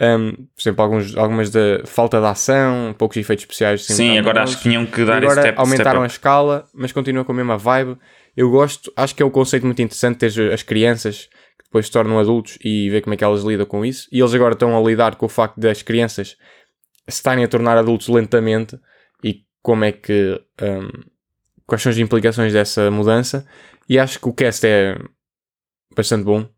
um, 0.00 0.32
por 0.32 0.60
exemplo, 0.60 0.84
alguns, 0.84 1.16
algumas 1.16 1.50
da 1.50 1.82
falta 1.84 2.20
de 2.20 2.26
ação, 2.26 2.94
poucos 2.96 3.16
efeitos 3.16 3.44
especiais. 3.44 3.84
Sim, 3.84 4.16
agora 4.18 4.42
acho 4.42 4.56
que 4.56 4.62
tinham 4.62 4.86
que 4.86 5.04
dar 5.04 5.22
agora 5.22 5.40
step, 5.40 5.58
aumentaram 5.58 6.00
step 6.00 6.02
a 6.02 6.06
escala, 6.06 6.68
mas 6.72 6.92
continua 6.92 7.24
com 7.24 7.32
a 7.32 7.34
mesma 7.34 7.58
vibe. 7.58 7.96
Eu 8.36 8.50
gosto, 8.50 8.92
acho 8.96 9.14
que 9.14 9.22
é 9.22 9.26
um 9.26 9.30
conceito 9.30 9.66
muito 9.66 9.82
interessante 9.82 10.18
ter 10.18 10.52
as 10.52 10.62
crianças 10.62 11.28
que 11.58 11.64
depois 11.64 11.86
se 11.86 11.92
tornam 11.92 12.18
adultos 12.18 12.56
e 12.64 12.88
ver 12.90 13.02
como 13.02 13.14
é 13.14 13.16
que 13.16 13.24
elas 13.24 13.42
lidam 13.42 13.66
com 13.66 13.84
isso. 13.84 14.08
E 14.12 14.20
eles 14.20 14.32
agora 14.32 14.52
estão 14.52 14.76
a 14.76 14.80
lidar 14.80 15.16
com 15.16 15.26
o 15.26 15.28
facto 15.28 15.58
das 15.58 15.82
crianças 15.82 16.36
se 17.08 17.16
estarem 17.16 17.42
a 17.42 17.48
tornar 17.48 17.76
adultos 17.76 18.06
lentamente 18.08 18.78
e 19.24 19.42
como 19.62 19.84
é 19.84 19.90
que 19.90 20.40
um, 20.62 20.88
quais 21.66 21.82
são 21.82 21.90
as 21.90 21.98
implicações 21.98 22.52
dessa 22.52 22.88
mudança. 22.90 23.44
E 23.88 23.98
acho 23.98 24.20
que 24.20 24.28
o 24.28 24.32
cast 24.32 24.64
é 24.64 24.96
bastante 25.96 26.22
bom. 26.22 26.48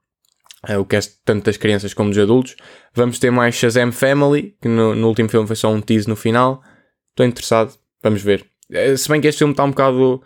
É 0.66 0.76
o 0.76 0.84
cast 0.84 1.18
tanto 1.24 1.46
das 1.46 1.56
crianças 1.56 1.94
como 1.94 2.10
dos 2.10 2.18
adultos. 2.18 2.54
Vamos 2.94 3.18
ter 3.18 3.30
mais 3.30 3.54
Shazam 3.54 3.92
Family, 3.92 4.56
que 4.60 4.68
no, 4.68 4.94
no 4.94 5.08
último 5.08 5.28
filme 5.28 5.46
foi 5.46 5.56
só 5.56 5.72
um 5.72 5.80
tease 5.80 6.08
no 6.08 6.16
final. 6.16 6.62
Estou 7.10 7.24
interessado, 7.24 7.74
vamos 8.02 8.22
ver. 8.22 8.44
Eh, 8.70 8.96
se 8.96 9.08
bem 9.08 9.20
que 9.20 9.28
este 9.28 9.38
filme 9.38 9.52
está 9.52 9.64
um 9.64 9.70
bocado 9.70 10.22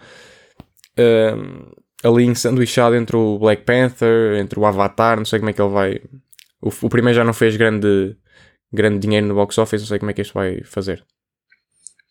uh, 0.98 1.82
ali 2.02 2.24
ensanduichado 2.24 2.96
entre 2.96 3.16
o 3.16 3.38
Black 3.38 3.62
Panther, 3.62 4.36
entre 4.38 4.58
o 4.58 4.66
Avatar, 4.66 5.16
não 5.16 5.24
sei 5.24 5.38
como 5.38 5.50
é 5.50 5.52
que 5.52 5.62
ele 5.62 5.72
vai. 5.72 6.00
O, 6.60 6.68
o 6.82 6.88
primeiro 6.88 7.16
já 7.16 7.24
não 7.24 7.32
fez 7.32 7.56
grande, 7.56 8.16
grande 8.72 8.98
dinheiro 8.98 9.26
no 9.26 9.34
box 9.34 9.56
office, 9.58 9.82
não 9.82 9.88
sei 9.88 9.98
como 9.98 10.10
é 10.10 10.14
que 10.14 10.20
este 10.20 10.34
vai 10.34 10.62
fazer. 10.64 11.04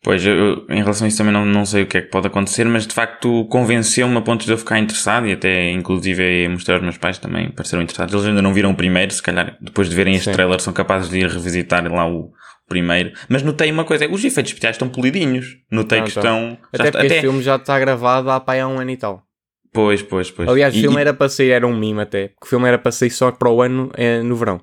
Pois, 0.04 0.26
eu, 0.26 0.66
em 0.70 0.82
relação 0.82 1.06
a 1.06 1.08
isso 1.08 1.18
também 1.18 1.32
não, 1.32 1.46
não 1.46 1.66
sei 1.66 1.84
o 1.84 1.88
que 1.88 1.98
é 1.98 2.02
que 2.02 2.10
pode 2.10 2.28
acontecer, 2.28 2.66
mas 2.66 2.86
de 2.86 2.94
facto 2.94 3.46
convenceu-me 3.46 4.18
a 4.18 4.22
ponto 4.22 4.46
de 4.46 4.52
eu 4.52 4.58
ficar 4.58 4.78
interessado 4.78 5.26
e 5.28 5.32
até 5.32 5.72
inclusive 5.72 6.50
mostrar 6.50 6.76
aos 6.76 6.84
meus 6.84 6.98
pais 6.98 7.18
também 7.18 7.50
pareceram 7.50 7.82
interessados. 7.82 8.14
Eles 8.14 8.26
ainda 8.26 8.42
não 8.42 8.54
viram 8.54 8.72
o 8.72 8.76
primeiro, 8.76 9.14
se 9.14 9.24
calhar 9.24 9.58
depois 9.62 9.90
de 9.90 9.96
verem 9.96 10.14
este 10.14 10.26
Sim. 10.26 10.34
trailer 10.34 10.60
são 10.60 10.74
capazes 10.74 11.10
de 11.10 11.20
ir 11.20 11.30
revisitar 11.30 11.90
lá 11.90 12.06
o 12.06 12.34
primeiro. 12.68 13.14
Mas 13.30 13.44
notei 13.44 13.72
uma 13.72 13.86
coisa, 13.86 14.06
os 14.10 14.26
efeitos 14.26 14.52
especiais 14.52 14.76
estão 14.76 14.90
polidinhos. 14.90 15.56
Notei 15.72 16.00
não, 16.00 16.06
que 16.06 16.12
estão... 16.12 16.58
Até 16.74 16.92
porque 16.92 17.06
até... 17.06 17.16
este 17.16 17.22
filme 17.22 17.42
já 17.42 17.56
está 17.56 17.80
gravado 17.80 18.30
há 18.30 18.42
pai 18.42 18.60
há 18.60 18.68
um 18.68 18.80
ano 18.82 18.92
e 18.92 18.98
tal. 18.98 19.24
Pois, 19.72 20.02
pois, 20.02 20.30
pois. 20.30 20.50
Aliás, 20.50 20.76
o 20.76 20.80
filme 20.80 20.98
e... 20.98 21.00
era 21.00 21.14
para 21.14 21.30
sair, 21.30 21.52
era 21.52 21.66
um 21.66 21.76
mime 21.76 22.02
até, 22.02 22.28
porque 22.28 22.46
o 22.46 22.48
filme 22.48 22.68
era 22.68 22.78
para 22.78 22.92
sair 22.92 23.10
só 23.10 23.32
para 23.32 23.50
o 23.50 23.62
ano 23.62 23.90
é, 23.96 24.22
no 24.22 24.36
verão. 24.36 24.60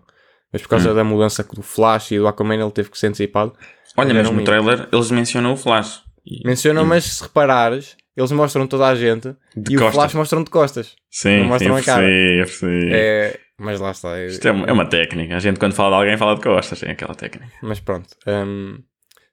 Mas 0.52 0.62
por 0.62 0.68
causa 0.68 0.90
hum. 0.90 0.94
da 0.94 1.04
mudança 1.04 1.44
do 1.44 1.62
Flash 1.62 2.12
e 2.12 2.18
do 2.18 2.26
Aquaman 2.26 2.56
ele 2.56 2.70
teve 2.70 2.90
que 2.90 2.98
ser 2.98 3.08
antecipado. 3.08 3.52
Olha, 3.96 4.14
mesmo 4.14 4.36
no 4.36 4.44
trailer 4.44 4.88
eles 4.92 5.10
mencionam 5.10 5.52
o 5.52 5.56
Flash. 5.56 6.02
Mencionam, 6.44 6.84
mas 6.84 7.04
se 7.04 7.22
reparares, 7.22 7.96
eles 8.16 8.30
mostram 8.32 8.66
toda 8.66 8.86
a 8.86 8.94
gente 8.94 9.34
de 9.56 9.74
e 9.74 9.76
costas. 9.76 9.88
o 9.88 9.92
Flash 9.92 10.14
mostram 10.14 10.44
de 10.44 10.50
costas. 10.50 10.96
Sim, 11.10 11.40
não 11.40 11.46
mostram 11.46 11.74
sim, 11.76 11.80
a 11.80 11.84
cara. 11.84 12.06
Sim. 12.46 12.88
É, 12.90 13.40
mas 13.58 13.80
lá 13.80 13.90
está. 13.90 14.18
É, 14.18 14.26
Isto 14.26 14.48
é, 14.48 14.50
é, 14.50 14.72
uma 14.72 14.86
técnica. 14.86 15.36
A 15.36 15.40
gente 15.40 15.58
quando 15.58 15.74
fala 15.74 15.96
de 15.96 16.02
alguém 16.02 16.16
fala 16.16 16.34
de 16.34 16.42
costas, 16.42 16.82
é 16.82 16.90
aquela 16.90 17.14
técnica. 17.14 17.52
Mas 17.62 17.80
pronto. 17.80 18.08
Um, 18.26 18.78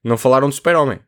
não 0.03 0.17
falaram 0.17 0.49
de 0.49 0.55
Super-Homem. 0.55 0.99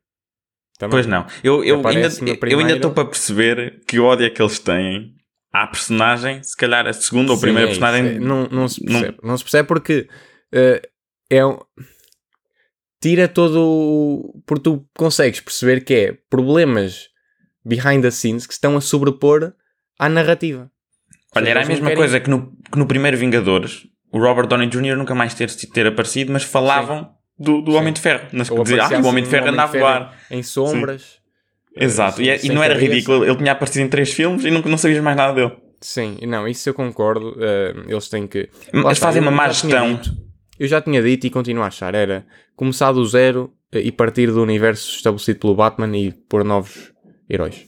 Pois 0.89 1.05
não. 1.05 1.25
Eu, 1.43 1.63
eu 1.63 1.85
ainda 1.85 2.75
estou 2.75 2.91
para 2.91 3.05
perceber 3.05 3.81
que 3.85 3.99
ódio 3.99 4.25
é 4.25 4.29
que 4.29 4.41
eles 4.41 4.59
têm 4.59 5.13
à 5.51 5.67
personagem, 5.67 6.43
se 6.43 6.55
calhar 6.55 6.87
a 6.87 6.93
segunda 6.93 7.31
ou 7.31 7.37
a 7.37 7.41
primeira 7.41 7.67
é 7.67 7.67
personagem. 7.67 8.07
É, 8.07 8.19
não, 8.19 8.47
não 8.47 8.67
se 8.67 8.83
percebe. 8.83 9.17
Não, 9.21 9.29
não 9.29 9.37
se 9.37 9.43
percebe 9.43 9.67
porque 9.67 10.07
uh, 10.53 10.87
é 11.29 11.45
um 11.45 11.59
tira 13.01 13.27
todo. 13.27 14.41
Porque 14.45 14.63
tu 14.63 14.85
consegues 14.95 15.39
perceber 15.39 15.81
que 15.81 15.93
é 15.93 16.17
problemas 16.29 17.09
behind 17.65 18.01
the 18.01 18.11
scenes 18.11 18.45
que 18.45 18.53
estão 18.53 18.77
a 18.77 18.81
sobrepor 18.81 19.53
à 19.97 20.09
narrativa. 20.09 20.71
Olha, 21.35 21.49
era 21.49 21.63
a 21.63 21.65
mesma 21.65 21.93
coisa 21.93 22.19
que 22.19 22.29
no, 22.29 22.51
que 22.71 22.77
no 22.77 22.87
primeiro 22.87 23.17
Vingadores, 23.17 23.85
o 24.11 24.19
Robert 24.19 24.47
Downey 24.47 24.67
Jr. 24.67 24.95
nunca 24.95 25.13
mais 25.13 25.33
ter, 25.33 25.49
ter 25.51 25.85
aparecido, 25.85 26.31
mas 26.33 26.43
falavam 26.43 27.13
do, 27.37 27.61
do 27.61 27.73
Homem 27.73 27.93
de 27.93 28.01
Ferro. 28.01 28.27
Nas, 28.31 28.49
dizer, 28.49 28.79
ah, 28.79 28.99
o 28.99 29.05
Homem 29.05 29.23
de 29.23 29.29
Ferro 29.29 29.45
um 29.45 29.49
andava 29.49 29.77
a 29.77 29.79
voar. 29.79 30.19
Em 30.31 30.41
sombras. 30.41 31.18
Sim. 31.77 31.85
Exato, 31.85 32.21
e, 32.21 32.29
é, 32.29 32.39
e 32.43 32.49
não 32.49 32.63
era 32.63 32.73
cabeça. 32.73 32.93
ridículo. 32.93 33.25
Ele 33.25 33.35
tinha 33.35 33.51
aparecido 33.51 33.85
em 33.85 33.89
três 33.89 34.11
filmes 34.11 34.43
e 34.43 34.51
não, 34.51 34.61
não 34.61 34.77
sabias 34.77 35.01
mais 35.03 35.15
nada 35.15 35.33
dele. 35.33 35.55
Sim, 35.81 36.17
não, 36.27 36.47
isso 36.47 36.67
eu 36.67 36.73
concordo. 36.73 37.31
Uh, 37.31 37.89
eles 37.89 38.09
têm 38.09 38.27
que. 38.27 38.49
Mas 38.73 38.99
fazem 38.99 39.21
uma 39.21 39.31
má 39.31 39.47
gestão 39.47 39.99
eu 40.59 40.67
já 40.67 40.81
tinha 40.81 41.01
dito 41.01 41.25
e 41.25 41.29
continuo 41.29 41.63
a 41.63 41.67
achar, 41.67 41.95
era 41.95 42.27
começar 42.55 42.91
do 42.91 43.03
zero 43.05 43.53
eh, 43.71 43.79
e 43.79 43.91
partir 43.91 44.27
do 44.27 44.43
universo 44.43 44.97
estabelecido 44.97 45.39
pelo 45.39 45.55
Batman 45.55 45.97
e 45.97 46.11
pôr 46.11 46.43
novos 46.43 46.91
heróis. 47.29 47.65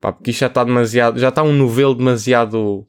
Pá, 0.00 0.12
porque 0.12 0.32
isto 0.32 0.40
já 0.40 0.48
está 0.48 0.64
demasiado, 0.64 1.20
já 1.20 1.28
está 1.28 1.44
um 1.44 1.52
novelo 1.52 1.94
demasiado, 1.94 2.84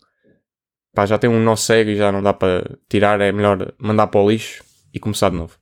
pá, 0.94 1.06
já 1.06 1.20
tem 1.20 1.30
um 1.30 1.40
nó 1.40 1.56
cego 1.56 1.92
e 1.92 1.96
já 1.96 2.12
não 2.12 2.24
dá 2.24 2.34
para 2.34 2.78
tirar, 2.90 3.22
é 3.22 3.32
melhor 3.32 3.74
mandar 3.78 4.08
para 4.08 4.20
o 4.20 4.30
lixo 4.32 4.64
e 4.92 5.00
começar 5.00 5.30
de 5.30 5.38
novo. 5.38 5.56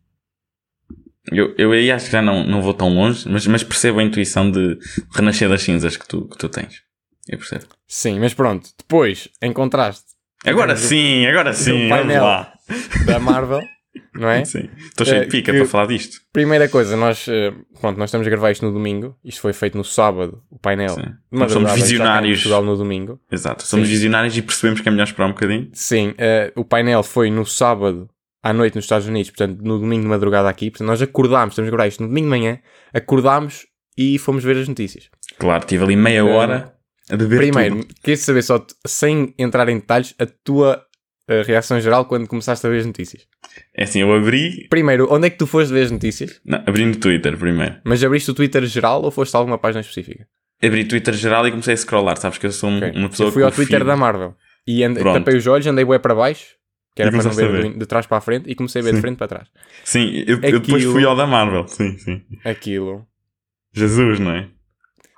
Eu, 1.32 1.54
eu 1.58 1.72
aí 1.72 1.92
acho 1.92 2.06
que 2.06 2.12
já 2.12 2.22
não, 2.22 2.44
não 2.44 2.62
vou 2.62 2.74
tão 2.74 2.90
longe, 2.90 3.28
mas, 3.30 3.46
mas 3.46 3.64
percebo 3.64 4.00
a 4.00 4.04
intuição 4.04 4.50
de 4.50 4.78
renascer 5.14 5.48
das 5.50 5.62
cinzas 5.62 5.96
que 5.96 6.08
tu, 6.08 6.28
que 6.28 6.38
tu 6.38 6.50
tens. 6.50 6.82
Eu 7.28 7.38
percebo. 7.38 7.66
Sim, 7.88 8.20
mas 8.20 8.34
pronto, 8.34 8.70
depois, 8.78 9.30
em 9.42 9.54
contraste. 9.54 10.06
Agora 10.46 10.76
sim, 10.76 11.26
agora 11.28 11.54
sim, 11.54 11.88
vamos 11.88 12.16
lá. 12.16 12.52
Da 13.06 13.20
Marvel. 13.20 13.62
não 14.16 14.30
é? 14.30 14.44
Sim. 14.46 14.70
Estou 14.78 15.06
cheio 15.06 15.22
de 15.22 15.28
eh, 15.28 15.30
pica 15.30 15.54
para 15.54 15.66
falar 15.66 15.86
disto. 15.86 16.20
Primeira 16.34 16.68
coisa, 16.68 16.96
nós, 16.96 17.28
eh, 17.28 17.54
pronto, 17.80 17.98
nós 17.98 18.10
estamos 18.10 18.26
a 18.26 18.30
gravar 18.30 18.52
isto 18.52 18.66
no 18.66 18.72
domingo. 18.72 19.16
Isto 19.24 19.42
foi 19.42 19.54
feito 19.54 19.78
no 19.78 19.84
sábado, 19.84 20.42
o 20.50 20.58
painel. 20.58 20.96
Sim. 20.96 21.14
Nós 21.32 21.52
somos 21.52 21.72
visionários. 21.74 22.44
no 22.46 22.76
domingo. 22.76 23.20
Exato, 23.32 23.64
somos 23.64 23.88
Sim. 23.88 23.94
visionários 23.94 24.36
e 24.36 24.42
percebemos 24.42 24.82
que 24.82 24.88
é 24.88 24.92
melhor 24.92 25.04
esperar 25.04 25.28
um 25.28 25.34
bocadinho. 25.34 25.70
Sim, 25.74 26.10
uh, 26.10 26.60
o 26.60 26.66
painel 26.66 27.04
foi 27.04 27.30
no 27.30 27.46
sábado 27.46 28.10
à 28.44 28.54
noite 28.54 28.76
nos 28.76 28.86
Estados 28.86 29.08
Unidos, 29.08 29.32
portanto, 29.32 29.62
no 29.62 29.80
domingo 29.80 30.04
de 30.04 30.10
madrugada 30.10 30.50
aqui. 30.50 30.72
Portanto, 30.72 30.88
nós 30.88 31.02
acordámos, 31.02 31.54
estamos 31.54 31.68
a 31.68 31.72
gravar 31.72 31.88
isto 31.88 32.02
no 32.02 32.10
domingo 32.10 32.26
de 32.26 32.30
manhã, 32.30 32.60
acordámos 32.94 33.66
e 33.98 34.18
fomos 34.18 34.44
ver 34.44 34.58
as 34.58 34.68
notícias. 34.68 35.10
Claro, 35.38 35.66
tive 35.66 35.84
ali 35.84 35.96
meia 35.96 36.26
hora 36.26 36.74
a 37.10 37.18
beber 37.18 37.38
Primeiro, 37.38 37.86
queres 38.04 38.22
saber 38.22 38.42
só, 38.42 38.66
sem 38.86 39.34
entrar 39.38 39.68
em 39.70 39.76
detalhes, 39.76 40.16
a 40.18 40.26
tua 40.26 40.86
a 41.28 41.44
reação 41.44 41.80
geral 41.80 42.06
quando 42.06 42.28
começaste 42.28 42.66
a 42.66 42.70
ver 42.70 42.80
as 42.80 42.86
notícias? 42.86 43.26
É 43.76 43.84
assim, 43.84 44.02
eu 44.02 44.14
abri. 44.14 44.68
Primeiro, 44.70 45.08
onde 45.10 45.28
é 45.28 45.30
que 45.30 45.38
tu 45.38 45.48
foste 45.48 45.72
ver 45.72 45.86
as 45.86 45.92
notícias? 45.92 46.42
Não, 46.46 46.58
abri 46.66 46.86
no 46.86 46.96
Twitter 46.96 47.38
primeiro. 47.38 47.78
Mas 47.84 48.04
abriste 48.04 48.32
o 48.32 48.34
Twitter 48.34 48.66
geral 48.66 49.02
ou 49.04 49.12
foste 49.12 49.36
a 49.36 49.38
alguma 49.38 49.58
página 49.58 49.82
específica? 49.82 50.28
Abri 50.64 50.82
o 50.82 50.88
Twitter 50.88 51.14
geral 51.14 51.48
e 51.48 51.52
comecei 51.52 51.74
a 51.74 51.78
scrollar, 51.78 52.18
sabes 52.18 52.38
que 52.38 52.46
eu 52.46 52.52
sou 52.52 52.76
okay. 52.76 52.92
uma 52.92 53.10
pessoa 53.10 53.28
Eu 53.28 53.32
fui 53.32 53.44
ao 53.44 53.52
Twitter 53.52 53.84
da 53.84 53.96
Marvel 53.96 54.36
e 54.68 54.84
andei, 54.84 55.04
tapei 55.04 55.36
os 55.36 55.48
olhos, 55.48 55.66
andei 55.66 55.84
bué 55.84 55.98
para 56.00 56.14
baixo, 56.14 56.56
que 56.96 57.02
era 57.02 57.12
para 57.12 57.24
não 57.24 57.32
ver, 57.32 57.78
de 57.78 57.86
trás 57.86 58.06
para 58.06 58.18
a 58.18 58.22
frente, 58.22 58.50
e 58.50 58.56
comecei 58.56 58.82
a 58.82 58.84
ver 58.84 58.90
sim. 58.92 58.96
de 58.96 59.02
frente 59.02 59.18
para 59.18 59.28
trás. 59.28 59.48
Sim, 59.84 60.24
eu, 60.28 60.38
Aquilo... 60.38 60.56
eu, 60.56 60.60
depois 60.60 60.84
fui 60.84 61.06
ao 61.06 61.16
da 61.16 61.26
Marvel, 61.26 61.68
sim, 61.68 61.98
sim. 61.98 62.22
Aquilo. 62.44 63.08
Jesus, 63.74 64.20
não 64.20 64.32
é? 64.32 64.50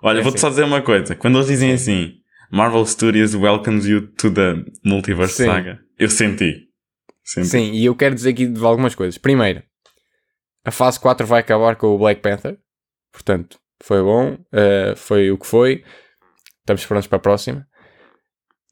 Olha, 0.03 0.19
é 0.19 0.21
vou-te 0.21 0.35
assim. 0.35 0.41
só 0.41 0.49
dizer 0.49 0.63
uma 0.63 0.81
coisa. 0.81 1.15
Quando 1.15 1.37
eles 1.37 1.47
dizem 1.47 1.71
assim, 1.71 2.15
Marvel 2.51 2.85
Studios 2.85 3.33
welcomes 3.33 3.85
you 3.85 4.07
to 4.15 4.31
the 4.31 4.63
Multiverse 4.83 5.35
sim. 5.35 5.45
Saga, 5.45 5.79
eu 5.97 6.09
senti. 6.09 6.67
Sempre. 7.23 7.49
Sim, 7.49 7.71
e 7.71 7.85
eu 7.85 7.95
quero 7.95 8.13
dizer 8.13 8.31
aqui 8.31 8.45
de 8.45 8.63
algumas 8.63 8.93
coisas. 8.93 9.17
Primeiro, 9.17 9.63
a 10.65 10.71
fase 10.71 10.99
4 10.99 11.25
vai 11.25 11.39
acabar 11.39 11.75
com 11.75 11.87
o 11.87 11.97
Black 11.97 12.21
Panther. 12.21 12.57
Portanto, 13.11 13.57
foi 13.81 14.01
bom, 14.01 14.33
uh, 14.33 14.95
foi 14.95 15.31
o 15.31 15.37
que 15.37 15.47
foi. 15.47 15.83
Estamos 16.59 16.85
prontos 16.85 17.07
para 17.07 17.17
a 17.17 17.21
próxima. 17.21 17.67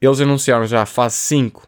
Eles 0.02 0.20
anunciaram 0.20 0.66
já 0.66 0.82
a 0.82 0.86
fase 0.86 1.16
5, 1.16 1.68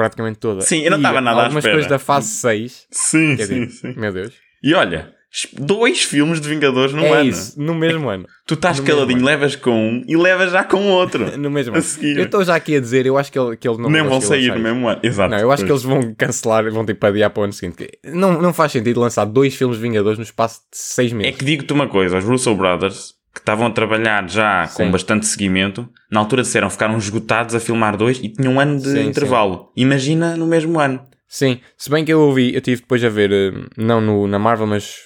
praticamente 0.00 0.38
toda. 0.38 0.62
Sim, 0.62 0.80
eu 0.80 0.90
não 0.92 0.96
estava 0.96 1.20
nada 1.20 1.42
algumas 1.42 1.62
coisas 1.62 1.86
da 1.86 1.98
fase 1.98 2.28
6. 2.28 2.86
Sim, 2.90 3.36
sim, 3.36 3.68
sim. 3.68 3.94
Meu 3.98 4.10
Deus. 4.10 4.32
E 4.62 4.72
olha, 4.72 5.12
dois 5.52 6.02
filmes 6.02 6.40
de 6.40 6.48
Vingadores 6.48 6.94
no 6.94 7.04
é 7.04 7.20
ano. 7.20 7.28
Isso, 7.28 7.60
no 7.60 7.74
mesmo 7.74 8.08
ano. 8.08 8.26
Tu 8.46 8.54
estás 8.54 8.80
caladinho, 8.80 9.22
levas 9.22 9.54
com 9.56 9.70
um 9.70 10.04
e 10.08 10.16
levas 10.16 10.52
já 10.52 10.64
com 10.64 10.88
outro. 10.88 11.36
no 11.36 11.50
mesmo 11.50 11.76
ano. 11.76 11.84
Eu 12.02 12.24
estou 12.24 12.42
já 12.42 12.56
aqui 12.56 12.76
a 12.76 12.80
dizer, 12.80 13.04
eu 13.04 13.18
acho 13.18 13.30
que, 13.30 13.38
ele, 13.38 13.58
que 13.58 13.68
eles 13.68 13.78
não 13.78 13.90
Nem 13.90 14.02
vão 14.02 14.22
sair 14.22 14.48
no 14.54 14.58
mesmo 14.58 14.88
ano. 14.88 15.00
Exato. 15.02 15.30
Não, 15.30 15.38
eu 15.38 15.52
acho 15.52 15.66
pois. 15.66 15.82
que 15.82 15.86
eles 15.86 16.02
vão 16.02 16.14
cancelar, 16.14 16.70
vão 16.70 16.86
tipo 16.86 17.06
adiar 17.06 17.28
para 17.28 17.42
o 17.42 17.44
ano 17.44 17.52
seguinte. 17.52 17.86
Não, 18.02 18.40
não 18.40 18.54
faz 18.54 18.72
sentido 18.72 19.00
lançar 19.00 19.26
dois 19.26 19.54
filmes 19.54 19.76
de 19.76 19.82
Vingadores 19.82 20.18
no 20.18 20.24
espaço 20.24 20.60
de 20.72 20.78
seis 20.78 21.12
meses. 21.12 21.34
É 21.34 21.36
que 21.36 21.44
digo-te 21.44 21.72
uma 21.74 21.88
coisa, 21.88 22.16
os 22.16 22.24
Russell 22.24 22.56
Brothers, 22.56 23.19
que 23.32 23.40
estavam 23.40 23.66
a 23.66 23.70
trabalhar 23.70 24.28
já 24.28 24.66
sim. 24.66 24.76
com 24.76 24.90
bastante 24.90 25.26
seguimento, 25.26 25.88
na 26.10 26.20
altura 26.20 26.42
disseram 26.42 26.68
ficaram 26.68 26.98
esgotados 26.98 27.54
a 27.54 27.60
filmar 27.60 27.96
dois 27.96 28.18
e 28.22 28.28
tinham 28.28 28.54
um 28.54 28.60
ano 28.60 28.78
de 28.78 28.90
sim, 28.90 29.08
intervalo. 29.08 29.70
Sim. 29.74 29.82
Imagina 29.82 30.36
no 30.36 30.46
mesmo 30.46 30.78
ano. 30.80 31.00
Sim, 31.28 31.60
se 31.78 31.88
bem 31.88 32.04
que 32.04 32.12
eu 32.12 32.20
ouvi, 32.20 32.54
eu 32.54 32.60
tive 32.60 32.82
depois 32.82 33.04
a 33.04 33.08
ver, 33.08 33.30
eh, 33.30 33.52
não 33.76 34.00
no, 34.00 34.26
na 34.26 34.36
Marvel, 34.36 34.66
mas 34.66 34.96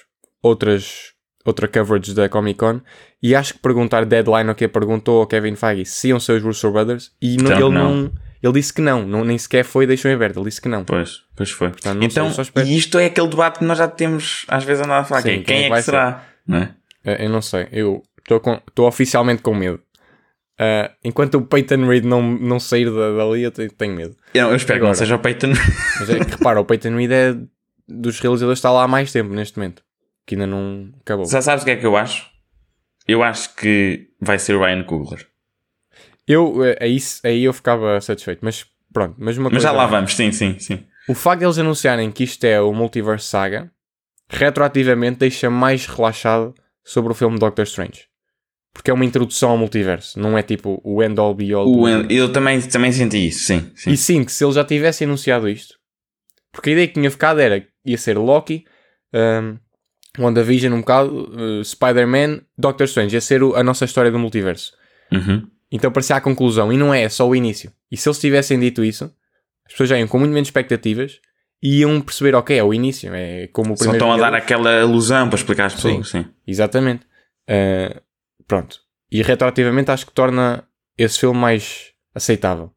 outras, 0.43 1.13
outra 1.45 1.69
coverage 1.69 2.15
da 2.15 2.31
Comic 2.31 2.59
Con 2.59 2.81
e 3.23 3.35
acho 3.35 3.55
que 3.55 3.61
perguntar 3.61 4.07
deadline 4.07 4.51
o 4.51 4.55
que 4.55 4.67
perguntou 4.67 5.21
ao 5.21 5.27
Kevin 5.27 5.55
Feige 5.55 5.85
se 5.85 6.09
iam 6.09 6.19
ser 6.19 6.33
os 6.33 6.43
Russo 6.43 6.71
Brothers 6.71 7.13
e 7.21 7.37
não, 7.37 7.53
ele 7.53 7.61
não. 7.61 7.95
não. 7.95 8.13
ele 8.43 8.53
disse 8.55 8.73
que 8.73 8.81
não, 8.81 9.07
não, 9.07 9.23
nem 9.23 9.37
sequer 9.37 9.65
foi, 9.65 9.87
deixou 9.87 10.11
em 10.11 10.15
aberto, 10.15 10.39
ele 10.39 10.47
disse 10.47 10.63
que 10.63 10.69
não. 10.69 10.83
Pois, 10.83 11.21
pois 11.37 11.51
foi. 11.51 11.69
Portanto, 11.69 12.03
então, 12.03 12.33
sei, 12.33 12.47
e 12.65 12.75
isto 12.75 12.99
é 12.99 13.05
aquele 13.05 13.29
debate 13.29 13.59
que 13.59 13.65
nós 13.67 13.77
já 13.77 13.87
temos 13.87 14.47
às 14.49 14.65
vezes 14.65 14.83
andado 14.83 15.03
a 15.03 15.05
falar. 15.05 15.21
Sim, 15.21 15.29
quem, 15.29 15.43
quem, 15.43 15.63
é, 15.65 15.67
é 15.67 15.71
que 15.71 15.83
será? 15.83 16.25
Não 16.47 16.57
é? 16.57 16.75
Eu 17.05 17.29
não 17.29 17.43
sei, 17.43 17.69
eu 17.71 18.03
estou 18.31 18.87
oficialmente 18.87 19.43
com 19.43 19.55
medo. 19.55 19.81
Uh, 20.55 20.89
enquanto 21.03 21.35
o 21.35 21.43
Peyton 21.43 21.87
Reed 21.87 22.05
não, 22.05 22.23
não 22.23 22.61
sair 22.61 22.89
dali, 22.91 23.43
eu 23.43 23.51
tenho 23.51 23.95
medo. 23.95 24.17
Eu, 24.33 24.51
eu 24.51 24.57
espero 24.57 24.79
Agora, 24.79 24.93
que 24.93 25.01
não 25.01 25.07
seja 25.07 25.17
o 25.17 25.19
Peyton 25.19 25.49
Mas 25.99 26.11
é 26.11 26.25
que 26.25 26.31
repara, 26.31 26.61
o 26.61 26.65
Peyton 26.65 26.97
Reed 26.97 27.11
é 27.11 27.37
dos 27.89 28.21
realizadores 28.21 28.59
está 28.59 28.71
lá 28.71 28.85
há 28.85 28.89
mais 28.89 29.13
tempo 29.13 29.35
neste 29.35 29.59
momento 29.59 29.83
que 30.27 30.35
ainda 30.35 30.47
não 30.47 30.91
acabou. 31.01 31.27
Já 31.27 31.43
sabes 31.43 31.63
o 31.63 31.65
que 31.65 31.73
é 31.73 31.77
que 31.77 31.87
eu 31.87 31.97
acho? 31.97 32.31
Eu 33.07 33.23
acho 33.23 33.55
que 33.57 34.09
vai 34.21 34.39
ser 34.39 34.55
o 34.55 34.61
Ryan 34.61 34.83
Coogler. 34.85 35.27
Eu, 36.27 36.63
aí, 36.81 36.97
aí 37.23 37.45
eu 37.45 37.53
ficava 37.53 38.01
satisfeito, 38.01 38.41
mas 38.43 38.65
pronto. 38.93 39.15
Mas, 39.19 39.37
uma 39.37 39.51
mas 39.51 39.63
já 39.63 39.71
lá 39.71 39.87
vamos, 39.87 40.15
sim, 40.15 40.33
sim, 40.33 40.59
sim. 40.59 40.87
O 41.07 41.15
facto 41.15 41.41
de 41.41 41.45
eles 41.45 41.59
anunciarem 41.59 42.11
que 42.11 42.25
isto 42.25 42.43
é 42.45 42.59
o 42.61 42.73
Multiverse 42.73 43.27
Saga, 43.27 43.71
retroativamente 44.31 45.19
deixa 45.19 45.51
mais 45.51 45.85
relaxado 45.85 46.55
sobre 46.83 47.13
o 47.13 47.15
filme 47.15 47.39
Doctor 47.39 47.65
Strange. 47.65 48.09
Porque 48.75 48.91
é 48.91 48.95
uma 48.95 49.05
introdução 49.05 49.51
ao 49.51 49.57
multiverso, 49.57 50.19
não 50.19 50.37
é 50.37 50.43
tipo 50.43 50.81
o 50.85 51.03
end 51.03 51.19
all 51.19 51.33
be 51.33 51.55
all. 51.55 51.67
O 51.67 51.89
end, 51.89 52.13
eu 52.13 52.31
também, 52.31 52.61
também 52.61 52.91
senti 52.91 53.29
isso, 53.29 53.45
sim, 53.45 53.71
sim. 53.75 53.93
E 53.93 53.97
sim, 53.97 54.25
que 54.25 54.33
se 54.33 54.45
ele 54.45 54.53
já 54.53 54.65
tivesse 54.65 55.05
anunciado 55.05 55.49
isto, 55.49 55.77
porque 56.53 56.71
a 56.71 56.73
ideia 56.73 56.89
que 56.89 56.95
tinha 56.95 57.11
ficado 57.11 57.41
era 57.41 57.65
ia 57.87 57.97
ser 57.97 58.19
Loki, 58.19 58.65
um, 59.15 59.57
WandaVision 60.19 60.75
um 60.75 60.81
bocado, 60.81 61.31
uh, 61.33 61.65
Spider-Man, 61.65 62.41
Doctor 62.59 62.85
Strange, 62.87 63.15
ia 63.15 63.21
ser 63.21 63.43
o, 63.43 63.55
a 63.55 63.63
nossa 63.63 63.85
história 63.85 64.11
do 64.11 64.19
multiverso. 64.19 64.73
Uhum. 65.13 65.47
Então 65.71 65.91
parecia 65.93 66.17
a 66.17 66.21
conclusão, 66.21 66.73
e 66.73 66.77
não 66.77 66.93
é, 66.93 67.03
é 67.03 67.09
só 67.09 67.29
o 67.29 67.35
início. 67.35 67.73
E 67.91 67.97
se 67.97 68.09
eles 68.09 68.19
tivessem 68.19 68.59
dito 68.59 68.85
isso, 68.85 69.05
as 69.67 69.73
pessoas 69.73 69.89
já 69.89 69.99
iam 69.99 70.09
com 70.09 70.19
muito 70.19 70.33
menos 70.33 70.49
expectativas 70.49 71.21
e 71.63 71.81
iam 71.81 72.01
perceber, 72.01 72.35
ok, 72.35 72.57
é 72.59 72.63
o 72.63 72.75
início, 72.75 73.13
é 73.15 73.49
como 73.53 73.75
o 73.75 73.77
primeiro. 73.77 74.05
Só 74.05 74.13
estão 74.13 74.13
a 74.13 74.31
dar 74.31 74.37
aquela 74.37 74.81
ilusão 74.81 75.29
para 75.29 75.39
explicar 75.39 75.67
às 75.67 75.75
pessoas, 75.75 76.09
sim. 76.09 76.23
sim. 76.23 76.31
Exatamente. 76.47 77.05
Uh, 77.49 78.01
pronto. 78.47 78.81
E 79.11 79.23
retroativamente 79.23 79.91
acho 79.91 80.07
que 80.07 80.13
torna 80.13 80.67
esse 80.97 81.21
filme 81.21 81.39
mais 81.39 81.93
aceitável. 82.15 82.73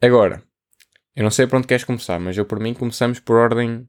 Agora, 0.00 0.42
eu 1.14 1.22
não 1.22 1.30
sei 1.30 1.46
para 1.46 1.58
onde 1.58 1.66
queres 1.66 1.84
começar, 1.84 2.18
mas 2.18 2.36
eu 2.36 2.44
por 2.44 2.58
mim 2.58 2.74
começamos 2.74 3.20
por 3.20 3.36
ordem. 3.36 3.86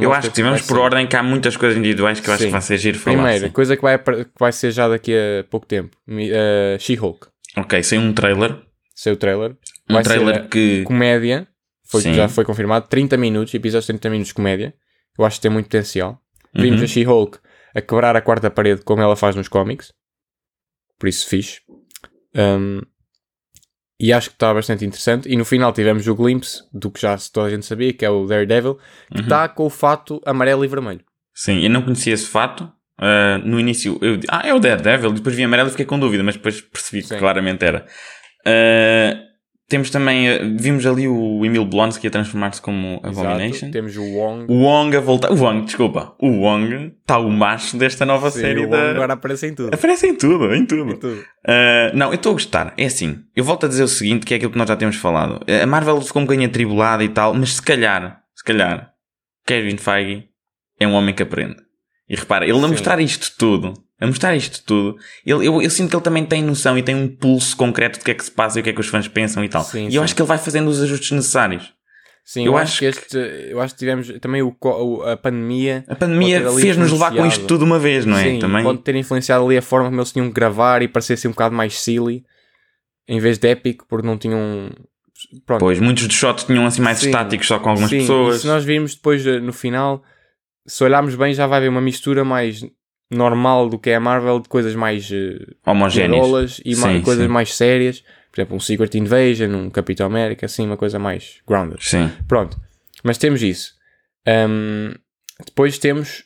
Eu 0.00 0.12
acho 0.12 0.28
que 0.28 0.34
tivemos 0.34 0.62
por 0.62 0.78
ordem 0.78 1.06
que 1.06 1.16
há 1.16 1.22
muitas 1.22 1.56
coisas 1.56 1.76
individuais 1.76 2.18
que 2.18 2.28
eu 2.28 2.34
acho 2.34 2.44
que 2.44 2.50
vai 2.50 2.60
ser 2.60 2.78
giro 2.78 2.98
falar. 2.98 3.16
Primeiro, 3.16 3.52
coisa 3.52 3.76
que 3.76 3.82
vai, 3.82 3.98
que 3.98 4.30
vai 4.38 4.52
ser 4.52 4.70
já 4.70 4.88
daqui 4.88 5.12
a 5.14 5.44
pouco 5.44 5.66
tempo: 5.66 5.96
uh, 6.08 6.78
She-Hulk. 6.78 7.28
Ok, 7.56 7.82
sem 7.82 7.98
um 7.98 8.12
trailer. 8.12 8.58
Sem 8.94 9.12
o 9.12 9.16
trailer. 9.16 9.56
Um 9.88 9.94
vai 9.94 10.02
trailer 10.02 10.48
que. 10.48 10.82
Comédia. 10.84 11.46
Foi, 11.84 12.00
já 12.00 12.26
foi 12.26 12.44
confirmado. 12.44 12.88
30 12.88 13.18
minutos, 13.18 13.52
episódios 13.52 13.84
de 13.84 13.92
30 13.92 14.10
minutos 14.10 14.28
de 14.28 14.34
comédia. 14.34 14.74
Eu 15.18 15.26
acho 15.26 15.36
que 15.36 15.42
tem 15.42 15.50
muito 15.50 15.66
potencial. 15.66 16.18
Vimos 16.54 16.78
uhum. 16.78 16.84
a 16.84 16.88
She-Hulk 16.88 17.38
a 17.74 17.80
quebrar 17.80 18.16
a 18.16 18.20
quarta 18.20 18.50
parede 18.50 18.82
como 18.82 19.02
ela 19.02 19.16
faz 19.16 19.36
nos 19.36 19.48
cómics. 19.48 19.92
Por 20.98 21.08
isso 21.08 21.28
fixe. 21.28 21.60
Um, 22.34 22.80
e 23.98 24.12
acho 24.12 24.30
que 24.30 24.36
está 24.36 24.52
bastante 24.52 24.84
interessante. 24.84 25.28
E 25.28 25.36
no 25.36 25.44
final 25.44 25.72
tivemos 25.72 26.06
o 26.08 26.14
glimpse 26.14 26.62
do 26.72 26.90
que 26.90 27.00
já 27.00 27.16
toda 27.32 27.46
a 27.46 27.50
gente 27.50 27.64
sabia, 27.64 27.92
que 27.92 28.04
é 28.04 28.10
o 28.10 28.26
Daredevil, 28.26 28.78
que 29.10 29.18
uhum. 29.18 29.22
está 29.22 29.48
com 29.48 29.64
o 29.64 29.70
fato 29.70 30.20
amarelo 30.26 30.64
e 30.64 30.68
vermelho. 30.68 31.04
Sim, 31.34 31.60
eu 31.60 31.70
não 31.70 31.82
conhecia 31.82 32.12
esse 32.12 32.26
fato. 32.26 32.64
Uh, 33.00 33.38
no 33.44 33.58
início, 33.58 33.98
eu 34.02 34.18
ah, 34.28 34.46
é 34.46 34.52
o 34.52 34.58
Daredevil. 34.58 35.12
Depois 35.12 35.34
vi 35.34 35.44
amarelo 35.44 35.68
e 35.68 35.70
fiquei 35.70 35.86
com 35.86 35.98
dúvida, 35.98 36.22
mas 36.22 36.36
depois 36.36 36.60
percebi 36.60 37.02
Sim. 37.02 37.14
que 37.14 37.18
claramente 37.20 37.64
era. 37.64 37.86
Uh, 38.46 39.31
temos 39.72 39.88
também, 39.88 40.28
eh, 40.28 40.38
vimos 40.58 40.84
ali 40.84 41.08
o 41.08 41.42
Emil 41.46 41.64
Blonsky 41.64 42.06
a 42.06 42.10
transformar-se 42.10 42.60
como 42.60 43.00
Abomination. 43.02 43.68
Exato. 43.68 43.72
Temos 43.72 43.96
o 43.96 44.04
Wong. 44.04 44.44
O 44.46 44.64
Wong 44.64 44.94
a 44.94 45.00
voltar. 45.00 45.32
O 45.32 45.34
Wong, 45.34 45.64
desculpa. 45.64 46.14
O 46.20 46.28
Wong 46.42 46.92
está 47.00 47.16
o 47.16 47.30
macho 47.30 47.78
desta 47.78 48.04
nova 48.04 48.30
Sim, 48.30 48.40
série. 48.40 48.66
O 48.66 48.68
Wong 48.68 48.76
agora 48.76 49.14
aparece 49.14 49.46
em 49.46 49.54
tudo. 49.54 49.72
Aparece 49.72 50.06
em 50.06 50.14
tudo, 50.14 50.54
em 50.54 50.66
tudo. 50.66 50.92
Em 50.92 50.96
tudo. 50.98 51.18
Uh, 51.18 51.96
não, 51.96 52.08
eu 52.08 52.16
estou 52.16 52.30
a 52.30 52.32
gostar. 52.34 52.74
É 52.76 52.84
assim, 52.84 53.24
eu 53.34 53.42
volto 53.44 53.64
a 53.64 53.68
dizer 53.70 53.82
o 53.82 53.88
seguinte, 53.88 54.26
que 54.26 54.34
é 54.34 54.36
aquilo 54.36 54.52
que 54.52 54.58
nós 54.58 54.68
já 54.68 54.76
temos 54.76 54.96
falado. 54.96 55.40
A 55.62 55.66
Marvel 55.66 56.02
ficou 56.02 56.20
um 56.20 56.26
bocadinho 56.26 56.50
atribulada 56.50 57.02
e 57.02 57.08
tal, 57.08 57.32
mas 57.32 57.54
se 57.54 57.62
calhar, 57.62 58.20
se 58.34 58.44
calhar, 58.44 58.92
Kevin 59.46 59.78
Feige 59.78 60.28
é 60.78 60.86
um 60.86 60.92
homem 60.92 61.14
que 61.14 61.22
aprende. 61.22 61.56
E 62.10 62.14
repara, 62.14 62.44
ele 62.44 62.60
não 62.60 62.68
mostrar 62.68 63.00
isto 63.00 63.32
tudo 63.38 63.72
a 64.02 64.06
mostrar 64.06 64.34
isto 64.34 64.64
tudo, 64.64 64.96
ele, 65.24 65.46
eu, 65.46 65.62
eu, 65.62 65.70
sinto 65.70 65.90
que 65.90 65.94
ele 65.94 66.02
também 66.02 66.26
tem 66.26 66.42
noção 66.42 66.76
e 66.76 66.82
tem 66.82 66.92
um 66.94 67.06
pulso 67.06 67.56
concreto 67.56 68.00
do 68.00 68.04
que 68.04 68.10
é 68.10 68.14
que 68.14 68.24
se 68.24 68.30
passa 68.32 68.58
e 68.58 68.60
o 68.60 68.64
que 68.64 68.70
é 68.70 68.72
que 68.72 68.80
os 68.80 68.88
fãs 68.88 69.06
pensam 69.06 69.44
e 69.44 69.48
tal. 69.48 69.62
Sim, 69.62 69.86
e 69.86 69.90
sim. 69.92 69.96
eu 69.96 70.02
acho 70.02 70.12
que 70.12 70.20
ele 70.20 70.26
vai 70.26 70.38
fazendo 70.38 70.68
os 70.68 70.82
ajustes 70.82 71.12
necessários. 71.12 71.72
Sim, 72.24 72.46
eu, 72.46 72.52
eu 72.52 72.58
acho 72.58 72.80
que 72.80 72.84
este, 72.84 73.16
eu 73.16 73.60
acho 73.60 73.74
que 73.74 73.78
tivemos 73.78 74.12
também 74.20 74.42
o, 74.42 75.02
a 75.04 75.16
pandemia. 75.16 75.84
A 75.86 75.94
pandemia 75.94 76.50
fez-nos 76.52 76.90
levar 76.90 77.14
com 77.14 77.24
isto 77.24 77.46
tudo 77.46 77.64
uma 77.64 77.78
vez, 77.78 78.04
não 78.04 78.18
é? 78.18 78.24
Sim, 78.24 78.38
também. 78.40 78.64
pode 78.64 78.80
ter 78.80 78.96
influenciado 78.96 79.44
ali 79.44 79.56
a 79.56 79.62
forma 79.62 79.88
como 79.88 80.00
eles 80.00 80.10
tinham 80.10 80.26
que 80.26 80.34
gravar 80.34 80.82
e 80.82 80.88
parecer 80.88 81.14
assim 81.14 81.28
um 81.28 81.32
bocado 81.32 81.54
mais 81.54 81.78
silly 81.78 82.24
em 83.06 83.20
vez 83.20 83.38
de 83.38 83.48
épico, 83.48 83.86
porque 83.88 84.06
não 84.06 84.18
tinham. 84.18 84.70
Pronto. 85.46 85.60
Pois, 85.60 85.78
muitos 85.78 86.08
dos 86.08 86.16
shots 86.16 86.42
tinham 86.42 86.66
assim 86.66 86.82
mais 86.82 86.98
sim, 86.98 87.06
estáticos 87.06 87.46
só 87.46 87.60
com 87.60 87.70
algumas 87.70 87.90
pessoas. 87.90 88.38
E 88.38 88.40
se 88.40 88.46
nós 88.48 88.64
virmos 88.64 88.96
depois 88.96 89.24
eh, 89.24 89.38
no 89.38 89.52
final, 89.52 90.02
se 90.66 90.82
olharmos 90.82 91.14
bem, 91.14 91.32
já 91.32 91.46
vai 91.46 91.58
haver 91.58 91.68
uma 91.68 91.80
mistura 91.80 92.24
mais 92.24 92.64
normal 93.12 93.68
do 93.68 93.78
que 93.78 93.90
é 93.90 93.96
a 93.96 94.00
Marvel, 94.00 94.40
de 94.40 94.48
coisas 94.48 94.74
mais 94.74 95.10
uh, 95.10 95.54
homogéneas 95.66 96.60
e 96.64 96.74
sim, 96.74 96.80
mais, 96.80 97.04
coisas 97.04 97.26
sim. 97.26 97.32
mais 97.32 97.54
sérias. 97.54 98.04
Por 98.30 98.40
exemplo, 98.40 98.56
um 98.56 98.60
Secret 98.60 98.96
Invasion, 98.96 99.50
um 99.54 99.70
Capitão 99.70 100.06
América, 100.06 100.46
assim, 100.46 100.66
uma 100.66 100.76
coisa 100.76 100.98
mais 100.98 101.40
grounded. 101.46 101.84
Sim. 101.84 102.10
Pronto. 102.26 102.58
Mas 103.04 103.18
temos 103.18 103.42
isso. 103.42 103.74
Um, 104.26 104.94
depois 105.44 105.78
temos, 105.78 106.24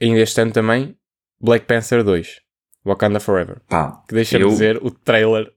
ainda 0.00 0.20
este 0.20 0.40
ano 0.40 0.52
também, 0.52 0.94
Black 1.40 1.66
Panther 1.66 2.04
2. 2.04 2.40
Wakanda 2.84 3.20
Forever. 3.20 3.60
Pá, 3.68 4.02
que 4.08 4.14
deixa-me 4.14 4.44
eu... 4.44 4.48
dizer, 4.48 4.78
o 4.82 4.90
trailer. 4.90 5.50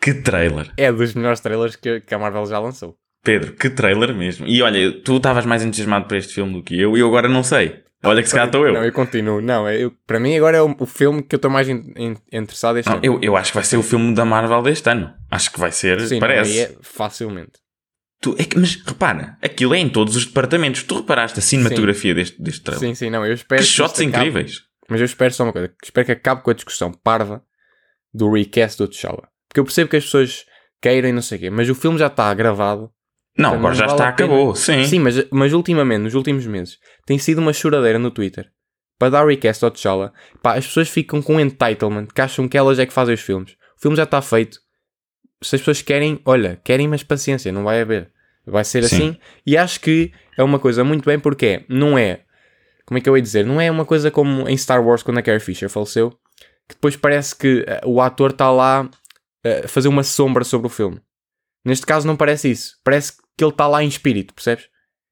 Que 0.00 0.14
trailer! 0.14 0.72
É 0.76 0.92
dos 0.92 1.14
melhores 1.14 1.40
trailers 1.40 1.76
que, 1.76 2.00
que 2.00 2.14
a 2.14 2.18
Marvel 2.18 2.46
já 2.46 2.58
lançou. 2.58 2.96
Pedro, 3.22 3.52
que 3.54 3.68
trailer 3.68 4.14
mesmo. 4.14 4.46
E 4.46 4.62
olha, 4.62 4.92
tu 5.02 5.16
estavas 5.16 5.44
mais 5.44 5.64
entusiasmado 5.64 6.06
para 6.06 6.18
este 6.18 6.34
filme 6.34 6.52
do 6.52 6.62
que 6.62 6.78
eu, 6.78 6.96
e 6.96 7.00
eu 7.00 7.08
agora 7.08 7.28
não 7.28 7.42
sei. 7.42 7.82
Olha 8.04 8.22
que 8.22 8.28
se 8.28 8.34
calhar 8.34 8.46
estou 8.46 8.66
eu. 8.66 8.72
Não, 8.72 8.84
eu 8.84 8.92
continuo. 8.92 9.40
Não, 9.40 9.68
eu, 9.68 9.92
para 10.06 10.20
mim 10.20 10.36
agora 10.36 10.58
é 10.58 10.62
o, 10.62 10.74
o 10.78 10.86
filme 10.86 11.22
que 11.22 11.34
eu 11.34 11.38
estou 11.38 11.50
mais 11.50 11.68
in, 11.68 11.92
in, 11.96 12.16
interessado 12.32 12.78
este 12.78 12.88
não, 12.88 12.96
ano. 12.96 13.04
Eu, 13.04 13.18
eu 13.20 13.36
acho 13.36 13.50
que 13.50 13.56
vai 13.56 13.64
ser 13.64 13.76
o 13.76 13.82
filme 13.82 14.14
da 14.14 14.24
Marvel 14.24 14.62
deste 14.62 14.88
ano. 14.88 15.12
Acho 15.30 15.52
que 15.52 15.58
vai 15.58 15.72
ser, 15.72 16.00
Sim, 16.02 16.20
parece. 16.20 16.60
É 16.60 16.76
facilmente. 16.80 17.52
Tu, 18.20 18.34
é 18.38 18.44
que, 18.44 18.58
mas 18.58 18.76
repara, 18.76 19.36
aquilo 19.42 19.74
é 19.74 19.78
em 19.78 19.88
todos 19.88 20.16
os 20.16 20.26
departamentos. 20.26 20.82
Tu 20.82 20.96
reparaste 20.96 21.38
a 21.38 21.42
cinematografia 21.42 22.14
deste, 22.14 22.40
deste 22.40 22.62
trailer? 22.62 22.88
Sim, 22.88 22.94
sim, 22.94 23.10
não. 23.10 23.24
Eu 23.26 23.34
espero 23.34 23.60
que, 23.62 23.68
que 23.68 23.74
shots 23.74 24.00
incríveis. 24.00 24.52
Acabe, 24.52 24.68
mas 24.88 25.00
eu 25.00 25.04
espero 25.04 25.34
só 25.34 25.44
uma 25.44 25.52
coisa. 25.52 25.72
Espero 25.82 26.06
que 26.06 26.12
acabe 26.12 26.42
com 26.42 26.50
a 26.50 26.54
discussão 26.54 26.92
parva 26.92 27.42
do 28.12 28.32
recast 28.32 28.78
do 28.78 28.88
T'Challa. 28.88 29.28
Porque 29.48 29.60
eu 29.60 29.64
percebo 29.64 29.90
que 29.90 29.96
as 29.96 30.04
pessoas 30.04 30.44
queiram 30.80 31.08
e 31.08 31.12
não 31.12 31.22
sei 31.22 31.38
o 31.38 31.40
quê, 31.40 31.50
mas 31.50 31.68
o 31.68 31.74
filme 31.74 31.98
já 31.98 32.06
está 32.06 32.32
gravado 32.34 32.90
não, 33.38 33.54
agora 33.54 33.74
já 33.74 33.86
está, 33.86 34.08
acabou, 34.08 34.54
sim. 34.54 34.84
Sim, 34.84 34.98
mas, 34.98 35.24
mas 35.30 35.52
ultimamente, 35.52 36.02
nos 36.02 36.14
últimos 36.14 36.46
meses, 36.46 36.78
tem 37.06 37.18
sido 37.18 37.38
uma 37.38 37.52
choradeira 37.52 37.98
no 37.98 38.10
Twitter 38.10 38.50
para 38.98 39.10
dar 39.10 39.26
recast 39.26 39.64
ao 39.64 39.70
T'Challa, 39.70 40.12
pá, 40.42 40.56
as 40.56 40.66
pessoas 40.66 40.88
ficam 40.88 41.22
com 41.22 41.38
entitlement, 41.38 42.06
que 42.06 42.20
acham 42.20 42.48
que 42.48 42.58
elas 42.58 42.78
é 42.78 42.84
que 42.84 42.92
fazem 42.92 43.14
os 43.14 43.20
filmes. 43.20 43.52
O 43.78 43.80
filme 43.80 43.96
já 43.96 44.02
está 44.02 44.20
feito. 44.20 44.58
Se 45.40 45.54
as 45.54 45.60
pessoas 45.60 45.80
querem, 45.80 46.20
olha, 46.24 46.60
querem, 46.64 46.88
mas 46.88 47.04
paciência, 47.04 47.52
não 47.52 47.62
vai 47.62 47.80
haver. 47.80 48.10
Vai 48.44 48.64
ser 48.64 48.82
Sim. 48.84 48.96
assim. 48.96 49.16
E 49.46 49.56
acho 49.56 49.80
que 49.80 50.12
é 50.36 50.42
uma 50.42 50.58
coisa 50.58 50.82
muito 50.82 51.04
bem, 51.04 51.18
porque 51.18 51.64
não 51.68 51.96
é, 51.96 52.22
como 52.84 52.98
é 52.98 53.00
que 53.00 53.08
eu 53.08 53.16
ia 53.16 53.22
dizer, 53.22 53.46
não 53.46 53.60
é 53.60 53.70
uma 53.70 53.84
coisa 53.84 54.10
como 54.10 54.48
em 54.48 54.56
Star 54.56 54.84
Wars 54.84 55.02
quando 55.02 55.18
a 55.18 55.22
Carrie 55.22 55.38
Fisher 55.38 55.68
faleceu, 55.68 56.10
que 56.68 56.74
depois 56.74 56.96
parece 56.96 57.36
que 57.36 57.60
uh, 57.84 57.88
o 57.88 58.00
ator 58.00 58.30
está 58.30 58.50
lá 58.50 58.82
uh, 58.82 59.64
a 59.64 59.68
fazer 59.68 59.86
uma 59.86 60.02
sombra 60.02 60.42
sobre 60.42 60.66
o 60.66 60.70
filme. 60.70 61.00
Neste 61.64 61.86
caso 61.86 62.06
não 62.06 62.16
parece 62.16 62.50
isso. 62.50 62.76
Parece 62.82 63.12
que 63.12 63.27
ele 63.44 63.52
está 63.52 63.66
lá 63.66 63.82
em 63.82 63.88
espírito, 63.88 64.34
percebes? 64.34 64.66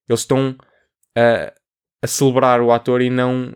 Eles 0.09 0.21
estão 0.21 0.51
uh, 0.51 1.53
a 2.03 2.07
celebrar 2.07 2.61
o 2.61 2.73
ator 2.73 3.01
e 3.03 3.11
não 3.11 3.53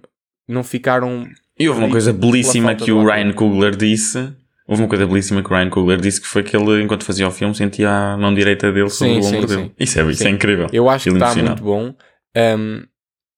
não 0.49 0.65
ficaram. 0.65 1.29
E 1.59 1.69
houve 1.69 1.81
uma 1.81 1.91
coisa 1.91 2.13
belíssima 2.13 2.75
que 2.75 2.91
o 2.91 3.05
Ryan 3.05 3.33
Coogler 3.33 3.77
disse. 3.77 4.33
Houve 4.67 4.83
uma 4.83 4.89
coisa 4.89 5.07
belíssima 5.07 5.43
que 5.43 5.53
o 5.53 5.57
Ryan 5.57 5.71
Coogler 5.71 6.01
disse 6.01 6.21
que 6.21 6.27
foi 6.27 6.43
que 6.43 6.57
ele, 6.57 6.83
enquanto 6.83 7.05
fazia 7.05 7.27
o 7.27 7.31
filme, 7.31 7.55
sentia 7.55 7.91
a 7.91 8.17
mão 8.17 8.33
direita 8.33 8.71
dele 8.71 8.89
sobre 8.89 9.15
sim, 9.15 9.21
o 9.21 9.25
ombro 9.25 9.49
sim, 9.49 9.57
dele. 9.57 9.69
Sim. 9.69 9.75
Isso, 9.79 10.01
é, 10.01 10.11
isso 10.11 10.27
é 10.27 10.31
incrível. 10.31 10.69
Eu 10.73 10.89
acho 10.89 11.11
que 11.11 11.17
está 11.17 11.35
muito 11.35 11.63
bom. 11.63 11.95
Um, 12.37 12.85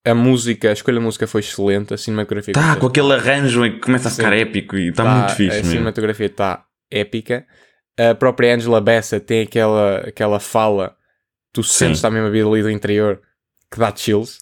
a 0.05 0.15
música, 0.15 0.71
a 0.71 0.73
escolha 0.73 0.97
da 0.97 1.01
música 1.01 1.27
foi 1.27 1.41
excelente, 1.41 1.95
a 1.95 1.97
cinematografia. 1.97 2.53
Tá, 2.53 2.77
com 2.77 2.87
aquele 2.87 3.13
arranjo 3.13 3.63
que 3.63 3.81
começa 3.81 4.09
a 4.09 4.11
ficar 4.11 4.33
épico 4.33 4.77
e 4.77 4.89
está 4.89 5.05
tá, 5.05 5.15
muito 5.15 5.35
fixe. 5.37 5.53
A 5.53 5.55
mesmo. 5.57 5.71
cinematografia 5.71 6.27
está 6.27 6.65
épica. 6.91 7.47
A 7.99 8.15
própria 8.15 8.55
Angela 8.55 8.81
Bassett 8.81 9.25
tem 9.25 9.43
aquela, 9.43 9.99
aquela 9.99 10.41
fala, 10.41 10.95
tu 11.53 11.63
sentes 11.63 12.01
também 12.01 12.21
uma 12.21 12.31
vida 12.31 12.49
ali 12.49 12.63
do 12.63 12.71
interior 12.71 13.21
que 13.71 13.79
dá 13.79 13.93
chills. 13.95 14.39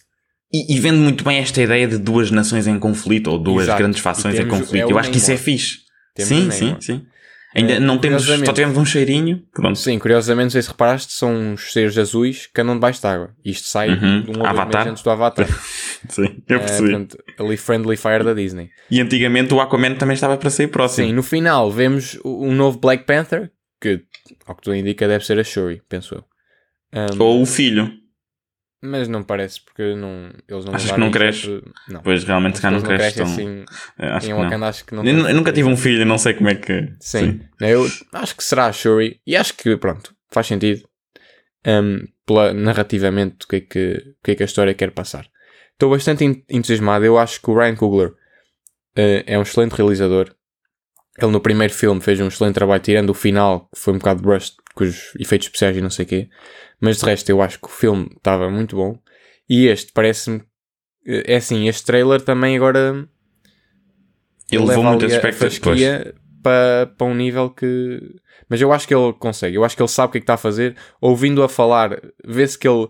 E, 0.52 0.74
e, 0.74 0.80
vende 0.80 0.98
muito 0.98 1.22
bem 1.22 1.38
esta 1.38 1.62
ideia 1.62 1.86
de 1.86 1.96
duas 1.96 2.30
nações 2.30 2.66
em 2.66 2.76
conflito, 2.78 3.30
ou 3.30 3.38
duas 3.38 3.64
Exato. 3.64 3.78
grandes 3.78 4.00
fações 4.00 4.38
em 4.38 4.48
conflito. 4.48 4.88
É 4.88 4.92
Eu 4.92 4.98
acho 4.98 5.10
que 5.10 5.18
isso 5.18 5.30
é 5.30 5.36
fixe. 5.36 5.78
Sim, 6.18 6.50
sim, 6.50 6.76
sim. 6.80 7.06
Ainda 7.54 7.74
é, 7.74 7.80
não 7.80 7.98
temos, 7.98 8.24
só 8.24 8.52
tivemos 8.52 8.76
um 8.76 8.84
cheirinho. 8.84 9.42
Pronto. 9.52 9.76
Sim, 9.76 9.98
curiosamente, 9.98 10.44
não 10.44 10.50
sei 10.50 10.62
se 10.62 10.68
reparaste, 10.68 11.12
são 11.12 11.34
uns 11.34 11.72
seres 11.72 11.98
azuis 11.98 12.46
que 12.46 12.60
andam 12.60 12.74
debaixo 12.74 13.02
d'água. 13.02 13.34
Isto 13.44 13.66
sai 13.66 13.90
uhum. 13.90 14.22
de 14.22 14.38
um 14.38 14.44
Avatar. 14.44 14.88
antes 14.88 15.02
do 15.02 15.10
Avatar. 15.10 15.48
sim, 16.08 16.42
eu 16.48 16.56
é, 16.56 16.58
percebi. 16.60 16.88
É, 16.88 16.92
portanto, 16.92 17.18
ali 17.38 17.56
Friendly 17.56 17.96
Fire 17.96 18.22
da 18.22 18.34
Disney. 18.34 18.70
E 18.88 19.00
antigamente 19.00 19.52
o 19.52 19.60
Aquaman 19.60 19.94
também 19.96 20.14
estava 20.14 20.36
para 20.36 20.50
sair 20.50 20.68
próximo. 20.68 21.08
Sim, 21.08 21.12
no 21.12 21.24
final 21.24 21.70
vemos 21.72 22.18
um 22.24 22.54
novo 22.54 22.78
Black 22.78 23.04
Panther, 23.04 23.50
que, 23.80 24.00
ao 24.46 24.54
que 24.54 24.62
tu 24.62 24.72
indica, 24.72 25.08
deve 25.08 25.24
ser 25.24 25.38
a 25.38 25.44
Shuri, 25.44 25.82
penso 25.88 26.14
eu. 26.14 26.24
Um, 26.92 27.22
Ou 27.22 27.42
o 27.42 27.46
filho. 27.46 28.00
Mas 28.82 29.08
não 29.08 29.22
parece, 29.22 29.60
porque 29.60 29.94
não, 29.94 30.32
eles 30.48 30.64
não 30.64 30.74
Achas 30.74 30.90
que 30.90 30.98
não 31.00 31.10
cresce? 31.10 31.62
Não. 31.86 32.00
Pois 32.02 32.24
realmente 32.24 32.56
se 32.56 32.62
cá 32.62 32.70
não 32.70 32.80
cresce 32.80 33.18
tão... 33.18 33.26
assim. 33.26 33.64
É, 33.98 34.06
acho 34.08 34.34
Wakanda 34.34 34.68
acho 34.68 34.86
que 34.86 34.94
não. 34.94 35.04
Eu, 35.04 35.28
eu 35.28 35.34
nunca 35.34 35.52
tive 35.52 35.68
um 35.68 35.76
filho, 35.76 36.06
não 36.06 36.16
sei 36.16 36.32
como 36.32 36.48
é 36.48 36.54
que. 36.54 36.90
Sim. 36.98 37.18
Sim. 37.18 37.40
Eu 37.60 37.86
acho 38.14 38.34
que 38.34 38.42
será 38.42 38.66
a 38.66 38.72
Shuri. 38.72 39.20
E 39.26 39.36
acho 39.36 39.54
que, 39.54 39.76
pronto, 39.76 40.14
faz 40.30 40.46
sentido. 40.46 40.88
Um, 41.66 42.06
pela, 42.24 42.54
narrativamente, 42.54 43.44
o 43.44 43.48
que, 43.48 43.56
é 43.56 43.60
que, 43.60 44.14
o 44.18 44.24
que 44.24 44.30
é 44.30 44.34
que 44.36 44.42
a 44.42 44.46
história 44.46 44.72
quer 44.72 44.92
passar. 44.92 45.26
Estou 45.72 45.90
bastante 45.90 46.44
entusiasmado. 46.48 47.04
Eu 47.04 47.18
acho 47.18 47.38
que 47.42 47.50
o 47.50 47.54
Ryan 47.54 47.76
Coogler 47.76 48.08
uh, 48.08 49.24
é 49.26 49.38
um 49.38 49.42
excelente 49.42 49.72
realizador. 49.72 50.34
Ele 51.18 51.32
no 51.32 51.40
primeiro 51.40 51.74
filme 51.74 52.00
fez 52.00 52.18
um 52.18 52.28
excelente 52.28 52.54
trabalho, 52.54 52.82
tirando 52.82 53.10
o 53.10 53.14
final, 53.14 53.68
que 53.74 53.78
foi 53.78 53.92
um 53.92 53.98
bocado 53.98 54.22
brushed 54.22 54.56
com 54.74 54.84
os 54.84 55.14
efeitos 55.18 55.48
especiais 55.48 55.76
e 55.76 55.82
não 55.82 55.90
sei 55.90 56.06
o 56.06 56.08
quê. 56.08 56.28
Mas 56.80 56.98
de 56.98 57.04
resto, 57.04 57.28
eu 57.30 57.42
acho 57.42 57.58
que 57.58 57.66
o 57.66 57.70
filme 57.70 58.08
estava 58.16 58.50
muito 58.50 58.76
bom. 58.76 58.98
E 59.48 59.66
este 59.66 59.92
parece-me. 59.92 60.42
É 61.06 61.36
assim, 61.36 61.68
este 61.68 61.84
trailer 61.84 62.20
também 62.20 62.56
agora. 62.56 63.08
Ele 64.50 64.64
levou 64.64 64.84
muitas 64.84 65.12
expectativas 65.12 66.14
para, 66.42 66.92
para 66.96 67.06
um 67.06 67.14
nível 67.14 67.50
que. 67.50 68.00
Mas 68.48 68.60
eu 68.60 68.72
acho 68.72 68.86
que 68.86 68.94
ele 68.94 69.12
consegue. 69.14 69.56
Eu 69.56 69.64
acho 69.64 69.76
que 69.76 69.82
ele 69.82 69.88
sabe 69.88 70.08
o 70.08 70.12
que 70.12 70.18
é 70.18 70.20
que 70.20 70.24
está 70.24 70.34
a 70.34 70.38
fazer. 70.38 70.76
Ouvindo 71.00 71.42
a 71.42 71.48
falar, 71.48 72.00
vê-se 72.24 72.58
que 72.58 72.68
ele. 72.68 72.88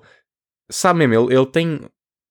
Sabe 0.70 1.06
mesmo, 1.06 1.30
ele, 1.30 1.36
ele 1.36 1.46
tem. 1.46 1.80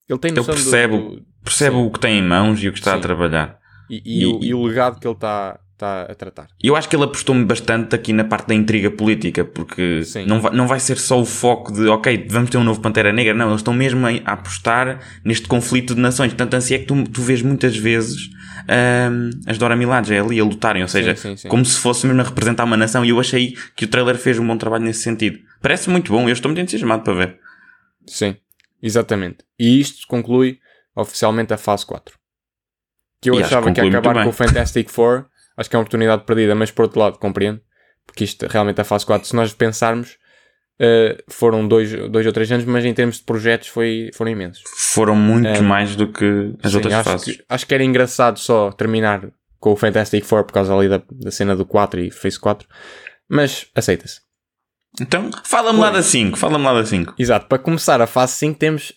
Ele 0.07 0.19
tem 0.19 0.31
ele 0.31 0.43
percebe, 0.43 0.97
do, 0.97 1.25
percebe 1.43 1.75
o 1.75 1.91
que 1.91 1.99
tem 1.99 2.17
em 2.17 2.23
mãos 2.23 2.63
e 2.63 2.67
o 2.67 2.73
que 2.73 2.79
está 2.79 2.93
Sim. 2.93 2.97
a 2.97 3.01
trabalhar. 3.01 3.59
E, 3.89 4.01
e, 4.03 4.21
e, 4.21 4.25
o, 4.25 4.43
e, 4.43 4.53
o, 4.53 4.63
legado 4.63 4.99
que 4.99 5.07
ele 5.07 5.13
está, 5.13 5.59
está 5.79 6.03
a 6.03 6.13
tratar. 6.13 6.47
Eu 6.61 6.75
acho 6.75 6.89
que 6.89 6.95
ele 6.95 7.05
apostou-me 7.05 7.45
bastante 7.45 7.95
aqui 7.95 8.11
na 8.11 8.25
parte 8.25 8.47
da 8.47 8.53
intriga 8.53 8.91
política, 8.91 9.45
porque 9.45 10.01
não 10.27 10.41
vai, 10.41 10.53
não 10.53 10.67
vai 10.67 10.79
ser 10.79 10.97
só 10.97 11.19
o 11.19 11.25
foco 11.25 11.71
de, 11.71 11.87
ok, 11.87 12.27
vamos 12.29 12.49
ter 12.49 12.57
um 12.57 12.63
novo 12.63 12.81
Pantera 12.81 13.13
Negra. 13.13 13.33
Não, 13.33 13.47
eles 13.47 13.61
estão 13.61 13.73
mesmo 13.73 14.05
a, 14.05 14.11
apostar 14.25 14.99
neste 15.23 15.47
conflito 15.47 15.95
de 15.95 16.01
nações. 16.01 16.33
Tanto 16.33 16.55
assim 16.55 16.75
é 16.75 16.79
que 16.79 16.85
tu, 16.85 17.03
tu 17.05 17.21
vês 17.21 17.41
muitas 17.41 17.77
vezes 17.77 18.29
um, 18.67 19.29
as 19.47 19.57
Dora 19.57 19.75
Milaje 19.75 20.17
ali 20.17 20.39
a 20.39 20.43
lutarem, 20.43 20.81
ou 20.81 20.87
seja, 20.89 21.15
sim, 21.15 21.29
sim, 21.29 21.37
sim. 21.37 21.47
como 21.47 21.63
se 21.63 21.79
fosse 21.79 22.05
mesmo 22.05 22.21
a 22.21 22.25
representar 22.25 22.65
uma 22.65 22.77
nação. 22.77 23.05
E 23.05 23.09
eu 23.09 23.19
achei 23.19 23.55
que 23.75 23.85
o 23.85 23.87
trailer 23.87 24.17
fez 24.17 24.37
um 24.37 24.45
bom 24.45 24.57
trabalho 24.57 24.83
nesse 24.83 25.01
sentido. 25.01 25.39
Parece 25.61 25.89
muito 25.89 26.11
bom, 26.11 26.27
eu 26.27 26.33
estou 26.33 26.49
muito 26.49 26.61
entusiasmado 26.61 27.03
para 27.03 27.13
ver. 27.13 27.39
Sim, 28.05 28.35
exatamente. 28.83 29.37
E 29.57 29.79
isto 29.79 30.05
conclui 30.07 30.59
oficialmente 30.95 31.53
a 31.53 31.57
fase 31.57 31.85
4. 31.85 32.19
Que 33.21 33.29
eu 33.29 33.35
e 33.35 33.43
achava 33.43 33.71
que 33.71 33.81
ia 33.81 33.87
acabar 33.89 34.23
com 34.23 34.29
o 34.29 34.33
Fantastic 34.33 34.89
Four, 34.89 35.25
acho 35.59 35.69
que 35.69 35.75
é 35.75 35.77
uma 35.77 35.83
oportunidade 35.83 36.23
perdida, 36.23 36.55
mas 36.55 36.71
por 36.71 36.83
outro 36.83 36.99
lado, 36.99 37.19
compreendo, 37.19 37.59
porque 38.05 38.23
isto 38.23 38.47
realmente 38.47 38.79
a 38.79 38.83
fase 38.85 39.05
4, 39.05 39.27
se 39.27 39.35
nós 39.35 39.53
pensarmos, 39.53 40.17
uh, 40.79 41.21
foram 41.27 41.67
dois, 41.67 41.91
dois 42.09 42.25
ou 42.25 42.31
três 42.31 42.49
anos, 42.49 42.65
mas 42.65 42.85
em 42.85 42.93
termos 42.93 43.17
de 43.17 43.23
projetos 43.23 43.67
foi, 43.67 44.09
foram 44.13 44.31
imensos. 44.31 44.63
Foram 44.77 45.15
muito 45.15 45.59
uh, 45.59 45.63
mais 45.63 45.95
do 45.97 46.11
que 46.11 46.53
as 46.63 46.71
sim, 46.71 46.77
outras 46.77 46.93
acho 46.93 47.09
fases. 47.09 47.35
Que, 47.35 47.43
acho 47.47 47.67
que 47.67 47.73
era 47.73 47.83
engraçado 47.83 48.39
só 48.39 48.71
terminar 48.71 49.29
com 49.59 49.73
o 49.73 49.75
Fantastic 49.75 50.23
Four 50.23 50.45
por 50.45 50.53
causa 50.53 50.73
ali 50.73 50.87
da, 50.87 51.01
da 51.11 51.31
cena 51.31 51.55
do 51.55 51.65
4 51.65 51.99
e 51.99 52.09
Phase 52.09 52.39
4, 52.39 52.67
mas 53.29 53.67
aceita-se. 53.75 54.21
Então, 54.99 55.29
fala-me 55.43 55.79
lá 55.79 55.91
da 55.91 56.01
5, 56.01 56.37
fala-me 56.37 56.63
lá 56.63 56.73
da 56.73 56.85
5. 56.85 57.15
Exato, 57.19 57.47
para 57.47 57.59
começar 57.59 58.01
a 58.01 58.07
fase 58.07 58.33
5 58.37 58.57
temos 58.57 58.91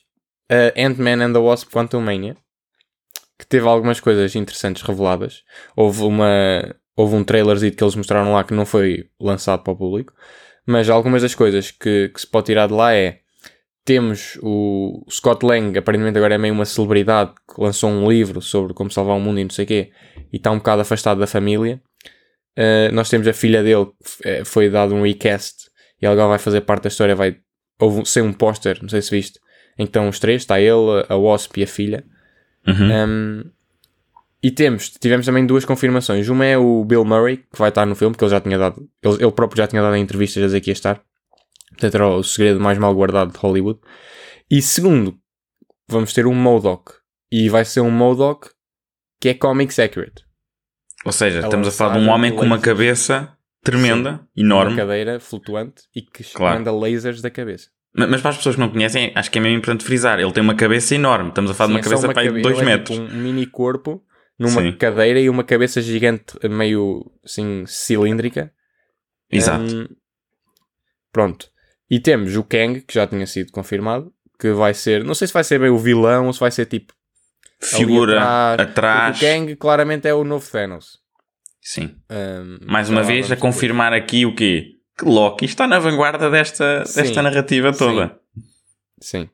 uh, 0.50 0.72
Ant-Man 0.80 1.24
and 1.24 1.32
the 1.32 1.38
Wasp 1.38 1.70
Quantum 1.70 2.00
Mania, 2.00 2.36
que 3.42 3.46
teve 3.48 3.66
algumas 3.66 3.98
coisas 3.98 4.36
interessantes 4.36 4.82
reveladas. 4.82 5.42
Houve 5.76 6.04
uma 6.04 6.76
houve 6.96 7.16
um 7.16 7.24
trailerzinho 7.24 7.74
que 7.74 7.82
eles 7.82 7.96
mostraram 7.96 8.32
lá 8.32 8.44
que 8.44 8.54
não 8.54 8.64
foi 8.64 9.06
lançado 9.20 9.64
para 9.64 9.72
o 9.72 9.76
público, 9.76 10.12
mas 10.64 10.88
algumas 10.88 11.22
das 11.22 11.34
coisas 11.34 11.72
que, 11.72 12.08
que 12.10 12.20
se 12.20 12.26
pode 12.26 12.46
tirar 12.46 12.68
de 12.68 12.74
lá 12.74 12.94
é 12.94 13.18
temos 13.84 14.38
o 14.40 15.04
Scott 15.10 15.44
Lang, 15.44 15.76
aparentemente 15.76 16.16
agora 16.16 16.36
é 16.36 16.38
meio 16.38 16.54
uma 16.54 16.64
celebridade, 16.64 17.32
que 17.52 17.60
lançou 17.60 17.90
um 17.90 18.08
livro 18.08 18.40
sobre 18.40 18.72
como 18.74 18.92
salvar 18.92 19.16
o 19.16 19.20
mundo 19.20 19.40
e 19.40 19.42
não 19.42 19.50
sei 19.50 19.64
o 19.64 19.68
quê, 19.68 19.90
e 20.32 20.36
está 20.36 20.52
um 20.52 20.58
bocado 20.58 20.82
afastado 20.82 21.18
da 21.18 21.26
família. 21.26 21.82
Uh, 22.56 22.94
nós 22.94 23.10
temos 23.10 23.26
a 23.26 23.32
filha 23.32 23.60
dele, 23.60 23.86
que 24.22 24.44
foi 24.44 24.70
dado 24.70 24.94
um 24.94 25.02
recast, 25.02 25.68
e 26.00 26.06
ela 26.06 26.28
vai 26.28 26.38
fazer 26.38 26.60
parte 26.60 26.84
da 26.84 26.88
história, 26.88 27.16
vai 27.16 27.38
houve, 27.80 28.06
ser 28.06 28.22
um 28.22 28.32
póster, 28.32 28.78
não 28.80 28.88
sei 28.88 29.02
se 29.02 29.10
viste, 29.10 29.40
então 29.76 30.08
os 30.08 30.20
três, 30.20 30.42
está 30.42 30.60
ele, 30.60 31.04
a 31.08 31.16
Wasp 31.16 31.58
e 31.58 31.64
a 31.64 31.66
filha. 31.66 32.04
Uhum. 32.66 33.08
Um, 33.08 33.44
e 34.42 34.50
temos, 34.50 34.90
tivemos 34.90 35.24
também 35.24 35.46
duas 35.46 35.64
confirmações. 35.64 36.28
Uma 36.28 36.44
é 36.44 36.58
o 36.58 36.84
Bill 36.84 37.04
Murray, 37.04 37.38
que 37.38 37.58
vai 37.58 37.68
estar 37.68 37.86
no 37.86 37.94
filme, 37.94 38.16
que 38.16 38.24
ele 38.24 38.30
já 38.30 38.40
tinha 38.40 38.58
dado, 38.58 38.88
ele, 39.02 39.14
ele 39.22 39.32
próprio 39.32 39.58
já 39.58 39.68
tinha 39.68 39.80
dado 39.80 39.94
em 39.94 40.02
entrevistas 40.02 40.42
a 40.42 40.46
dizer 40.46 40.60
que 40.60 40.70
ia 40.70 40.72
estar. 40.72 41.00
Portanto, 41.70 41.94
era 41.94 42.08
o 42.08 42.22
segredo 42.22 42.60
mais 42.60 42.76
mal 42.78 42.94
guardado 42.94 43.32
de 43.32 43.38
Hollywood. 43.38 43.80
E 44.50 44.60
segundo, 44.60 45.16
vamos 45.88 46.12
ter 46.12 46.26
um 46.26 46.34
Modoc. 46.34 46.90
E 47.30 47.48
vai 47.48 47.64
ser 47.64 47.80
um 47.80 47.90
Modoc 47.90 48.50
que 49.20 49.28
é 49.28 49.34
comics 49.34 49.78
accurate. 49.78 50.24
Ou 51.04 51.12
seja, 51.12 51.38
Ela 51.38 51.46
estamos 51.46 51.68
a 51.68 51.70
falar 51.70 51.98
de 51.98 52.04
um 52.04 52.08
homem 52.08 52.34
com 52.34 52.44
uma 52.44 52.58
cabeça 52.58 53.36
tremenda, 53.62 54.16
Sim, 54.16 54.42
enorme. 54.42 54.72
Uma 54.72 54.82
cadeira 54.82 55.20
flutuante 55.20 55.82
e 55.94 56.02
que 56.02 56.24
claro. 56.24 56.58
manda 56.58 56.72
lasers 56.72 57.22
da 57.22 57.30
cabeça. 57.30 57.70
Mas 57.94 58.22
para 58.22 58.30
as 58.30 58.38
pessoas 58.38 58.54
que 58.54 58.60
não 58.60 58.70
conhecem, 58.70 59.12
acho 59.14 59.30
que 59.30 59.38
é 59.38 59.40
mesmo 59.40 59.58
importante 59.58 59.84
frisar. 59.84 60.18
Ele 60.18 60.32
tem 60.32 60.42
uma 60.42 60.54
cabeça 60.54 60.94
enorme. 60.94 61.28
Estamos 61.28 61.50
a 61.50 61.54
falar 61.54 61.68
Sim, 61.68 61.72
de 61.72 61.76
uma 61.76 61.80
é 61.80 61.84
cabeça 61.84 62.06
uma 62.06 62.14
para 62.14 62.42
2 62.42 62.58
é 62.58 62.64
metros. 62.64 62.98
É 62.98 63.02
tipo 63.02 63.14
um 63.14 63.18
mini 63.18 63.46
corpo 63.46 64.02
numa 64.38 64.62
Sim. 64.62 64.72
cadeira 64.72 65.20
e 65.20 65.28
uma 65.28 65.44
cabeça 65.44 65.80
gigante, 65.82 66.36
meio 66.48 67.04
assim 67.22 67.64
cilíndrica. 67.66 68.52
Exato. 69.30 69.62
Um, 69.62 69.86
pronto. 71.12 71.50
E 71.90 72.00
temos 72.00 72.34
o 72.36 72.42
Kang, 72.42 72.80
que 72.80 72.94
já 72.94 73.06
tinha 73.06 73.26
sido 73.26 73.52
confirmado, 73.52 74.12
que 74.40 74.52
vai 74.52 74.72
ser, 74.72 75.04
não 75.04 75.14
sei 75.14 75.28
se 75.28 75.34
vai 75.34 75.44
ser 75.44 75.60
bem 75.60 75.68
o 75.68 75.78
vilão 75.78 76.26
ou 76.26 76.32
se 76.32 76.40
vai 76.40 76.50
ser 76.50 76.66
tipo 76.66 76.94
figura 77.60 78.20
atrás. 78.20 78.70
atrás. 78.70 79.16
O 79.16 79.20
Kang 79.20 79.56
claramente 79.56 80.08
é 80.08 80.14
o 80.14 80.24
novo 80.24 80.50
Thanos. 80.50 80.98
Sim. 81.60 81.94
Um, 82.10 82.58
Mais 82.66 82.90
uma 82.90 83.02
vez 83.02 83.30
a 83.30 83.36
confirmar 83.36 83.92
aqui 83.92 84.26
o 84.26 84.34
quê? 84.34 84.70
Que 85.02 85.08
Loki 85.08 85.46
está 85.46 85.66
na 85.66 85.80
vanguarda 85.80 86.30
desta, 86.30 86.84
sim, 86.86 87.02
desta 87.02 87.22
narrativa 87.22 87.72
toda. 87.72 88.20
Sim. 89.00 89.28
sim. 89.28 89.30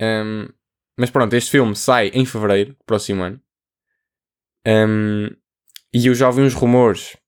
Um, 0.00 0.48
mas 0.98 1.10
pronto, 1.10 1.34
este 1.34 1.50
filme 1.50 1.76
sai 1.76 2.08
em 2.14 2.24
fevereiro, 2.24 2.74
próximo 2.86 3.22
ano. 3.22 3.38
Um, 4.66 5.28
e 5.92 6.06
eu 6.06 6.14
já 6.14 6.26
ouvi 6.26 6.40
uns 6.40 6.54
rumores 6.54 7.18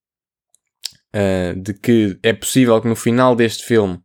uh, 1.15 1.61
de 1.61 1.75
que 1.75 2.19
é 2.23 2.33
possível 2.33 2.81
que 2.81 2.89
no 2.89 2.97
final 2.97 3.37
deste 3.37 3.63
filme 3.65 4.01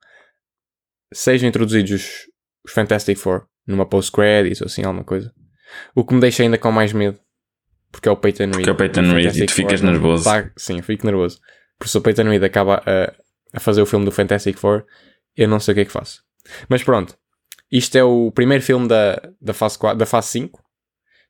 sejam 1.13 1.47
introduzidos 1.47 1.91
os, 1.91 2.11
os 2.65 2.73
Fantastic 2.73 3.17
Four 3.17 3.47
numa 3.65 3.85
post-credits 3.85 4.59
ou 4.59 4.65
assim, 4.65 4.83
alguma 4.83 5.05
coisa. 5.05 5.33
O 5.95 6.03
que 6.03 6.13
me 6.13 6.19
deixa 6.19 6.43
ainda 6.43 6.57
com 6.57 6.73
mais 6.73 6.91
medo. 6.91 7.17
Porque 7.89 8.09
é 8.09 8.11
o 8.11 8.17
Peyton 8.17 8.45
Reed. 8.45 8.55
Porque 8.55 8.69
é 8.69 8.73
o 8.73 8.75
Peyton 8.75 9.13
Reed 9.13 9.35
e 9.35 9.45
tu 9.45 9.53
ficas 9.53 9.81
nervoso. 9.81 10.25
Tá, 10.25 10.51
sim, 10.57 10.77
eu 10.77 10.83
fico 10.83 11.05
nervoso. 11.05 11.39
Porque 11.77 11.89
se 11.89 11.97
o 11.97 12.01
Peyton 12.01 12.23
Reed 12.23 12.43
acaba 12.43 12.81
a, 12.85 13.13
a 13.53 13.59
fazer 13.59 13.81
o 13.81 13.85
filme 13.85 14.05
do 14.05 14.11
Fantastic 14.11 14.57
Four, 14.57 14.85
eu 15.35 15.47
não 15.47 15.59
sei 15.59 15.73
o 15.73 15.75
que 15.75 15.81
é 15.81 15.85
que 15.85 15.91
faço. 15.91 16.23
Mas 16.67 16.83
pronto. 16.83 17.17
Isto 17.71 17.97
é 17.97 18.03
o 18.03 18.31
primeiro 18.31 18.63
filme 18.63 18.87
da, 18.87 19.21
da, 19.39 19.53
fase, 19.53 19.77
4, 19.77 19.97
da 19.97 20.05
fase 20.05 20.27
5, 20.27 20.61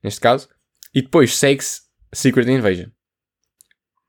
neste 0.03 0.19
caso. 0.19 0.49
E 0.93 1.01
depois 1.01 1.37
segue-se 1.37 1.81
Secret 2.13 2.49
Invasion. 2.49 2.89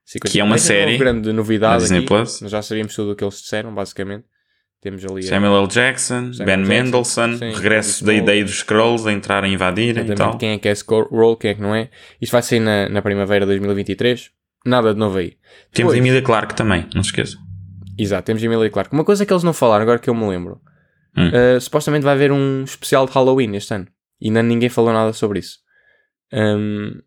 Secret 0.04 0.32
que 0.32 0.40
é 0.40 0.44
uma 0.44 0.58
série. 0.58 0.92
É 0.92 0.94
uma 0.94 0.98
grande 0.98 1.32
novidade 1.32 1.84
aqui. 1.84 2.06
Plus. 2.06 2.40
Nós 2.40 2.50
já 2.50 2.62
sabíamos 2.62 2.94
tudo 2.94 3.12
o 3.12 3.16
que 3.16 3.22
eles 3.22 3.40
disseram, 3.40 3.74
basicamente. 3.74 4.24
Temos 4.80 5.04
ali 5.04 5.22
Samuel 5.22 5.58
L. 5.58 5.68
Jackson, 5.68 6.32
Samuel 6.32 6.56
Ben 6.56 6.66
Mendelsohn, 6.66 7.38
sim, 7.38 7.52
regresso 7.52 8.04
da 8.04 8.12
ideia 8.12 8.44
dos 8.44 8.58
Scrolls 8.58 9.08
a 9.08 9.12
entrar 9.12 9.44
a 9.44 9.48
invadir 9.48 9.96
e 9.96 10.14
tal. 10.16 10.36
Quem 10.36 10.50
é 10.50 10.58
que 10.58 10.68
é 10.68 10.74
Scroll, 10.74 11.36
quem 11.36 11.52
é 11.52 11.54
que 11.54 11.60
não 11.60 11.72
é. 11.72 11.88
Isto 12.20 12.32
vai 12.32 12.42
sair 12.42 12.58
na, 12.58 12.88
na 12.88 13.00
primavera 13.00 13.46
de 13.46 13.52
2023. 13.52 14.30
Nada 14.66 14.92
de 14.92 14.98
novo 14.98 15.18
aí. 15.18 15.36
Temos 15.72 15.94
Emilia 15.94 16.20
Clarke 16.20 16.56
também, 16.56 16.88
não 16.94 17.02
se 17.02 17.10
esqueça. 17.10 17.38
Exato, 17.98 18.24
temos 18.24 18.42
Emilia 18.42 18.70
Clarke. 18.70 18.92
Uma 18.92 19.04
coisa 19.04 19.24
que 19.26 19.32
eles 19.32 19.42
não 19.42 19.52
falaram, 19.52 19.82
agora 19.82 19.98
que 19.98 20.08
eu 20.08 20.14
me 20.14 20.26
lembro. 20.28 20.60
Hum. 21.16 21.28
Uh, 21.28 21.60
supostamente 21.60 22.04
vai 22.04 22.14
haver 22.14 22.32
um 22.32 22.64
especial 22.64 23.06
de 23.06 23.12
Halloween 23.12 23.54
este 23.56 23.74
ano. 23.74 23.86
E 24.20 24.28
ainda 24.28 24.42
ninguém 24.42 24.68
falou 24.68 24.92
nada 24.92 25.12
sobre 25.12 25.40
isso. 25.40 25.58
Um, 26.32 27.00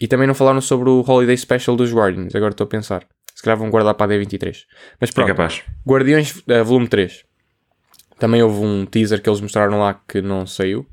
e 0.00 0.08
também 0.08 0.26
não 0.26 0.34
falaram 0.34 0.60
sobre 0.60 0.88
o 0.88 1.04
Holiday 1.06 1.36
Special 1.36 1.76
dos 1.76 1.92
Guardians. 1.92 2.34
Agora 2.34 2.52
estou 2.52 2.64
a 2.64 2.68
pensar. 2.68 3.06
Se 3.34 3.42
calhar 3.42 3.58
vão 3.58 3.70
guardar 3.70 3.94
para 3.94 4.14
a 4.14 4.18
D23. 4.18 4.64
Mas 5.00 5.10
pronto. 5.10 5.26
É 5.26 5.30
capaz. 5.30 5.62
Guardiões 5.86 6.36
uh, 6.36 6.64
Volume 6.64 6.88
3. 6.88 7.24
Também 8.18 8.42
houve 8.42 8.60
um 8.60 8.84
teaser 8.84 9.22
que 9.22 9.28
eles 9.28 9.40
mostraram 9.40 9.78
lá 9.78 10.02
que 10.06 10.20
não 10.20 10.46
saiu. 10.46 10.86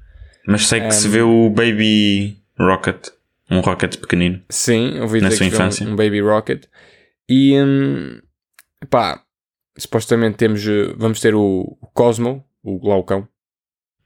Mas 0.48 0.68
sei 0.68 0.80
que 0.80 0.88
um, 0.88 0.92
se 0.92 1.08
vê 1.10 1.22
o 1.22 1.50
Baby 1.50 2.38
Rocket. 2.58 3.10
Um 3.50 3.60
Rocket 3.60 3.98
pequenino. 3.98 4.42
Sim, 4.50 5.00
ouvi 5.00 5.20
dizer 5.20 5.30
na 5.30 5.36
sua 5.36 5.46
infância. 5.46 5.86
Um, 5.86 5.92
um, 5.92 5.96
Baby 5.96 6.22
Rocket. 6.22 6.66
E 7.28 7.60
um, 7.62 8.20
pá, 8.86 9.24
supostamente 9.78 10.38
temos, 10.38 10.66
eh, 10.68 10.94
vamos 10.98 11.20
ter 11.20 11.36
o 11.36 11.78
Cosmo, 11.94 12.44
o 12.64 12.80
Glaucão. 12.80 13.28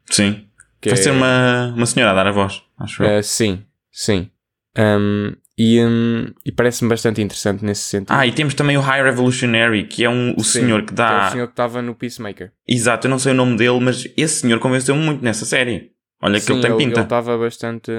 Sim. 0.09 0.47
Vai 0.83 0.93
é, 0.93 0.95
ser 0.95 1.11
uma, 1.11 1.73
uma 1.75 1.85
senhora 1.85 2.11
a 2.11 2.15
dar 2.15 2.27
a 2.27 2.31
voz, 2.31 2.63
acho 2.79 3.03
uh, 3.03 3.05
eu. 3.05 3.23
Sim, 3.23 3.63
sim. 3.91 4.31
Um, 4.77 5.35
e, 5.57 5.79
um, 5.79 6.33
e 6.43 6.51
parece-me 6.51 6.89
bastante 6.89 7.21
interessante 7.21 7.63
nesse 7.63 7.83
sentido. 7.83 8.11
Ah, 8.11 8.25
e 8.25 8.31
temos 8.31 8.55
também 8.55 8.77
o 8.77 8.81
High 8.81 9.03
Revolutionary, 9.03 9.83
que 9.85 10.03
é 10.03 10.09
um, 10.09 10.33
o 10.35 10.43
Sim, 10.43 10.61
senhor 10.61 10.83
que 10.83 10.93
dá. 10.93 11.07
Que 11.07 11.13
é 11.13 11.27
o 11.27 11.31
senhor 11.31 11.47
que 11.47 11.53
estava 11.53 11.81
no 11.81 11.93
Peacemaker. 11.93 12.51
Exato, 12.67 13.05
eu 13.05 13.11
não 13.11 13.19
sei 13.19 13.33
o 13.33 13.35
nome 13.35 13.57
dele, 13.57 13.79
mas 13.79 14.07
esse 14.17 14.41
senhor 14.41 14.59
convenceu-me 14.59 15.03
muito 15.03 15.23
nessa 15.23 15.45
série. 15.45 15.91
Olha 16.19 16.39
Sim, 16.39 16.45
que 16.45 16.51
ele 16.53 16.61
tem 16.61 16.77
pinta. 16.77 16.99
Ele 16.99 17.03
estava 17.03 17.37
bastante. 17.37 17.91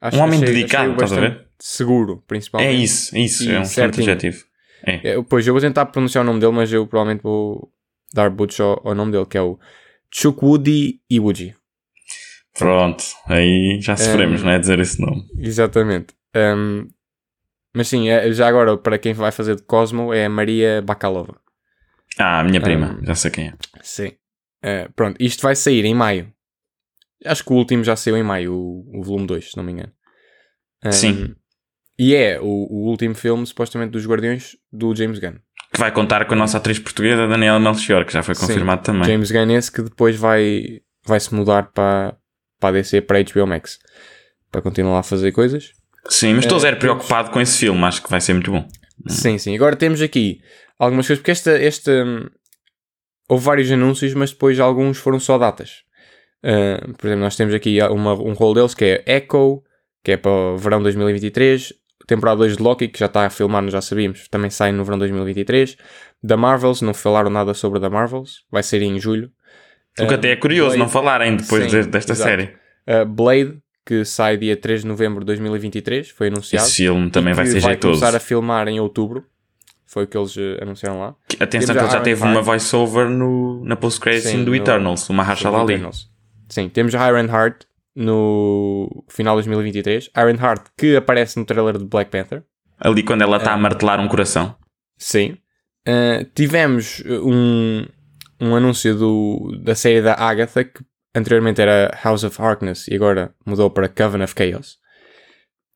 Acho, 0.00 0.18
um 0.18 0.20
homem 0.20 0.42
achei, 0.42 0.54
dedicado, 0.54 0.90
achei 0.90 1.04
estás 1.04 1.12
a 1.12 1.20
ver? 1.20 1.46
Seguro, 1.58 2.22
principalmente. 2.26 2.68
É 2.68 2.72
isso, 2.72 3.16
é 3.16 3.20
isso, 3.20 3.44
e 3.44 3.52
é 3.52 3.58
um 3.58 3.62
excelente 3.62 4.00
adjetivo. 4.00 4.44
É. 4.84 5.10
é. 5.10 5.22
Pois 5.22 5.46
eu 5.46 5.54
vou 5.54 5.60
tentar 5.60 5.86
pronunciar 5.86 6.24
o 6.24 6.26
nome 6.26 6.40
dele, 6.40 6.52
mas 6.52 6.72
eu 6.72 6.86
provavelmente 6.86 7.22
vou 7.22 7.72
dar 8.12 8.30
butch 8.30 8.60
ao, 8.60 8.86
ao 8.86 8.94
nome 8.94 9.12
dele, 9.12 9.26
que 9.26 9.38
é 9.38 9.42
o 9.42 9.58
Chukwudi 10.10 11.00
Iwuji. 11.10 11.54
Pronto, 12.58 13.02
aí 13.26 13.78
já 13.80 13.96
sofremos, 13.96 14.42
um, 14.42 14.44
não 14.44 14.52
é? 14.52 14.58
Dizer 14.58 14.78
esse 14.78 15.00
nome. 15.00 15.26
Exatamente. 15.38 16.14
Um, 16.36 16.86
Mas 17.74 17.88
sim, 17.88 18.10
é, 18.10 18.30
já 18.32 18.46
agora, 18.46 18.76
para 18.76 18.98
quem 18.98 19.14
vai 19.14 19.32
fazer 19.32 19.56
de 19.56 19.62
Cosmo, 19.62 20.12
é 20.12 20.26
a 20.26 20.30
Maria 20.30 20.82
Bakalova. 20.82 21.40
Ah, 22.18 22.40
a 22.40 22.44
minha 22.44 22.60
prima, 22.60 22.98
um, 23.00 23.06
já 23.06 23.14
sei 23.14 23.30
quem 23.30 23.48
é. 23.48 23.54
Sim. 23.82 24.08
Uh, 24.62 24.92
pronto, 24.94 25.16
isto 25.18 25.42
vai 25.42 25.56
sair 25.56 25.84
em 25.86 25.94
maio. 25.94 26.32
Acho 27.24 27.44
que 27.44 27.52
o 27.52 27.56
último 27.56 27.82
já 27.82 27.96
saiu 27.96 28.16
em 28.16 28.22
maio, 28.22 28.52
o, 28.52 29.00
o 29.00 29.02
volume 29.02 29.26
2, 29.26 29.52
se 29.52 29.56
não 29.56 29.64
me 29.64 29.72
engano. 29.72 29.92
Um, 30.84 30.92
sim. 30.92 31.34
E 32.02 32.16
é 32.16 32.40
o, 32.40 32.44
o, 32.44 32.88
último 32.88 33.14
filme, 33.14 33.46
supostamente, 33.46 33.92
dos 33.92 34.04
Guardiões 34.04 34.56
do 34.72 34.92
James 34.92 35.20
Gunn. 35.20 35.36
Que 35.72 35.78
vai 35.78 35.92
contar 35.92 36.24
com 36.24 36.34
a 36.34 36.36
nossa 36.36 36.56
atriz 36.58 36.76
portuguesa, 36.80 37.28
Daniela 37.28 37.60
Melchior, 37.60 38.04
que 38.04 38.12
já 38.12 38.24
foi 38.24 38.34
confirmado 38.34 38.80
Sim, 38.80 38.86
também. 38.86 39.04
James 39.04 39.30
Gunn 39.30 39.52
esse 39.52 39.70
que 39.70 39.82
depois 39.82 40.16
vai, 40.16 40.80
vai 41.06 41.20
se 41.20 41.32
mudar 41.32 41.70
para, 41.70 42.16
para 42.58 42.70
a 42.70 42.72
DC, 42.72 43.02
para 43.02 43.20
a 43.20 43.22
HBO 43.22 43.46
Max. 43.46 43.78
Para 44.50 44.60
continuar 44.60 44.98
a 44.98 45.02
fazer 45.04 45.30
coisas. 45.30 45.70
Sim, 46.08 46.34
mas 46.34 46.44
estou 46.44 46.58
é, 46.58 46.62
zero 46.62 46.76
preocupado 46.76 47.30
com 47.30 47.40
esse 47.40 47.56
filme, 47.56 47.84
acho 47.84 48.02
que 48.02 48.10
vai 48.10 48.20
ser 48.20 48.32
muito 48.32 48.50
bom. 48.50 48.66
Sim, 49.06 49.38
sim. 49.38 49.54
Agora 49.54 49.76
temos 49.76 50.02
aqui 50.02 50.40
algumas 50.80 51.06
coisas, 51.06 51.20
porque 51.20 51.30
esta, 51.30 51.52
esta 51.52 52.04
houve 53.28 53.44
vários 53.44 53.70
anúncios, 53.70 54.12
mas 54.14 54.32
depois 54.32 54.58
alguns 54.58 54.98
foram 54.98 55.20
só 55.20 55.38
datas. 55.38 55.84
Uh, 56.42 56.94
por 56.94 57.06
exemplo, 57.06 57.22
nós 57.22 57.36
temos 57.36 57.54
aqui 57.54 57.80
uma, 57.80 58.14
um 58.14 58.32
rol 58.32 58.54
deles 58.54 58.74
que 58.74 58.84
é 58.84 59.04
Echo, 59.06 59.62
que 60.02 60.10
é 60.10 60.16
para 60.16 60.32
o 60.32 60.58
verão 60.58 60.82
2023. 60.82 61.80
Temporada 62.06 62.38
2 62.38 62.56
de 62.56 62.62
Loki, 62.62 62.88
que 62.88 62.98
já 62.98 63.06
está 63.06 63.26
a 63.26 63.30
filmar, 63.30 63.68
já 63.68 63.80
sabíamos, 63.80 64.26
também 64.28 64.50
sai 64.50 64.72
no 64.72 64.84
verão 64.84 64.98
2023. 64.98 65.76
Da 66.22 66.36
Marvels, 66.36 66.82
não 66.82 66.94
falaram 66.94 67.30
nada 67.30 67.54
sobre 67.54 67.78
da 67.80 67.90
Marvels, 67.90 68.44
vai 68.50 68.62
ser 68.62 68.82
em 68.82 68.98
julho. 68.98 69.30
O 69.98 70.06
que 70.06 70.12
uh, 70.12 70.16
até 70.16 70.30
é 70.30 70.36
curioso 70.36 70.70
Blade, 70.70 70.80
não 70.80 70.88
falarem 70.88 71.36
depois 71.36 71.70
sim, 71.70 71.82
desta 71.82 72.12
exato. 72.12 72.30
série. 72.30 72.54
Uh, 72.86 73.04
Blade, 73.04 73.58
que 73.84 74.04
sai 74.04 74.36
dia 74.36 74.56
3 74.56 74.82
de 74.82 74.86
novembro 74.86 75.20
de 75.20 75.26
2023, 75.26 76.10
foi 76.10 76.28
anunciado. 76.28 76.66
Esse 76.66 76.76
filme 76.76 77.10
também 77.10 77.34
vai 77.34 77.46
ser 77.46 77.60
vai 77.60 77.72
jeitoso. 77.72 78.00
começar 78.00 78.16
a 78.16 78.20
filmar 78.20 78.68
em 78.68 78.80
outubro. 78.80 79.24
Foi 79.86 80.04
o 80.04 80.06
que 80.06 80.16
eles 80.16 80.34
uh, 80.36 80.62
anunciaram 80.62 81.00
lá. 81.00 81.14
Atenção 81.38 81.74
que 81.74 81.82
ele 81.82 81.90
já 81.90 82.00
teve 82.00 82.22
uma 82.22 82.40
voiceover 82.40 83.10
no, 83.10 83.62
na 83.64 83.76
post-credit 83.76 84.44
do 84.44 84.54
Eternals, 84.54 85.08
uma 85.10 85.22
Mahershala 85.22 85.60
Ali. 85.60 85.82
Sim, 86.48 86.68
temos 86.68 86.94
a 86.94 87.08
Iron 87.08 87.26
Heart 87.26 87.64
no 87.94 89.04
final 89.08 89.34
de 89.36 89.48
2023. 89.48 90.10
Iron 90.16 90.42
Heart 90.42 90.66
que 90.76 90.96
aparece 90.96 91.38
no 91.38 91.44
trailer 91.44 91.78
de 91.78 91.84
Black 91.84 92.10
Panther. 92.10 92.44
Ali 92.78 93.02
quando 93.02 93.22
ela 93.22 93.36
está 93.36 93.52
uh, 93.52 93.54
a 93.54 93.58
martelar 93.58 94.00
um 94.00 94.08
coração. 94.08 94.56
Sim. 94.98 95.38
Uh, 95.86 96.24
tivemos 96.34 97.02
um, 97.06 97.86
um 98.40 98.54
anúncio 98.54 98.96
do, 98.96 99.58
da 99.62 99.74
série 99.74 100.00
da 100.00 100.14
Agatha 100.14 100.64
que 100.64 100.84
anteriormente 101.14 101.60
era 101.60 101.96
House 102.02 102.24
of 102.24 102.40
Harkness 102.40 102.88
e 102.88 102.94
agora 102.94 103.34
mudou 103.44 103.70
para 103.70 103.88
Coven 103.88 104.22
of 104.22 104.34
Chaos. 104.36 104.78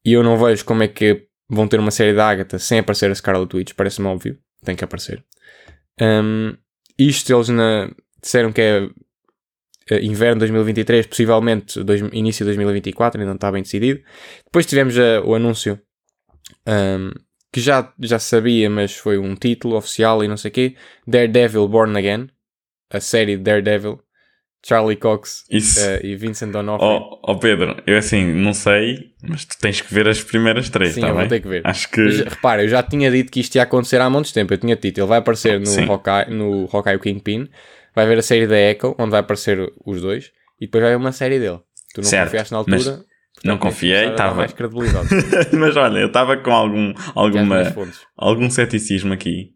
E 0.04 0.12
eu 0.12 0.22
não 0.22 0.36
vejo 0.36 0.64
como 0.64 0.82
é 0.82 0.88
que 0.88 1.26
vão 1.48 1.68
ter 1.68 1.78
uma 1.78 1.90
série 1.90 2.14
da 2.14 2.28
Agatha 2.28 2.58
sem 2.58 2.78
aparecer 2.78 3.10
a 3.10 3.14
Scarlet 3.14 3.54
Witch, 3.54 3.72
parece-me 3.74 4.08
óbvio, 4.08 4.38
tem 4.64 4.76
que 4.76 4.84
aparecer. 4.84 5.24
Um, 6.00 6.56
isto 6.98 7.32
eles 7.32 7.48
na, 7.48 7.90
disseram 8.22 8.52
que 8.52 8.60
é 8.60 8.88
inverno 9.90 10.40
2023, 10.40 11.06
possivelmente 11.06 11.82
dois, 11.82 12.00
início 12.12 12.44
de 12.44 12.50
2024, 12.50 13.20
ainda 13.20 13.30
não 13.30 13.36
está 13.36 13.50
bem 13.52 13.62
decidido. 13.62 14.00
Depois 14.44 14.66
tivemos 14.66 14.96
o 15.24 15.34
anúncio 15.34 15.80
um, 16.66 17.10
que 17.52 17.60
já, 17.60 17.92
já 18.00 18.18
sabia, 18.18 18.68
mas 18.68 18.96
foi 18.96 19.18
um 19.18 19.34
título 19.34 19.76
oficial 19.76 20.22
e 20.22 20.28
não 20.28 20.36
sei 20.36 20.50
o 20.50 20.54
quê: 20.54 20.76
Daredevil 21.06 21.68
Born 21.68 21.96
Again, 21.96 22.28
a 22.90 23.00
série 23.00 23.36
Daredevil 23.36 24.00
Charlie 24.66 24.96
Cox 24.96 25.44
uh, 25.48 26.04
e 26.04 26.16
Vincent 26.16 26.50
D'Onofrio. 26.50 26.88
Oh, 26.88 27.20
oh, 27.22 27.38
Pedro, 27.38 27.80
eu 27.86 27.96
assim, 27.96 28.24
não 28.32 28.52
sei, 28.52 29.12
mas 29.22 29.44
tu 29.44 29.56
tens 29.60 29.80
que 29.80 29.94
ver 29.94 30.08
as 30.08 30.20
primeiras 30.20 30.68
três, 30.68 30.94
Sim, 30.94 31.02
tá 31.02 31.08
eu 31.08 31.14
bem? 31.14 31.20
vou 31.22 31.28
ter 31.28 31.40
que 31.40 31.48
ver. 31.48 31.62
Acho 31.64 31.88
que... 31.88 32.00
Mas, 32.00 32.18
repara, 32.20 32.64
eu 32.64 32.68
já 32.68 32.82
tinha 32.82 33.08
dito 33.08 33.30
que 33.30 33.38
isto 33.38 33.54
ia 33.54 33.62
acontecer 33.62 34.00
há 34.00 34.10
muito 34.10 34.32
tempo. 34.32 34.52
Eu 34.52 34.58
tinha 34.58 34.74
dito, 34.74 34.98
ele 34.98 35.06
vai 35.06 35.18
aparecer 35.18 35.60
no 35.60 35.92
Hawkeye, 35.92 36.34
no 36.34 36.68
Hawkeye 36.72 36.98
Kingpin, 36.98 37.48
vai 37.96 38.04
haver 38.04 38.18
a 38.18 38.22
série 38.22 38.46
da 38.46 38.56
Echo, 38.56 38.94
onde 38.98 39.10
vai 39.10 39.20
aparecer 39.20 39.58
os 39.84 40.02
dois, 40.02 40.30
e 40.60 40.66
depois 40.66 40.82
vai 40.82 40.92
haver 40.92 41.02
uma 41.02 41.12
série 41.12 41.40
dele. 41.40 41.60
Tu 41.94 42.02
não 42.02 42.04
certo, 42.04 42.26
confiaste 42.26 42.52
na 42.52 42.58
altura... 42.58 42.76
Mas... 42.76 43.16
Não 43.44 43.58
confiei, 43.58 44.08
estava. 44.08 44.34
mais 44.34 44.52
credibilidade. 44.54 45.08
mas 45.52 45.76
olha, 45.76 45.98
eu 45.98 46.06
estava 46.06 46.38
com 46.38 46.50
algum, 46.50 46.94
alguma, 47.14 47.62
algum 48.16 48.48
ceticismo 48.48 49.12
aqui. 49.12 49.50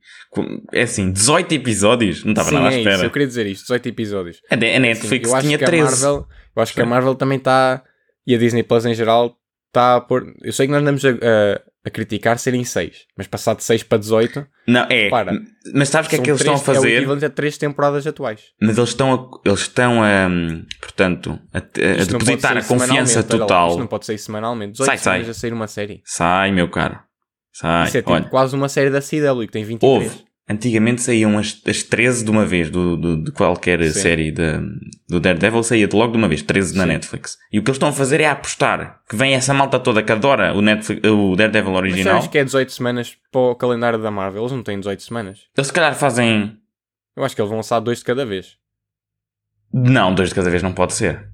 É 0.70 0.82
assim, 0.82 1.10
18 1.10 1.54
episódios? 1.54 2.22
Não 2.22 2.32
estava 2.32 2.50
nada 2.50 2.68
à 2.68 2.72
é 2.74 2.78
espera. 2.78 2.96
Isso, 2.96 3.04
eu 3.04 3.10
queria 3.10 3.26
dizer 3.26 3.46
isto, 3.46 3.62
18 3.62 3.88
episódios. 3.88 4.42
A, 4.50 4.56
Netflix 4.56 5.32
assim, 5.32 5.46
tinha 5.46 5.58
13. 5.58 5.82
Marvel, 5.82 6.26
eu 6.54 6.62
acho 6.62 6.72
Sim. 6.72 6.76
que 6.76 6.82
a 6.82 6.86
Marvel 6.86 7.14
também 7.14 7.38
está, 7.38 7.82
e 8.26 8.34
a 8.34 8.38
Disney 8.38 8.62
Plus 8.62 8.84
em 8.84 8.94
geral, 8.94 9.34
está 9.68 9.96
a 9.96 10.00
pôr... 10.02 10.26
Eu 10.42 10.52
sei 10.52 10.66
que 10.66 10.72
nós 10.72 10.82
andamos 10.82 11.02
a, 11.02 11.62
a, 11.84 11.90
criticar 11.90 12.38
serem 12.38 12.64
6, 12.64 13.06
mas 13.16 13.26
passar 13.26 13.54
de 13.54 13.64
6 13.64 13.82
para 13.84 13.98
18... 13.98 14.46
Não, 14.66 14.86
é. 14.88 15.08
Para, 15.08 15.32
mas 15.74 15.88
sabes 15.88 16.06
o 16.06 16.10
que 16.10 16.16
é 16.16 16.18
que 16.20 16.30
eles 16.30 16.40
estão 16.40 16.54
a 16.54 16.58
fazer? 16.58 16.88
É 16.88 16.94
o 16.94 16.98
equivalente 16.98 17.24
a 17.24 17.30
3 17.30 17.58
temporadas 17.58 18.06
atuais. 18.06 18.42
Mas 18.60 18.78
eles 18.78 18.90
estão 18.90 19.14
a, 19.14 19.48
eles 19.48 19.60
estão 19.60 20.02
a, 20.02 20.28
portanto, 20.80 21.38
a, 21.52 21.58
a 21.58 22.04
depositar 22.04 22.56
a 22.56 22.62
confiança 22.62 23.22
total. 23.22 23.70
Isto 23.70 23.80
não 23.80 23.86
pode 23.86 24.06
sair 24.06 24.18
semanalmente. 24.18 24.72
18 24.72 24.86
sai, 24.86 24.98
sai. 24.98 25.30
a 25.30 25.34
sair 25.34 25.52
uma 25.52 25.66
série. 25.66 26.02
Sai, 26.04 26.52
meu 26.52 26.68
caro. 26.68 26.98
Sai. 27.52 27.88
Isso 27.88 27.98
é 27.98 28.02
tipo 28.02 28.30
quase 28.30 28.54
uma 28.54 28.68
série 28.68 28.90
da 28.90 29.00
CW 29.00 29.46
que 29.46 29.52
tem 29.52 29.64
23. 29.64 29.92
Houve. 29.92 30.29
Antigamente 30.50 31.00
saíam 31.00 31.38
as, 31.38 31.62
as 31.64 31.84
13 31.84 32.24
de 32.24 32.30
uma 32.30 32.44
vez 32.44 32.70
do, 32.70 32.96
do 32.96 33.22
de 33.22 33.30
qualquer 33.30 33.80
Sim. 33.84 34.00
série 34.00 34.32
de, 34.32 34.58
do 35.08 35.20
Daredevil, 35.20 35.62
saía 35.62 35.86
de 35.86 35.94
logo 35.94 36.10
de 36.10 36.18
uma 36.18 36.26
vez, 36.26 36.42
13 36.42 36.72
Sim. 36.72 36.78
na 36.78 36.86
Netflix. 36.86 37.38
E 37.52 37.58
o 37.60 37.62
que 37.62 37.70
eles 37.70 37.76
estão 37.76 37.90
a 37.90 37.92
fazer 37.92 38.20
é 38.20 38.26
apostar 38.26 39.00
que 39.08 39.14
vem 39.14 39.32
essa 39.34 39.54
malta 39.54 39.78
toda 39.78 40.02
que 40.02 40.10
adora 40.10 40.52
o, 40.52 40.60
Netflix, 40.60 41.08
o 41.08 41.36
Daredevil 41.36 41.74
original. 41.74 42.16
Mas 42.16 42.26
que 42.26 42.38
é 42.38 42.42
18 42.42 42.72
semanas 42.72 43.16
para 43.30 43.40
o 43.40 43.54
calendário 43.54 44.02
da 44.02 44.10
Marvel? 44.10 44.42
Eles 44.42 44.50
não 44.50 44.64
têm 44.64 44.80
18 44.80 45.00
semanas. 45.04 45.38
Eles 45.56 45.68
se 45.68 45.72
calhar 45.72 45.94
fazem. 45.94 46.56
Eu 47.16 47.22
acho 47.22 47.36
que 47.36 47.40
eles 47.40 47.48
vão 47.48 47.58
lançar 47.58 47.78
dois 47.78 47.98
de 47.98 48.04
cada 48.04 48.26
vez. 48.26 48.56
Não, 49.72 50.12
dois 50.12 50.30
de 50.30 50.34
cada 50.34 50.50
vez 50.50 50.64
não 50.64 50.72
pode 50.72 50.94
ser. 50.94 51.28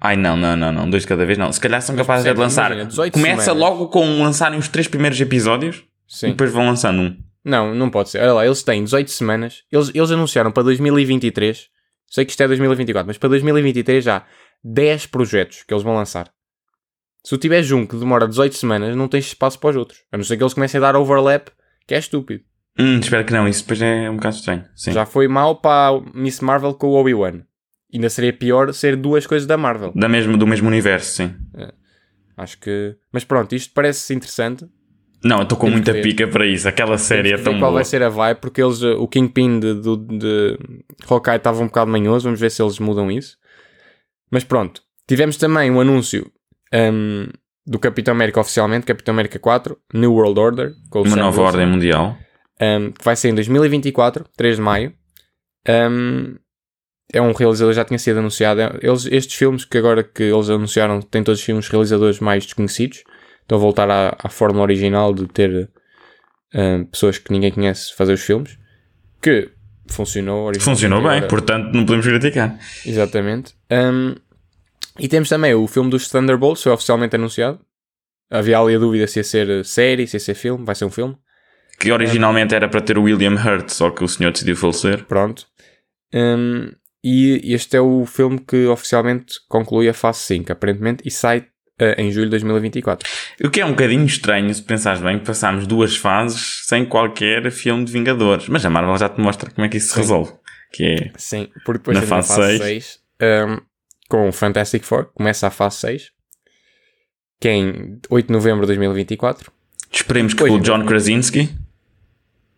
Ai 0.00 0.14
não, 0.14 0.36
não, 0.36 0.56
não, 0.56 0.70
não, 0.70 0.88
dois 0.88 1.02
de 1.02 1.08
cada 1.08 1.26
vez 1.26 1.36
não. 1.36 1.50
Se 1.50 1.58
calhar 1.58 1.82
são 1.82 1.96
capazes 1.96 2.24
de 2.32 2.38
lançar. 2.38 2.70
Imagina, 2.70 3.10
Começa 3.10 3.42
semanas. 3.42 3.56
logo 3.56 3.88
com 3.88 4.22
lançarem 4.22 4.58
os 4.60 4.68
três 4.68 4.86
primeiros 4.86 5.20
episódios 5.20 5.82
Sim. 6.06 6.28
e 6.28 6.30
depois 6.30 6.52
vão 6.52 6.66
lançando 6.66 7.02
um. 7.02 7.25
Não, 7.46 7.72
não 7.72 7.88
pode 7.88 8.10
ser. 8.10 8.18
Olha 8.18 8.32
lá, 8.32 8.44
eles 8.44 8.64
têm 8.64 8.82
18 8.82 9.08
semanas. 9.08 9.62
Eles, 9.70 9.92
eles 9.94 10.10
anunciaram 10.10 10.50
para 10.50 10.64
2023. 10.64 11.68
Sei 12.08 12.24
que 12.24 12.32
isto 12.32 12.42
é 12.42 12.48
2024, 12.48 13.06
mas 13.06 13.18
para 13.18 13.28
2023 13.28 14.02
já 14.02 14.26
10 14.64 15.06
projetos 15.06 15.62
que 15.62 15.72
eles 15.72 15.84
vão 15.84 15.94
lançar. 15.94 16.28
Se 17.22 17.30
tu 17.30 17.38
tiveres 17.38 17.70
um 17.70 17.86
que 17.86 17.96
demora 17.96 18.26
18 18.26 18.56
semanas, 18.56 18.96
não 18.96 19.06
tens 19.06 19.26
espaço 19.26 19.60
para 19.60 19.70
os 19.70 19.76
outros. 19.76 20.00
A 20.10 20.16
não 20.16 20.24
ser 20.24 20.36
que 20.36 20.42
eles 20.42 20.54
comecem 20.54 20.78
a 20.78 20.80
dar 20.80 20.96
overlap, 20.96 21.48
que 21.86 21.94
é 21.94 21.98
estúpido. 21.98 22.42
Hum, 22.78 22.98
espero 22.98 23.24
que 23.24 23.32
não, 23.32 23.46
isso 23.46 23.62
depois 23.62 23.80
é 23.80 24.10
um 24.10 24.16
bocado 24.16 24.34
estranho. 24.34 24.64
Sim. 24.74 24.92
Já 24.92 25.06
foi 25.06 25.28
mal 25.28 25.60
para 25.60 26.00
Miss 26.14 26.40
Marvel 26.40 26.74
com 26.74 26.88
o 26.88 26.94
Obi-Wan. 26.94 27.42
Ainda 27.94 28.10
seria 28.10 28.32
pior 28.32 28.74
ser 28.74 28.96
duas 28.96 29.24
coisas 29.24 29.46
da 29.46 29.56
Marvel. 29.56 29.92
Da 29.94 30.08
mesmo, 30.08 30.36
do 30.36 30.46
mesmo 30.48 30.66
universo, 30.66 31.14
sim. 31.14 31.34
É. 31.56 31.72
Acho 32.36 32.58
que. 32.58 32.96
Mas 33.12 33.24
pronto, 33.24 33.54
isto 33.54 33.72
parece 33.72 34.12
interessante. 34.12 34.66
Não, 35.24 35.38
eu 35.38 35.42
estou 35.42 35.58
com 35.58 35.70
muita 35.70 35.94
pica 35.94 36.26
para 36.28 36.46
isso. 36.46 36.68
Aquela 36.68 36.98
série 36.98 37.32
é 37.32 37.38
tão 37.38 37.54
qual 37.54 37.70
boa. 37.70 37.72
vai 37.72 37.84
ser 37.84 38.02
a 38.02 38.08
vibe, 38.08 38.38
porque 38.40 38.62
eles, 38.62 38.82
eh, 38.82 38.92
o 38.92 39.08
Kingpin 39.08 39.58
de, 39.58 39.74
de, 39.74 40.18
de 40.18 40.58
Hawkeye 41.08 41.36
estava 41.36 41.62
um 41.62 41.66
bocado 41.66 41.90
manhoso. 41.90 42.24
Vamos 42.24 42.38
ver 42.38 42.50
se 42.50 42.62
eles 42.62 42.78
mudam 42.78 43.10
isso. 43.10 43.36
Mas 44.30 44.44
pronto. 44.44 44.82
Tivemos 45.08 45.36
também 45.36 45.70
um 45.70 45.80
anúncio 45.80 46.30
um, 46.74 47.28
do 47.66 47.78
Capitão 47.78 48.12
América 48.12 48.40
oficialmente, 48.40 48.86
Capitão 48.86 49.12
América 49.12 49.38
4, 49.38 49.76
New 49.94 50.12
World 50.12 50.38
Order. 50.38 50.72
Uma 50.94 51.08
Sam 51.08 51.16
nova 51.16 51.40
Wilson, 51.40 51.42
ordem 51.42 51.66
mundial. 51.66 52.18
Um, 52.60 52.92
que 52.92 53.04
vai 53.04 53.16
ser 53.16 53.28
em 53.28 53.34
2024, 53.34 54.24
3 54.36 54.56
de 54.56 54.62
maio. 54.62 54.92
Um, 55.68 56.36
é 57.12 57.20
um 57.20 57.32
realizador 57.32 57.72
já 57.72 57.84
tinha 57.84 57.98
sido 57.98 58.18
anunciado. 58.18 58.60
Eles, 58.82 59.06
estes 59.06 59.36
filmes 59.36 59.64
que 59.64 59.78
agora 59.78 60.02
que 60.02 60.22
eles 60.22 60.50
anunciaram 60.50 61.00
têm 61.00 61.22
todos 61.22 61.40
os 61.40 61.44
filmes 61.44 61.68
realizadores 61.68 62.20
mais 62.20 62.44
desconhecidos. 62.44 63.02
Estão 63.46 63.58
a 63.58 63.60
voltar 63.60 63.88
à, 63.88 64.16
à 64.18 64.28
forma 64.28 64.60
original 64.60 65.14
de 65.14 65.24
ter 65.28 65.70
uh, 66.52 66.84
pessoas 66.86 67.16
que 67.16 67.30
ninguém 67.30 67.52
conhece 67.52 67.94
fazer 67.94 68.14
os 68.14 68.20
filmes. 68.20 68.58
Que 69.22 69.52
funcionou 69.86 70.52
Funcionou 70.58 70.98
bem, 71.00 71.10
agora. 71.10 71.28
portanto 71.28 71.72
não 71.72 71.86
podemos 71.86 72.04
criticar. 72.04 72.58
Exatamente. 72.84 73.54
Um, 73.70 74.16
e 74.98 75.06
temos 75.06 75.28
também 75.28 75.54
o 75.54 75.64
filme 75.68 75.88
dos 75.88 76.08
Thunderbolts, 76.08 76.64
foi 76.64 76.72
oficialmente 76.72 77.14
anunciado. 77.14 77.60
Havia 78.28 78.58
ali 78.58 78.74
a 78.74 78.78
dúvida 78.80 79.06
se 79.06 79.20
ia 79.20 79.24
ser 79.24 79.64
série, 79.64 80.08
se 80.08 80.16
ia 80.16 80.20
ser 80.20 80.34
filme, 80.34 80.64
vai 80.64 80.74
ser 80.74 80.84
um 80.84 80.90
filme. 80.90 81.16
Que 81.78 81.92
originalmente 81.92 82.52
um, 82.52 82.56
era 82.56 82.68
para 82.68 82.80
ter 82.80 82.98
o 82.98 83.04
William 83.04 83.34
Hurt, 83.34 83.68
só 83.68 83.90
que 83.90 84.02
o 84.02 84.08
senhor 84.08 84.32
decidiu 84.32 84.56
falecer. 84.56 85.04
Pronto. 85.04 85.46
Um, 86.12 86.72
e 87.04 87.54
este 87.54 87.76
é 87.76 87.80
o 87.80 88.04
filme 88.06 88.40
que 88.40 88.66
oficialmente 88.66 89.34
conclui 89.48 89.88
a 89.88 89.94
fase 89.94 90.18
5, 90.22 90.50
aparentemente, 90.50 91.04
e 91.06 91.12
sai 91.12 91.46
em 91.78 92.10
julho 92.10 92.26
de 92.26 92.30
2024. 92.30 93.08
O 93.44 93.50
que 93.50 93.60
é 93.60 93.66
um 93.66 93.70
bocadinho 93.70 94.04
estranho, 94.04 94.52
se 94.54 94.62
pensares 94.62 95.00
bem, 95.00 95.18
que 95.18 95.26
passámos 95.26 95.66
duas 95.66 95.96
fases 95.96 96.62
sem 96.66 96.84
qualquer 96.84 97.50
filme 97.50 97.84
de 97.84 97.92
Vingadores. 97.92 98.48
Mas 98.48 98.64
a 98.64 98.70
Marvel 98.70 98.96
já 98.96 99.08
te 99.08 99.20
mostra 99.20 99.50
como 99.50 99.66
é 99.66 99.68
que 99.68 99.76
isso 99.76 99.92
se 99.92 99.96
resolve. 99.96 100.32
Que 100.72 100.84
é 100.84 101.12
Sim, 101.16 101.48
porque 101.64 101.78
depois 101.78 101.98
na 101.98 102.06
fase, 102.06 102.28
fase 102.28 102.58
6, 102.58 102.62
6 102.62 103.00
um, 103.48 103.60
com 104.08 104.28
o 104.28 104.32
Fantastic 104.32 104.82
Four, 104.82 105.06
começa 105.14 105.46
a 105.46 105.50
fase 105.50 105.76
6, 105.76 106.10
que 107.40 107.48
é 107.48 107.52
em 107.52 108.00
8 108.08 108.26
de 108.26 108.32
novembro 108.32 108.62
de 108.62 108.68
2024. 108.68 109.52
Esperemos 109.92 110.34
que 110.34 110.46
com 110.46 110.54
o 110.54 110.60
John 110.60 110.84
Krasinski. 110.84 111.54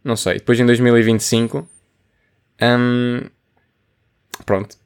Não 0.03 0.17
sei. 0.17 0.35
Depois 0.35 0.59
em 0.59 0.67
2025. 0.67 1.69
Um, 2.61 3.29
pronto. 4.45 4.77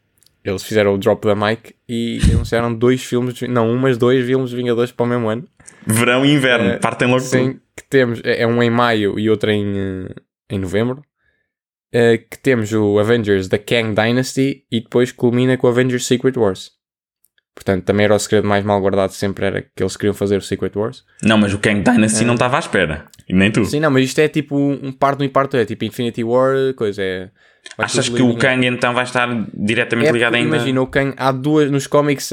Eles 0.45 0.62
fizeram 0.62 0.95
o 0.95 0.99
drop 0.99 1.24
da 1.24 1.34
mic 1.34 1.74
e 1.88 2.18
anunciaram 2.32 2.72
dois 2.74 3.03
filmes, 3.03 3.40
não 3.43 3.70
um, 3.70 3.78
mas 3.78 3.97
dois 3.97 4.24
filmes 4.26 4.51
de 4.51 4.57
Vingadores 4.57 4.90
para 4.90 5.05
o 5.05 5.09
mesmo 5.09 5.28
ano. 5.28 5.49
Verão 5.86 6.24
e 6.24 6.32
inverno, 6.32 6.76
uh, 6.76 6.80
partem 6.80 7.09
logo 7.09 7.20
Sim, 7.20 7.61
que 7.76 7.84
temos, 7.88 8.20
é, 8.24 8.43
é 8.43 8.47
um 8.47 8.62
em 8.62 8.70
maio 8.70 9.18
e 9.18 9.28
outro 9.30 9.51
em, 9.51 9.72
uh, 9.72 10.14
em 10.51 10.59
novembro. 10.59 11.03
Uh, 11.95 12.16
que 12.30 12.38
temos 12.38 12.72
o 12.72 12.99
Avengers 12.99 13.49
da 13.49 13.59
Kang 13.59 13.95
Dynasty 13.95 14.64
e 14.70 14.80
depois 14.80 15.12
culmina 15.12 15.59
com 15.59 15.66
o 15.66 15.70
Avengers 15.70 16.07
Secret 16.07 16.38
Wars. 16.38 16.70
Portanto, 17.55 17.84
também 17.84 18.05
era 18.05 18.14
o 18.14 18.18
segredo 18.18 18.48
mais 18.48 18.64
mal 18.64 18.80
guardado, 18.80 19.11
sempre 19.11 19.46
era 19.46 19.62
que 19.62 19.82
eles 19.82 19.96
queriam 19.96 20.14
fazer 20.14 20.36
o 20.36 20.40
Secret 20.40 20.72
Wars. 20.74 21.05
Não, 21.22 21.36
mas 21.36 21.53
o 21.53 21.59
Kang 21.59 21.82
Dynasty 21.82 22.24
é. 22.24 22.26
não 22.26 22.34
estava 22.34 22.57
à 22.57 22.61
espera. 22.61 23.07
E 23.28 23.34
nem 23.34 23.50
tu. 23.50 23.64
Sim, 23.64 23.80
não, 23.80 23.90
mas 23.90 24.05
isto 24.05 24.18
é 24.20 24.28
tipo 24.28 24.57
um 24.57 24.90
parto 24.90 25.22
e 25.22 25.26
um 25.26 25.30
parto, 25.30 25.57
é 25.57 25.64
tipo 25.64 25.84
Infinity 25.84 26.24
War, 26.24 26.74
coisa 26.74 27.03
é. 27.03 27.30
Achas 27.78 28.09
que 28.09 28.22
o 28.22 28.36
Kang 28.36 28.66
então 28.66 28.92
vai 28.92 29.05
estar 29.05 29.28
diretamente 29.55 30.09
é 30.09 30.12
ligado 30.12 30.34
ainda? 30.34 30.57
Imagina, 30.57 30.80
o 30.80 30.86
Kang, 30.86 31.14
há 31.16 31.30
duas, 31.30 31.70
nos 31.70 31.86
cómics, 31.86 32.32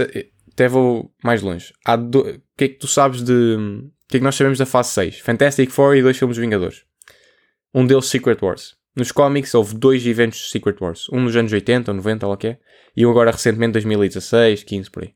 até 0.51 0.67
vou 0.67 1.11
mais 1.23 1.41
longe. 1.41 1.73
Há 1.85 1.95
do, 1.95 2.21
o 2.21 2.41
que 2.57 2.63
é 2.63 2.67
que 2.67 2.79
tu 2.79 2.87
sabes 2.87 3.21
de. 3.21 3.33
O 3.33 4.09
que 4.09 4.17
é 4.17 4.19
que 4.19 4.23
nós 4.23 4.35
sabemos 4.35 4.57
da 4.57 4.65
fase 4.65 4.89
6? 4.91 5.19
Fantastic 5.19 5.69
Four 5.69 5.95
e 5.95 6.01
dois 6.01 6.17
filmes 6.17 6.37
Vingadores. 6.37 6.83
Um 7.73 7.85
deles 7.85 8.07
Secret 8.07 8.39
Wars. 8.41 8.78
Nos 8.99 9.13
cómics 9.13 9.55
houve 9.55 9.75
dois 9.75 10.05
eventos 10.05 10.39
de 10.39 10.49
Secret 10.49 10.75
Wars. 10.81 11.07
Um 11.09 11.21
nos 11.21 11.33
anos 11.33 11.53
80 11.53 11.89
ou 11.89 11.95
90, 11.95 12.27
ou 12.27 12.33
o 12.33 12.37
que 12.37 12.47
é. 12.47 12.59
E 12.97 13.05
um 13.05 13.09
agora 13.09 13.31
recentemente 13.31 13.71
2016, 13.71 14.65
15 14.65 14.91
por 14.91 15.03
aí. 15.03 15.13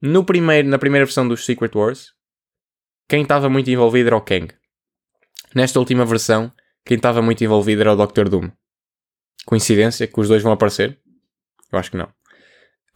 No 0.00 0.24
primeiro, 0.24 0.66
na 0.66 0.78
primeira 0.78 1.04
versão 1.04 1.28
dos 1.28 1.44
Secret 1.44 1.72
Wars, 1.74 2.14
quem 3.06 3.20
estava 3.20 3.50
muito 3.50 3.70
envolvido 3.70 4.08
era 4.08 4.16
o 4.16 4.22
Kang. 4.22 4.48
Nesta 5.54 5.78
última 5.78 6.06
versão, 6.06 6.50
quem 6.86 6.96
estava 6.96 7.20
muito 7.20 7.44
envolvido 7.44 7.82
era 7.82 7.92
o 7.92 7.96
Doctor 7.96 8.30
Doom. 8.30 8.50
Coincidência 9.44 10.06
que 10.06 10.18
os 10.18 10.28
dois 10.28 10.42
vão 10.42 10.52
aparecer? 10.52 10.98
Eu 11.70 11.78
acho 11.78 11.90
que 11.90 11.98
não. 11.98 12.08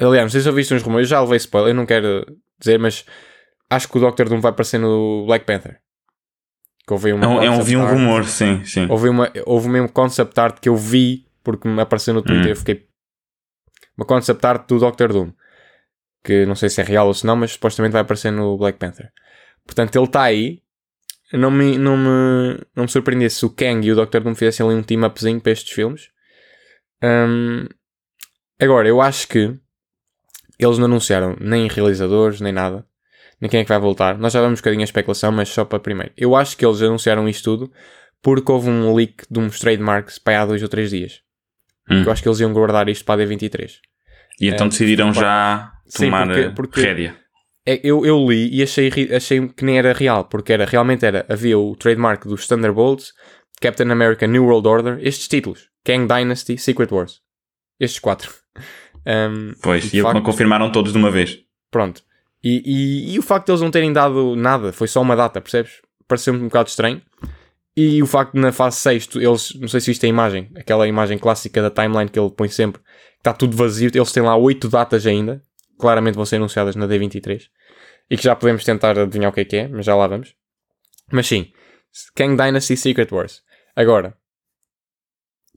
Aliás, 0.00 0.24
não 0.24 0.30
sei 0.30 0.40
se 0.40 0.48
ouviste 0.48 0.72
uns 0.72 0.82
rumores, 0.82 1.10
já 1.10 1.20
levei 1.20 1.36
spoiler, 1.36 1.72
eu 1.72 1.76
não 1.76 1.84
quero 1.84 2.24
dizer, 2.58 2.78
mas 2.78 3.04
acho 3.68 3.86
que 3.86 3.98
o 3.98 4.00
Doctor 4.00 4.30
Doom 4.30 4.40
vai 4.40 4.50
aparecer 4.50 4.78
no 4.78 5.26
Black 5.26 5.44
Panther. 5.44 5.78
Que 6.86 6.92
houve 6.92 7.12
uma 7.12 7.42
é, 7.42 7.46
é 7.46 7.50
um, 7.50 7.62
vi 7.62 7.76
um 7.76 7.84
rumor, 7.84 8.24
sim, 8.24 8.64
sim. 8.64 8.86
Houve, 8.88 9.08
uma, 9.08 9.30
houve 9.44 9.68
mesmo 9.68 9.90
concept 9.90 10.38
art 10.38 10.60
que 10.60 10.68
eu 10.68 10.76
vi, 10.76 11.26
porque 11.42 11.68
me 11.68 11.80
apareceu 11.80 12.14
no 12.14 12.22
Twitter, 12.22 12.46
hum. 12.46 12.50
eu 12.50 12.56
fiquei... 12.56 12.86
Uma 13.96 14.06
concept 14.06 14.44
art 14.46 14.68
do 14.68 14.78
Doctor 14.78 15.12
Doom. 15.12 15.32
Que 16.22 16.46
não 16.46 16.54
sei 16.54 16.68
se 16.68 16.80
é 16.80 16.84
real 16.84 17.06
ou 17.06 17.14
se 17.14 17.26
não, 17.26 17.34
mas 17.34 17.52
supostamente 17.52 17.92
vai 17.92 18.02
aparecer 18.02 18.30
no 18.30 18.56
Black 18.56 18.78
Panther. 18.78 19.10
Portanto, 19.64 19.96
ele 19.96 20.04
está 20.04 20.22
aí. 20.22 20.62
Não 21.32 21.50
me, 21.50 21.76
não, 21.76 21.96
me, 21.96 22.60
não 22.74 22.84
me 22.84 22.88
surpreendesse 22.88 23.36
se 23.36 23.46
o 23.46 23.50
Kang 23.50 23.84
e 23.84 23.90
o 23.90 23.96
Doctor 23.96 24.22
Doom 24.22 24.34
fizessem 24.34 24.64
ali 24.64 24.76
um 24.76 24.82
team-upzinho 24.82 25.40
para 25.40 25.52
estes 25.52 25.72
filmes. 25.72 26.10
Um, 27.02 27.66
agora, 28.60 28.86
eu 28.86 29.00
acho 29.00 29.26
que 29.26 29.58
eles 30.58 30.78
não 30.78 30.84
anunciaram 30.84 31.36
nem 31.40 31.68
realizadores, 31.68 32.40
nem 32.40 32.52
nada. 32.52 32.86
Nem 33.40 33.50
quem 33.50 33.60
é 33.60 33.62
que 33.64 33.68
vai 33.68 33.78
voltar. 33.78 34.18
Nós 34.18 34.32
já 34.32 34.40
vamos 34.40 34.58
um 34.58 34.62
bocadinho 34.62 34.82
a 34.82 34.84
especulação, 34.84 35.30
mas 35.30 35.48
só 35.48 35.64
para 35.64 35.78
primeiro. 35.78 36.12
Eu 36.16 36.34
acho 36.34 36.56
que 36.56 36.64
eles 36.64 36.80
anunciaram 36.80 37.28
isto 37.28 37.44
tudo 37.44 37.72
porque 38.22 38.50
houve 38.50 38.68
um 38.68 38.94
leak 38.94 39.24
de 39.30 39.38
uns 39.38 39.60
trademarks 39.60 40.18
para 40.18 40.42
há 40.42 40.46
dois 40.46 40.62
ou 40.62 40.68
três 40.68 40.90
dias. 40.90 41.20
Hum. 41.90 42.02
Eu 42.04 42.10
acho 42.10 42.22
que 42.22 42.28
eles 42.28 42.40
iam 42.40 42.52
guardar 42.52 42.88
isto 42.88 43.04
para 43.04 43.22
a 43.22 43.26
D23. 43.26 43.72
E 44.40 44.48
então 44.48 44.68
decidiram 44.68 45.12
já 45.12 45.72
tomar 45.96 46.26
Sim, 46.26 46.32
porque, 46.32 46.50
porque 46.50 46.80
rédea. 46.80 47.16
É, 47.64 47.80
eu, 47.82 48.06
eu 48.06 48.24
li 48.28 48.48
e 48.54 48.62
achei, 48.62 48.90
achei 49.14 49.48
que 49.48 49.64
nem 49.64 49.78
era 49.78 49.92
real, 49.92 50.24
porque 50.24 50.52
era, 50.52 50.64
realmente 50.64 51.04
era, 51.04 51.26
havia 51.28 51.58
o 51.58 51.74
trademark 51.74 52.24
dos 52.24 52.46
Thunderbolts, 52.46 53.12
Captain 53.60 53.90
America 53.90 54.26
New 54.26 54.44
World 54.44 54.68
Order, 54.68 54.98
estes 55.00 55.28
títulos. 55.28 55.68
Kang 55.84 56.06
Dynasty, 56.06 56.58
Secret 56.58 56.92
Wars. 56.92 57.20
Estes 57.78 58.00
quatro. 58.00 58.32
Um, 59.08 59.54
pois, 59.62 59.94
e, 59.94 60.02
facto, 60.02 60.20
confirmaram 60.20 60.72
todos 60.72 60.90
de 60.90 60.98
uma 60.98 61.12
vez. 61.12 61.38
Pronto. 61.70 62.02
E, 62.48 62.62
e, 62.64 63.14
e, 63.14 63.18
o 63.18 63.22
facto 63.22 63.46
de 63.46 63.52
eles 63.52 63.60
não 63.60 63.72
terem 63.72 63.92
dado 63.92 64.36
nada, 64.36 64.72
foi 64.72 64.86
só 64.86 65.02
uma 65.02 65.16
data, 65.16 65.40
percebes? 65.40 65.82
Pareceu-me 66.06 66.38
um 66.38 66.44
bocado 66.44 66.68
estranho. 66.68 67.02
E 67.76 68.00
o 68.00 68.06
facto 68.06 68.34
de 68.34 68.40
na 68.40 68.52
fase 68.52 68.76
6, 68.76 69.08
eles, 69.16 69.52
não 69.56 69.66
sei 69.66 69.80
se 69.80 69.90
viste 69.90 70.06
a 70.06 70.08
imagem, 70.08 70.48
aquela 70.54 70.86
imagem 70.86 71.18
clássica 71.18 71.60
da 71.60 71.72
timeline 71.72 72.08
que 72.08 72.16
ele 72.16 72.30
põe 72.30 72.48
sempre, 72.48 72.80
que 72.80 73.18
está 73.18 73.32
tudo 73.32 73.56
vazio, 73.56 73.90
eles 73.92 74.12
têm 74.12 74.22
lá 74.22 74.36
8 74.36 74.68
datas 74.68 75.04
ainda, 75.08 75.42
claramente 75.76 76.14
vão 76.14 76.24
ser 76.24 76.36
anunciadas 76.36 76.76
na 76.76 76.86
D23, 76.86 77.48
e 78.08 78.16
que 78.16 78.22
já 78.22 78.36
podemos 78.36 78.62
tentar 78.62 78.96
adivinhar 78.96 79.32
o 79.32 79.34
que 79.34 79.40
é 79.40 79.44
que 79.44 79.56
é, 79.56 79.68
mas 79.68 79.84
já 79.84 79.96
lá 79.96 80.06
vamos. 80.06 80.32
Mas 81.10 81.26
sim, 81.26 81.52
Kang 82.14 82.36
Dynasty 82.36 82.76
Secret 82.76 83.08
Wars. 83.10 83.42
Agora, 83.74 84.16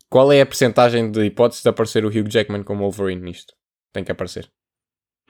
qual 0.09 0.31
é 0.31 0.41
a 0.41 0.45
percentagem 0.45 1.11
de 1.11 1.23
hipótese 1.23 1.61
de 1.61 1.69
aparecer 1.69 2.03
o 2.03 2.09
Hugh 2.09 2.27
Jackman 2.27 2.63
como 2.63 2.81
Wolverine 2.81 3.21
nisto? 3.21 3.53
Tem 3.93 4.03
que 4.03 4.11
aparecer. 4.11 4.51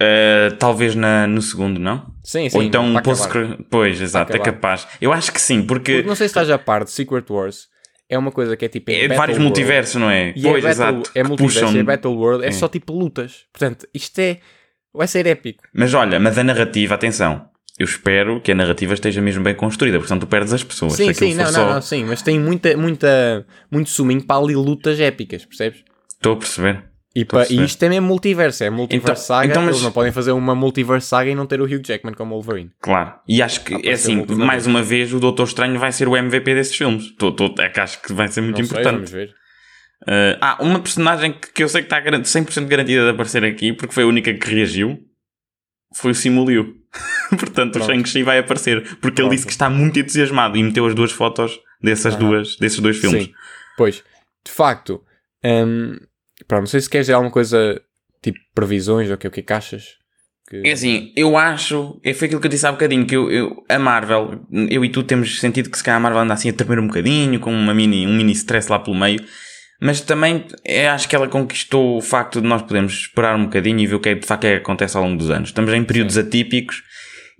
Uh, 0.01 0.55
talvez 0.57 0.95
na, 0.95 1.27
no 1.27 1.41
segundo, 1.41 1.79
não? 1.79 2.13
Sim, 2.23 2.49
sim. 2.49 2.57
Ou 2.57 2.63
então 2.63 3.01
posso. 3.03 3.27
Pois, 3.69 4.01
exato, 4.01 4.33
é 4.33 4.39
capaz. 4.39 4.87
Eu 5.01 5.11
acho 5.11 5.31
que 5.31 5.41
sim, 5.41 5.61
porque... 5.61 5.95
porque. 5.95 6.07
não 6.07 6.15
sei 6.15 6.27
se 6.27 6.31
estás 6.31 6.49
a 6.49 6.57
par 6.57 6.85
de 6.85 6.91
Secret 6.91 7.25
Wars. 7.29 7.67
É 8.07 8.17
uma 8.17 8.31
coisa 8.31 8.55
que 8.55 8.65
é 8.65 8.67
tipo. 8.69 8.89
É 8.89 9.07
vários 9.09 9.37
World. 9.37 9.43
multiversos, 9.43 9.95
não 9.95 10.09
é? 10.09 10.33
E 10.35 10.47
é 10.47 10.51
pois, 10.51 10.63
é 10.63 10.67
battle, 10.69 11.01
exato. 11.01 11.11
É 11.13 11.23
multiverso, 11.23 11.59
puxam... 11.65 11.79
é 11.79 11.83
Battle 11.83 12.15
World, 12.15 12.45
é, 12.45 12.47
é 12.47 12.51
só 12.51 12.67
tipo 12.67 12.93
lutas. 12.93 13.45
Portanto, 13.51 13.87
isto 13.93 14.19
é. 14.19 14.39
Vai 14.93 15.07
ser 15.07 15.27
épico. 15.27 15.63
Mas 15.73 15.93
olha, 15.93 16.19
mas 16.19 16.37
a 16.37 16.43
narrativa, 16.43 16.95
atenção 16.95 17.49
eu 17.79 17.85
espero 17.85 18.41
que 18.41 18.51
a 18.51 18.55
narrativa 18.55 18.93
esteja 18.93 19.21
mesmo 19.21 19.41
bem 19.41 19.55
construída, 19.55 19.97
portanto 19.97 20.21
tu 20.21 20.27
perdes 20.27 20.51
as 20.51 20.61
pessoas. 20.61 20.93
Sim, 20.93 21.13
sim, 21.13 21.33
não, 21.33 21.45
só... 21.45 21.65
não, 21.65 21.73
não, 21.75 21.81
sim, 21.81 22.03
mas 22.03 22.21
tem 22.21 22.37
muita, 22.37 22.75
muita, 22.75 23.45
muito 23.71 23.89
suminho 23.89 24.21
para 24.21 24.43
ali 24.43 24.53
lutas 24.53 24.99
épicas, 24.99 25.45
percebes? 25.45 25.85
Estou 26.13 26.33
a 26.33 26.35
perceber. 26.35 26.83
E, 27.16 27.26
pa, 27.26 27.45
e 27.49 27.64
isto 27.64 27.82
é 27.82 27.89
mesmo 27.89 28.07
multiverso, 28.07 28.64
é 28.64 28.70
multiverse 28.70 29.12
então, 29.12 29.16
saga, 29.16 29.47
então, 29.47 29.64
mas... 29.64 29.72
eles 29.72 29.84
não 29.84 29.91
podem 29.91 30.12
fazer 30.12 30.32
uma 30.32 30.53
multiverse 30.53 31.07
saga 31.07 31.30
e 31.30 31.36
não 31.36 31.47
ter 31.47 31.60
o 31.60 31.66
Hugh 31.66 31.82
Jackman 31.84 32.14
como 32.14 32.36
Wolverine. 32.36 32.72
Claro, 32.80 33.16
e 33.28 33.41
acho 33.41 33.64
que, 33.64 33.88
é 33.88 33.93
assim, 33.93 34.24
mais 34.28 34.68
uma 34.68 34.84
vez 34.84 35.12
o 35.12 35.20
Doutor 35.20 35.47
Estranho 35.47 35.80
vai 35.80 35.91
ser 35.91 36.07
o 36.07 36.16
MVP 36.16 36.53
desses 36.53 36.76
filmes. 36.76 37.12
Tô, 37.18 37.32
tô, 37.32 37.53
é 37.60 37.70
que 37.70 37.80
acho 37.80 38.01
que 38.01 38.14
vai 38.14 38.28
ser 38.28 38.41
muito 38.41 38.57
não 38.57 38.66
importante. 38.66 38.84
Sei, 38.84 38.93
vamos 38.93 39.12
ver. 39.12 39.39
Uh, 40.03 40.38
ah, 40.39 40.57
uma 40.62 40.80
personagem 40.80 41.34
que, 41.34 41.51
que 41.51 41.64
eu 41.64 41.68
sei 41.68 41.82
que 41.82 41.88
está 41.88 42.01
100% 42.01 42.68
garantida 42.68 43.03
de 43.03 43.10
aparecer 43.10 43.43
aqui, 43.43 43.74
porque 43.74 43.93
foi 43.93 44.03
a 44.03 44.07
única 44.07 44.34
que 44.34 44.47
reagiu, 44.47 44.99
foi 45.95 46.12
o 46.12 46.16
Simuliu. 46.16 46.76
Portanto, 47.30 47.74
Pronto. 47.74 47.84
o 47.84 47.86
Shang-Chi 47.86 48.24
vai 48.24 48.39
aparecer. 48.39 48.82
Porque 48.82 48.99
Pronto. 48.99 49.22
ele 49.22 49.30
disse 49.30 49.45
que 49.45 49.51
está 49.51 49.70
muito 49.70 49.99
entusiasmado 49.99 50.57
e 50.57 50.64
meteu 50.64 50.86
as 50.86 50.95
duas 50.95 51.12
fotos 51.12 51.60
dessas 51.82 52.16
duas, 52.16 52.55
desses 52.57 52.80
dois 52.80 52.97
filmes. 52.97 53.26
Sim. 53.26 53.34
Pois, 53.78 54.03
de 54.45 54.51
facto, 54.51 55.03
um, 55.43 55.97
pronto, 56.47 56.61
não 56.61 56.67
sei 56.67 56.81
se 56.81 56.89
queres 56.89 57.05
dizer 57.05 57.13
alguma 57.13 57.31
coisa 57.31 57.81
tipo 58.21 58.39
previsões 58.53 59.09
ou 59.09 59.15
o 59.15 59.17
que 59.17 59.27
é 59.27 59.29
que 59.29 59.53
achas. 59.53 59.99
Que... 60.49 60.67
É 60.67 60.71
assim, 60.71 61.13
eu 61.15 61.37
acho, 61.37 61.99
é 62.03 62.13
foi 62.13 62.25
aquilo 62.25 62.41
que 62.41 62.47
eu 62.47 62.51
disse 62.51 62.65
há 62.65 62.71
bocadinho, 62.71 63.05
que 63.05 63.15
eu, 63.15 63.31
eu, 63.31 63.63
a 63.69 63.77
Marvel, 63.77 64.41
eu 64.51 64.83
e 64.83 64.89
tu 64.89 65.03
temos 65.03 65.39
sentido 65.39 65.69
que 65.69 65.77
se 65.77 65.83
calhar 65.83 65.97
a 65.97 65.99
Marvel 65.99 66.21
anda 66.21 66.33
assim 66.33 66.49
a 66.49 66.53
tremer 66.53 66.79
um 66.79 66.87
bocadinho, 66.87 67.39
com 67.39 67.51
uma 67.51 67.73
mini, 67.73 68.07
um 68.07 68.15
mini 68.15 68.31
stress 68.31 68.69
lá 68.69 68.79
pelo 68.79 68.97
meio. 68.97 69.23
Mas 69.81 70.01
também 70.01 70.45
é, 70.65 70.89
acho 70.89 71.07
que 71.07 71.15
ela 71.15 71.27
conquistou 71.27 71.97
o 71.97 72.01
facto 72.01 72.41
de 72.41 72.47
nós 72.47 72.61
podermos 72.63 72.93
esperar 72.93 73.35
um 73.35 73.45
bocadinho 73.45 73.79
e 73.79 73.87
ver 73.87 73.95
o 73.95 73.99
que 73.99 74.09
é, 74.09 74.15
de 74.15 74.25
facto 74.25 74.43
é 74.45 74.55
que 74.55 74.61
acontece 74.63 74.97
ao 74.97 75.03
longo 75.03 75.17
dos 75.17 75.29
anos. 75.29 75.49
Estamos 75.49 75.73
em 75.73 75.83
períodos 75.83 76.15
Sim. 76.15 76.21
atípicos 76.21 76.83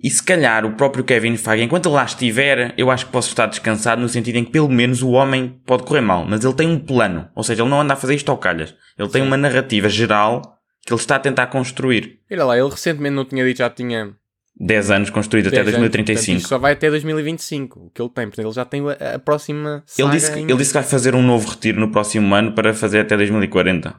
e 0.02 0.10
se 0.10 0.22
calhar 0.22 0.64
o 0.64 0.72
próprio 0.72 1.04
Kevin 1.04 1.36
Feige, 1.36 1.64
enquanto 1.64 1.86
ele 1.86 1.94
lá 1.94 2.04
estiver, 2.04 2.72
eu 2.76 2.90
acho 2.90 3.06
que 3.06 3.12
posso 3.12 3.28
estar 3.28 3.46
descansado 3.46 4.00
no 4.00 4.08
sentido 4.08 4.36
em 4.36 4.44
que 4.44 4.50
pelo 4.50 4.68
menos 4.68 5.02
o 5.02 5.10
homem 5.10 5.60
pode 5.66 5.82
correr 5.82 6.00
mal, 6.00 6.24
mas 6.24 6.44
ele 6.44 6.54
tem 6.54 6.68
um 6.68 6.78
plano. 6.78 7.28
Ou 7.34 7.42
seja, 7.42 7.62
ele 7.62 7.70
não 7.70 7.80
anda 7.80 7.92
a 7.92 7.96
fazer 7.96 8.14
isto 8.14 8.30
ao 8.30 8.38
calhas. 8.38 8.74
Ele 8.98 9.08
tem 9.08 9.20
Sim. 9.20 9.28
uma 9.28 9.36
narrativa 9.36 9.88
geral 9.88 10.56
que 10.86 10.92
ele 10.92 11.00
está 11.00 11.16
a 11.16 11.20
tentar 11.20 11.48
construir. 11.48 12.18
Olha 12.30 12.44
lá, 12.44 12.58
ele 12.58 12.70
recentemente 12.70 13.14
não 13.14 13.24
tinha 13.26 13.44
dito, 13.44 13.58
já 13.58 13.68
tinha 13.68 14.14
10 14.58 14.90
anos 14.90 15.10
construído 15.10 15.48
até 15.48 15.62
2035. 15.62 16.30
Anos, 16.32 16.46
só 16.46 16.58
vai 16.58 16.72
até 16.72 16.88
2025, 16.88 17.80
o 17.80 17.90
que 17.90 18.00
ele 18.00 18.10
tem. 18.10 18.26
Portanto, 18.26 18.46
ele 18.46 18.54
já 18.54 18.64
tem 18.64 18.82
a, 18.88 19.14
a 19.16 19.18
próxima. 19.18 19.84
Ele 19.98 20.10
disse, 20.10 20.32
que, 20.32 20.38
ele 20.38 20.56
disse 20.56 20.70
que 20.70 20.78
vai 20.78 20.88
fazer 20.88 21.14
um 21.14 21.22
novo 21.22 21.48
retiro 21.48 21.78
no 21.78 21.90
próximo 21.90 22.34
ano 22.34 22.52
para 22.52 22.72
fazer 22.72 23.00
até 23.00 23.16
2040. 23.16 23.94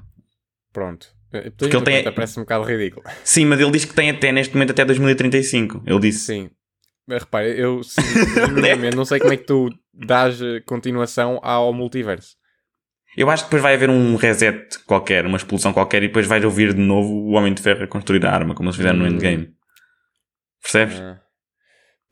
Pronto. 0.74 1.08
Porque 1.32 1.76
ele 1.76 1.84
tem. 1.84 2.12
Parece 2.14 2.40
um 2.40 2.44
bocado 2.44 2.66
ridículo. 2.66 3.06
Sim, 3.24 3.46
mas 3.46 3.60
ele 3.60 3.72
diz 3.72 3.86
que 3.86 3.94
tem 3.94 4.10
até 4.10 4.32
neste 4.32 4.54
momento 4.54 4.72
até 4.72 4.84
2035. 4.84 5.84
Ele 5.86 6.00
disse. 6.00 6.26
Sim. 6.26 6.50
Mas 7.08 7.24
repare, 7.24 7.60
eu 7.60 7.82
não 8.96 9.06
sei 9.06 9.20
como 9.20 9.34
é 9.34 9.38
que 9.38 9.46
tu 9.46 9.70
dás 9.94 10.42
eh, 10.42 10.62
continuação 10.66 11.40
ao 11.42 11.74
multiverso. 11.74 12.36
Eu 13.18 13.30
acho 13.30 13.44
que 13.44 13.50
depois 13.50 13.62
vai 13.62 13.74
haver 13.74 13.90
um 13.90 14.16
reset 14.16 14.80
qualquer, 14.86 15.26
uma 15.26 15.36
explosão 15.36 15.74
qualquer, 15.74 16.04
e 16.04 16.08
depois 16.08 16.26
vais 16.28 16.44
ouvir 16.46 16.74
de 16.74 16.80
novo 16.80 17.12
o 17.12 17.32
Homem 17.32 17.54
de 17.54 17.62
Ferro 17.62 17.84
a 17.84 17.88
construir 17.88 18.26
a 18.26 18.32
arma, 18.32 18.56
como 18.56 18.70
eles 18.70 18.78
fizeram 18.78 19.00
hum. 19.00 19.02
no 19.02 19.08
Endgame. 19.08 19.54
Percebes? 20.62 21.02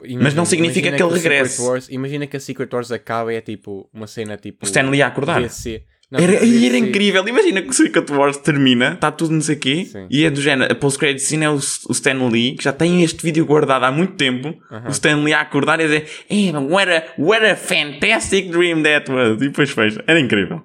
Imagina, 0.01 0.23
Mas 0.23 0.33
não 0.33 0.45
significa 0.45 0.91
que 0.91 1.01
ele 1.01 1.13
regresse. 1.13 1.61
Wars, 1.61 1.89
imagina 1.89 2.25
que 2.25 2.37
a 2.37 2.39
Secret 2.39 2.69
Wars 2.73 2.91
acaba 2.91 3.33
e 3.33 3.37
é 3.37 3.41
tipo 3.41 3.89
uma 3.93 4.07
cena 4.07 4.37
tipo. 4.37 4.65
Stanley 4.65 5.01
a 5.01 5.07
acordar. 5.07 5.41
DC. 5.41 5.83
Não, 6.11 6.19
era, 6.19 6.33
era 6.33 6.77
incrível. 6.77 7.27
Imagina 7.27 7.61
que 7.61 7.69
o 7.69 7.73
Secret 7.73 8.09
Wars 8.09 8.37
termina, 8.37 8.93
está 8.93 9.11
tudo 9.11 9.31
não 9.31 9.41
sei 9.41 9.55
quê, 9.55 9.85
Sim. 9.85 10.07
e 10.09 10.25
é 10.25 10.29
do 10.31 10.41
género. 10.41 10.71
A 10.71 10.75
post-credit 10.75 11.21
scene 11.21 11.45
é 11.45 11.49
o, 11.49 11.55
o 11.55 11.91
Stan 11.91 12.27
Lee, 12.27 12.55
que 12.55 12.63
já 12.63 12.73
tem 12.73 13.03
este 13.03 13.21
vídeo 13.21 13.45
guardado 13.45 13.83
há 13.83 13.91
muito 13.91 14.13
tempo. 14.13 14.49
Uh 14.49 14.75
-huh. 14.75 14.87
O 14.87 14.91
Stan 14.91 15.23
Lee 15.23 15.33
a 15.33 15.41
acordar 15.41 15.79
e 15.79 15.83
a 15.83 15.85
dizer: 15.85 16.09
hey, 16.27 16.51
what, 16.51 16.91
a, 16.91 17.03
what 17.19 17.45
a 17.45 17.55
fantastic 17.55 18.49
dream 18.49 18.81
that 18.81 19.11
was. 19.11 19.35
E 19.35 19.49
depois 19.49 19.69
fez. 19.69 19.97
Era 20.07 20.19
incrível. 20.19 20.63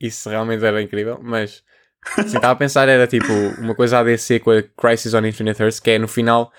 Isso 0.00 0.30
realmente 0.30 0.64
era 0.64 0.80
incrível, 0.80 1.20
mas. 1.22 1.62
Assim, 2.16 2.36
estava 2.36 2.52
a 2.52 2.56
pensar, 2.56 2.88
era 2.88 3.06
tipo 3.06 3.30
uma 3.58 3.74
coisa 3.74 3.98
ADC 3.98 4.40
com 4.40 4.50
a 4.52 4.62
Crisis 4.62 5.12
on 5.12 5.26
Infinite 5.26 5.60
Earths, 5.60 5.78
que 5.78 5.90
é 5.90 5.98
no 5.98 6.08
final 6.08 6.50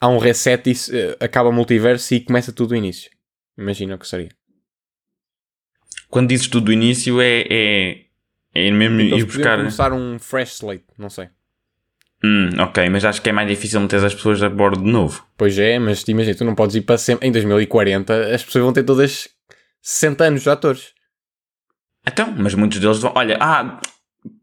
há 0.00 0.08
um 0.08 0.18
reset 0.18 0.68
e 0.68 0.72
uh, 0.72 1.16
acaba 1.20 1.48
o 1.48 1.52
multiverso 1.52 2.12
e 2.14 2.20
começa 2.20 2.52
tudo 2.52 2.70
do 2.70 2.76
início. 2.76 3.08
Imagina 3.56 3.94
o 3.94 3.98
que 3.98 4.08
seria. 4.08 4.30
Quando 6.10 6.28
dizes 6.28 6.48
tudo 6.48 6.66
do 6.66 6.72
início 6.72 7.20
é, 7.20 7.44
é, 7.48 8.00
é 8.52 8.70
mesmo 8.70 9.00
então, 9.00 9.18
ir 9.18 9.24
buscar. 9.24 9.58
começar 9.58 9.92
um 9.92 10.18
fresh 10.18 10.54
slate, 10.54 10.84
não 10.98 11.08
sei. 11.08 11.28
Hum, 12.22 12.50
ok, 12.58 12.88
mas 12.90 13.04
acho 13.04 13.22
que 13.22 13.30
é 13.30 13.32
mais 13.32 13.48
difícil 13.48 13.80
meter 13.80 14.04
as 14.04 14.14
pessoas 14.14 14.42
a 14.42 14.50
bordo 14.50 14.82
de 14.82 14.90
novo. 14.90 15.24
Pois 15.38 15.58
é, 15.58 15.78
mas 15.78 16.06
imagina, 16.06 16.36
tu 16.36 16.44
não 16.44 16.54
podes 16.54 16.76
ir 16.76 16.82
para 16.82 16.98
sempre. 16.98 17.26
Em 17.26 17.32
2040 17.32 18.34
as 18.34 18.44
pessoas 18.44 18.64
vão 18.64 18.72
ter 18.72 18.82
todas 18.82 19.28
60 19.80 20.24
anos 20.24 20.42
de 20.42 20.50
atores. 20.50 20.92
Então, 22.06 22.34
mas 22.36 22.54
muitos 22.54 22.78
deles 22.78 22.98
vão. 22.98 23.12
Olha, 23.14 23.38
ah, 23.40 23.80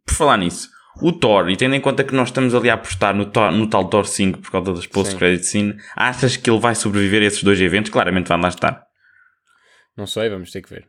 por 0.05 0.15
falar 0.15 0.37
nisso, 0.37 0.69
o 1.01 1.11
Thor, 1.11 1.49
e 1.49 1.55
tendo 1.55 1.75
em 1.75 1.81
conta 1.81 2.03
que 2.03 2.15
nós 2.15 2.29
estamos 2.29 2.55
ali 2.55 2.69
a 2.69 2.73
apostar 2.73 3.13
no, 3.13 3.25
Thor, 3.25 3.51
no 3.51 3.69
tal 3.69 3.85
Thor 3.85 4.07
5 4.07 4.39
por 4.39 4.51
causa 4.51 4.73
das 4.73 4.87
post-credit 4.87 5.45
scene, 5.45 5.77
achas 5.95 6.35
que 6.35 6.49
ele 6.49 6.59
vai 6.59 6.73
sobreviver 6.73 7.21
a 7.21 7.25
esses 7.25 7.43
dois 7.43 7.61
eventos? 7.61 7.91
Claramente 7.91 8.29
vai 8.29 8.39
lá 8.39 8.47
estar. 8.47 8.87
Não 9.95 10.07
sei, 10.07 10.29
vamos 10.29 10.51
ter 10.51 10.61
que 10.61 10.69
ver. 10.69 10.87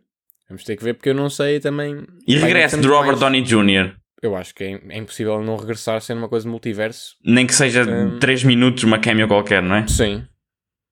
Vamos 0.48 0.64
ter 0.64 0.76
que 0.76 0.84
ver 0.84 0.94
porque 0.94 1.10
eu 1.10 1.14
não 1.14 1.28
sei 1.28 1.60
também. 1.60 2.06
E 2.26 2.36
regresso 2.36 2.80
de 2.80 2.86
Robert 2.88 3.08
mais... 3.08 3.20
Downey 3.20 3.42
Jr. 3.42 3.94
Eu 4.22 4.34
acho 4.34 4.54
que 4.54 4.64
é, 4.64 4.80
é, 4.88 4.98
impossível 4.98 5.40
não 5.42 5.56
regressar 5.56 6.00
sendo 6.00 6.18
uma 6.18 6.28
coisa 6.28 6.44
de 6.44 6.50
multiverso. 6.50 7.14
Nem 7.24 7.46
que 7.46 7.54
seja 7.54 7.84
um... 7.84 8.18
3 8.18 8.44
minutos, 8.44 8.82
uma 8.82 8.98
cameo 8.98 9.28
qualquer, 9.28 9.62
não 9.62 9.76
é? 9.76 9.86
Sim. 9.86 10.24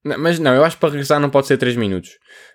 Não, 0.04 0.18
mas 0.18 0.38
não, 0.38 0.54
eu 0.54 0.64
acho 0.64 0.76
que 0.76 0.80
para 0.80 0.90
regressar 0.90 1.18
não 1.18 1.30
pode 1.30 1.48
ser 1.48 1.56
3 1.56 1.74
minutos. 1.74 2.10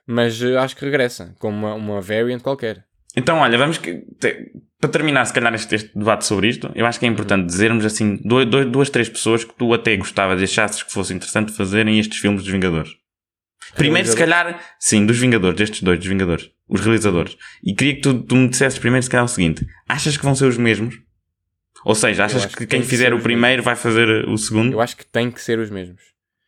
Mas 0.08 0.42
uh, 0.42 0.58
acho 0.60 0.76
que 0.76 0.86
regressa, 0.86 1.36
com 1.40 1.50
uma, 1.50 1.74
uma 1.74 2.00
variant 2.00 2.42
qualquer. 2.42 2.86
Então, 3.16 3.40
olha, 3.40 3.58
vamos 3.58 3.78
que. 3.78 4.06
Te, 4.20 4.52
para 4.80 4.90
terminar, 4.90 5.26
se 5.26 5.34
calhar, 5.34 5.54
este, 5.54 5.76
este, 5.76 5.98
debate 5.98 6.26
sobre 6.26 6.48
isto, 6.48 6.72
eu 6.74 6.86
acho 6.86 7.00
que 7.00 7.06
é 7.06 7.10
importante 7.10 7.46
dizermos 7.46 7.84
assim: 7.84 8.18
dois, 8.24 8.48
dois, 8.48 8.66
duas, 8.68 8.90
três 8.90 9.10
pessoas 9.10 9.44
que 9.44 9.54
tu 9.54 9.74
até 9.74 9.98
gostavas 9.98 10.40
e 10.40 10.46
achasses 10.46 10.82
que 10.82 10.94
fosse 10.94 11.14
interessante 11.14 11.52
fazerem 11.52 12.00
estes 12.00 12.20
filmes 12.20 12.44
dos 12.44 12.52
Vingadores. 12.52 13.01
Primeiro, 13.76 14.08
se 14.08 14.16
calhar, 14.16 14.60
sim, 14.80 15.06
dos 15.06 15.18
Vingadores, 15.18 15.58
destes 15.58 15.82
dois, 15.82 16.00
dos 16.00 16.08
Vingadores, 16.08 16.50
os 16.68 16.82
realizadores. 16.82 17.38
E 17.64 17.74
queria 17.74 17.96
que 17.96 18.02
tu, 18.02 18.22
tu 18.22 18.36
me 18.36 18.50
dissesses 18.50 18.80
primeiro, 18.80 19.04
se 19.04 19.10
calhar, 19.10 19.26
o 19.26 19.30
seguinte: 19.30 19.66
achas 19.88 20.18
que 20.18 20.24
vão 20.24 20.36
ser 20.36 20.46
os 20.46 20.58
mesmos? 20.58 20.96
Ou 21.84 21.96
seja, 21.96 22.26
achas 22.26 22.46
que, 22.46 22.58
que 22.58 22.68
quem 22.68 22.84
fizer 22.84 23.14
o 23.14 23.20
primeiro 23.20 23.64
vai 23.64 23.76
fazer 23.76 24.08
o 24.28 24.38
segundo? 24.38 24.74
Eu 24.74 24.82
acho 24.82 24.96
que 24.96 25.06
tem 25.06 25.32
que 25.32 25.42
ser 25.42 25.58
os 25.60 25.70
mesmos. 25.70 26.02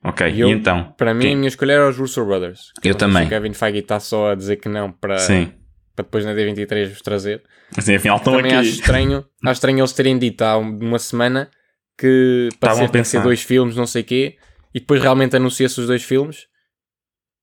Ok, 0.03 0.27
e, 0.27 0.41
eu, 0.41 0.49
e 0.49 0.51
então? 0.51 0.93
Para 0.97 1.13
mim, 1.13 1.31
a 1.31 1.35
minha 1.35 1.47
escolha 1.47 1.73
era 1.73 1.89
os 1.89 1.97
Russo 1.97 2.23
Brothers. 2.25 2.71
Eu 2.83 2.93
também. 2.93 3.25
O 3.25 3.29
Kevin 3.29 3.53
Feige 3.53 3.79
está 3.79 3.99
só 3.99 4.31
a 4.31 4.35
dizer 4.35 4.57
que 4.57 4.67
não 4.67 4.91
para, 4.91 5.17
sim. 5.17 5.51
para 5.95 6.03
depois 6.03 6.25
na 6.25 6.33
D23 6.33 6.89
vos 6.89 7.01
trazer. 7.01 7.41
Assim, 7.75 7.95
afinal 7.95 8.17
estão 8.17 8.35
também 8.35 8.51
aqui. 8.51 8.67
Acho 8.67 8.79
estranho, 8.79 9.25
acho 9.45 9.53
estranho 9.53 9.79
eles 9.79 9.93
terem 9.93 10.19
dito 10.19 10.41
há 10.43 10.57
uma 10.57 10.99
semana 10.99 11.49
que 11.97 12.49
para 12.59 12.75
ser, 12.75 12.89
que 12.89 13.03
ser 13.03 13.21
dois 13.21 13.41
filmes, 13.41 13.75
não 13.75 13.87
sei 13.87 14.01
o 14.01 14.05
quê, 14.05 14.35
e 14.73 14.79
depois 14.79 15.01
realmente 15.01 15.35
anuncia-se 15.35 15.79
os 15.79 15.87
dois 15.87 16.03
filmes 16.03 16.47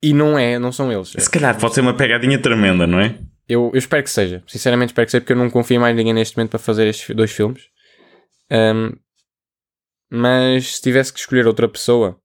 e 0.03 0.15
não 0.15 0.39
é, 0.39 0.59
não 0.59 0.73
são 0.73 0.93
eles. 0.93 1.13
Se 1.17 1.31
calhar 1.31 1.59
pode 1.59 1.75
ser 1.75 1.83
uma 1.83 1.95
pegadinha 1.95 2.39
tremenda, 2.39 2.87
não 2.87 3.01
é? 3.01 3.19
Eu, 3.49 3.71
eu 3.73 3.79
espero 3.79 4.03
que 4.03 4.11
seja. 4.11 4.43
Sinceramente 4.47 4.91
espero 4.91 5.07
que 5.07 5.11
seja, 5.11 5.21
porque 5.21 5.33
eu 5.33 5.37
não 5.37 5.51
confio 5.51 5.81
mais 5.81 5.95
em 5.95 5.99
ninguém 5.99 6.15
neste 6.15 6.37
momento 6.37 6.51
para 6.51 6.59
fazer 6.59 6.87
estes 6.87 7.15
dois 7.15 7.31
filmes. 7.31 7.65
Um, 8.51 8.93
mas 10.11 10.77
se 10.77 10.83
tivesse 10.83 11.13
que 11.13 11.21
escolher 11.21 11.47
outra 11.47 11.69
pessoa. 11.69 12.19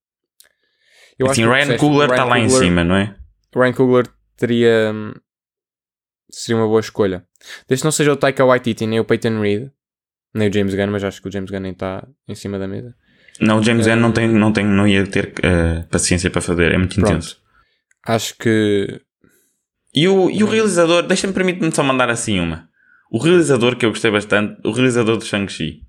Eu 1.17 1.27
assim, 1.27 1.43
acho 1.43 1.51
que 1.51 1.65
Ryan 1.65 1.77
Coogler 1.77 2.09
está 2.09 2.25
lá 2.25 2.39
em 2.39 2.49
cima, 2.49 2.83
não 2.83 2.95
é? 2.95 3.15
Ryan 3.55 3.73
Coogler 3.73 4.07
teria. 4.37 4.91
Hum, 4.93 5.13
seria 6.29 6.61
uma 6.61 6.67
boa 6.67 6.79
escolha. 6.79 7.25
Desde 7.67 7.81
que 7.81 7.85
não 7.85 7.91
seja 7.91 8.11
o 8.11 8.17
Taika 8.17 8.45
Waititi 8.45 8.85
nem 8.85 8.99
o 8.99 9.05
Peyton 9.05 9.39
Reed, 9.39 9.69
nem 10.33 10.49
o 10.49 10.53
James 10.53 10.75
Gunn, 10.75 10.87
mas 10.87 11.03
acho 11.03 11.21
que 11.21 11.27
o 11.27 11.31
James 11.31 11.49
Gunn 11.49 11.61
nem 11.61 11.71
está 11.71 12.05
em 12.27 12.35
cima 12.35 12.59
da 12.59 12.67
mesa. 12.67 12.95
Não, 13.39 13.59
o 13.59 13.63
James 13.63 13.85
Gunn 13.85 13.97
não, 13.97 14.11
tem, 14.11 14.27
não, 14.27 14.51
tem, 14.51 14.65
não 14.65 14.87
ia 14.87 15.05
ter 15.05 15.33
uh, 15.39 15.87
paciência 15.89 16.29
para 16.29 16.41
fazer, 16.41 16.71
é 16.71 16.77
muito 16.77 16.95
Pronto. 16.95 17.09
intenso. 17.09 17.44
Acho 18.05 18.37
que. 18.37 19.01
E 19.93 20.07
o, 20.07 20.29
e 20.29 20.43
o 20.43 20.47
realizador, 20.47 21.03
deixa-me 21.03 21.33
permitir-me 21.33 21.73
só 21.73 21.83
mandar 21.83 22.09
assim 22.09 22.39
uma. 22.39 22.69
O 23.09 23.17
realizador 23.17 23.75
que 23.75 23.85
eu 23.85 23.89
gostei 23.89 24.11
bastante, 24.11 24.59
o 24.65 24.71
realizador 24.71 25.17
de 25.17 25.25
Shang-Chi. 25.25 25.81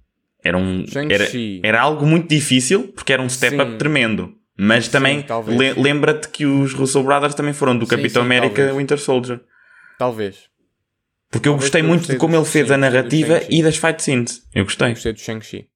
Era, 0.43 0.57
um, 0.57 0.85
era, 1.11 1.27
era 1.63 1.81
algo 1.81 2.07
muito 2.07 2.29
difícil, 2.29 2.93
porque 2.95 3.13
era 3.13 3.21
um 3.21 3.29
step-up 3.29 3.79
tremendo. 3.79 4.33
Mas 4.57 4.89
também 4.89 5.25
le, 5.49 5.73
lembra-te 5.75 6.29
que 6.29 6.47
os 6.47 6.73
Russo 6.73 7.03
Brothers 7.03 7.35
também 7.35 7.53
foram 7.53 7.77
do 7.77 7.85
sim, 7.85 7.91
Capitão 7.91 8.23
sim, 8.23 8.27
América 8.27 8.55
talvez. 8.55 8.77
Winter 8.77 8.99
Soldier. 8.99 9.41
Talvez. 9.99 10.45
Porque 11.31 11.49
eu 11.49 11.55
gostei 11.55 11.83
muito 11.83 12.01
gostei 12.03 12.17
de 12.17 12.21
como 12.21 12.37
ele 12.37 12.45
fez 12.45 12.71
a 12.71 12.77
narrativa 12.77 13.43
e 13.51 13.63
das 13.63 13.77
fight 13.77 14.01
scenes. 14.03 14.43
Eu 14.55 14.65
gostei. 14.65 14.91
Gostei 14.91 15.13
do 15.13 15.19
Shang-Chi. 15.19 15.69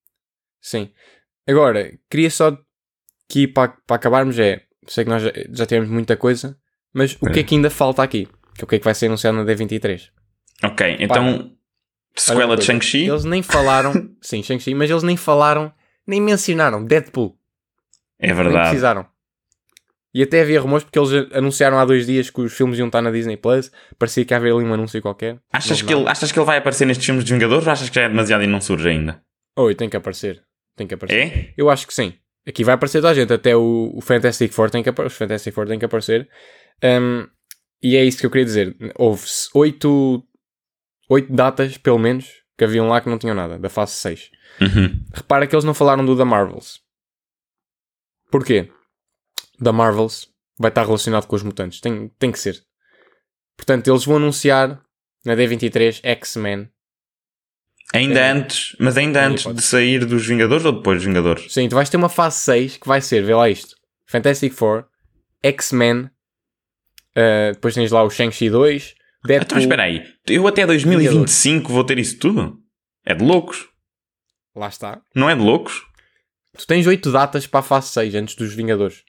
Sim. 0.61 0.91
Agora, 1.47 1.93
queria 2.09 2.31
só 2.31 2.57
que 3.29 3.49
para, 3.49 3.77
para 3.87 3.97
acabarmos 3.97 4.39
é 4.39 4.63
sei 4.87 5.05
que 5.05 5.11
nós 5.11 5.23
já, 5.23 5.31
já 5.53 5.67
temos 5.67 5.89
muita 5.89 6.17
coisa, 6.17 6.57
mas 6.93 7.17
o 7.21 7.31
que 7.31 7.41
é 7.41 7.43
que 7.43 7.55
ainda 7.55 7.71
falta 7.71 8.03
aqui? 8.03 8.29
Que 8.57 8.65
o 8.65 8.67
que 8.67 8.77
é 8.77 8.79
que 8.79 8.85
vai 8.85 8.95
ser 8.95 9.07
anunciado 9.07 9.37
na 9.37 9.45
D23? 9.45 10.09
Ok, 10.65 10.97
então 11.01 11.53
sequela 12.17 12.57
de 12.57 12.65
Shang-Chi. 12.65 13.09
Eles 13.09 13.25
nem 13.25 13.43
falaram, 13.43 13.93
sim, 14.21 14.43
Shang-Chi, 14.43 14.75
mas 14.75 14.91
eles 14.91 15.03
nem 15.03 15.17
falaram, 15.17 15.73
nem 16.07 16.21
mencionaram 16.21 16.85
Deadpool. 16.85 17.37
É 18.19 18.33
verdade. 18.33 18.55
Nem 18.55 18.63
precisaram. 18.65 19.07
E 20.13 20.23
até 20.23 20.41
havia 20.41 20.61
rumores 20.61 20.83
porque 20.83 20.99
eles 20.99 21.33
anunciaram 21.33 21.79
há 21.79 21.85
dois 21.85 22.05
dias 22.05 22.29
que 22.31 22.41
os 22.41 22.53
filmes 22.53 22.79
iam 22.79 22.89
estar 22.89 23.01
na 23.01 23.13
Disney 23.13 23.37
Plus. 23.37 23.71
Parecia 23.97 24.25
que 24.25 24.35
havia 24.35 24.53
ali 24.53 24.65
um 24.65 24.75
anúncio 24.75 25.01
qualquer. 25.01 25.39
Achas, 25.53 25.83
que 25.83 25.95
ele, 25.95 26.09
achas 26.09 26.33
que 26.33 26.39
ele 26.39 26.47
vai 26.47 26.59
aparecer 26.59 26.85
nestes 26.85 27.07
filmes 27.07 27.23
dos 27.23 27.31
Vingadores 27.31 27.65
ou 27.65 27.73
achas 27.73 27.89
que 27.89 27.95
já 27.95 28.03
é 28.03 28.09
demasiado 28.09 28.43
e 28.43 28.47
não 28.49 28.61
surge 28.61 28.89
ainda? 28.89 29.23
Oi, 29.57 29.75
tem 29.77 29.89
que 29.89 29.97
aparecer. 29.97 30.43
Tem 30.77 30.87
que 30.87 30.95
aparecer. 30.95 31.21
É? 31.21 31.55
Eu 31.57 31.71
acho 31.71 31.87
que 31.87 31.95
sim. 31.95 32.15
Aqui 32.47 32.65
vai 32.65 32.75
aparecer 32.75 32.99
toda 32.99 33.11
a 33.11 33.15
gente, 33.15 33.33
até 33.33 33.55
o, 33.55 33.93
o 33.95 34.01
Fantastic 34.01 34.53
Four 34.53 34.71
tem 34.71 34.83
que, 34.83 34.91
os 34.91 35.15
Fantastic 35.15 35.53
Four 35.53 35.67
que 35.67 35.85
aparecer. 35.85 36.29
Um, 36.83 37.27
e 37.83 37.97
é 37.97 38.05
isso 38.05 38.19
que 38.19 38.27
eu 38.27 38.31
queria 38.31 38.45
dizer. 38.45 38.77
Houve 38.97 39.27
oito, 39.55 40.23
oito 41.09 41.33
datas, 41.33 41.77
pelo 41.79 41.99
menos, 41.99 42.27
que 42.57 42.65
haviam 42.65 42.89
lá 42.89 43.01
que 43.01 43.09
não 43.09 43.19
tinham 43.19 43.35
nada, 43.35 43.59
da 43.59 43.69
fase 43.69 43.93
6. 43.93 44.31
Uhum. 44.61 45.05
Repara 45.13 45.47
que 45.47 45.55
eles 45.55 45.65
não 45.65 45.75
falaram 45.75 46.05
do 46.05 46.17
da 46.17 46.25
Marvels. 46.25 46.81
Porquê? 48.31 48.71
Da 49.59 49.73
Marvels 49.73 50.29
vai 50.59 50.71
estar 50.71 50.85
relacionado 50.85 51.27
com 51.27 51.37
os 51.37 51.43
mutantes. 51.43 51.81
Tem, 51.81 52.09
tem 52.19 52.33
que 52.33 52.39
ser. 52.39 52.63
Portanto, 53.57 53.89
eles 53.89 54.05
vão 54.05 54.17
anunciar 54.17 54.83
na 55.25 55.35
D23 55.35 56.01
X-Men 56.03 56.71
Ainda 57.93 58.21
é. 58.21 58.31
antes, 58.31 58.77
mas 58.79 58.97
ainda 58.97 59.27
antes 59.27 59.53
de 59.53 59.63
sair 59.63 60.05
dos 60.05 60.25
Vingadores 60.25 60.65
ou 60.65 60.73
depois 60.73 60.99
dos 60.99 61.07
Vingadores? 61.07 61.53
Sim, 61.53 61.69
tu 61.69 61.75
vais 61.75 61.89
ter 61.89 61.97
uma 61.97 62.09
fase 62.09 62.39
6 62.39 62.77
que 62.77 62.87
vai 62.87 63.01
ser, 63.01 63.25
vê 63.25 63.35
lá 63.35 63.49
isto: 63.49 63.75
Fantastic 64.07 64.53
Four, 64.53 64.87
X-Men, 65.43 66.03
uh, 66.03 67.53
depois 67.53 67.75
tens 67.75 67.91
lá 67.91 68.03
o 68.05 68.11
Shang-Chi 68.11 68.49
2, 68.49 68.95
Deadpool. 69.25 69.45
Então, 69.45 69.59
espera 69.59 69.83
aí, 69.85 70.05
eu 70.29 70.47
até 70.47 70.65
2025 70.65 71.29
Vingadores. 71.43 71.75
vou 71.75 71.85
ter 71.85 71.99
isso 71.99 72.19
tudo? 72.19 72.59
É 73.05 73.15
de 73.15 73.25
loucos. 73.25 73.69
Lá 74.55 74.69
está. 74.69 75.01
Não 75.15 75.29
é 75.29 75.35
de 75.35 75.43
loucos? 75.43 75.83
Tu 76.57 76.67
tens 76.67 76.87
8 76.87 77.11
datas 77.11 77.47
para 77.47 77.61
a 77.61 77.63
fase 77.63 77.89
6 77.89 78.15
antes 78.15 78.35
dos 78.37 78.55
Vingadores. 78.55 79.03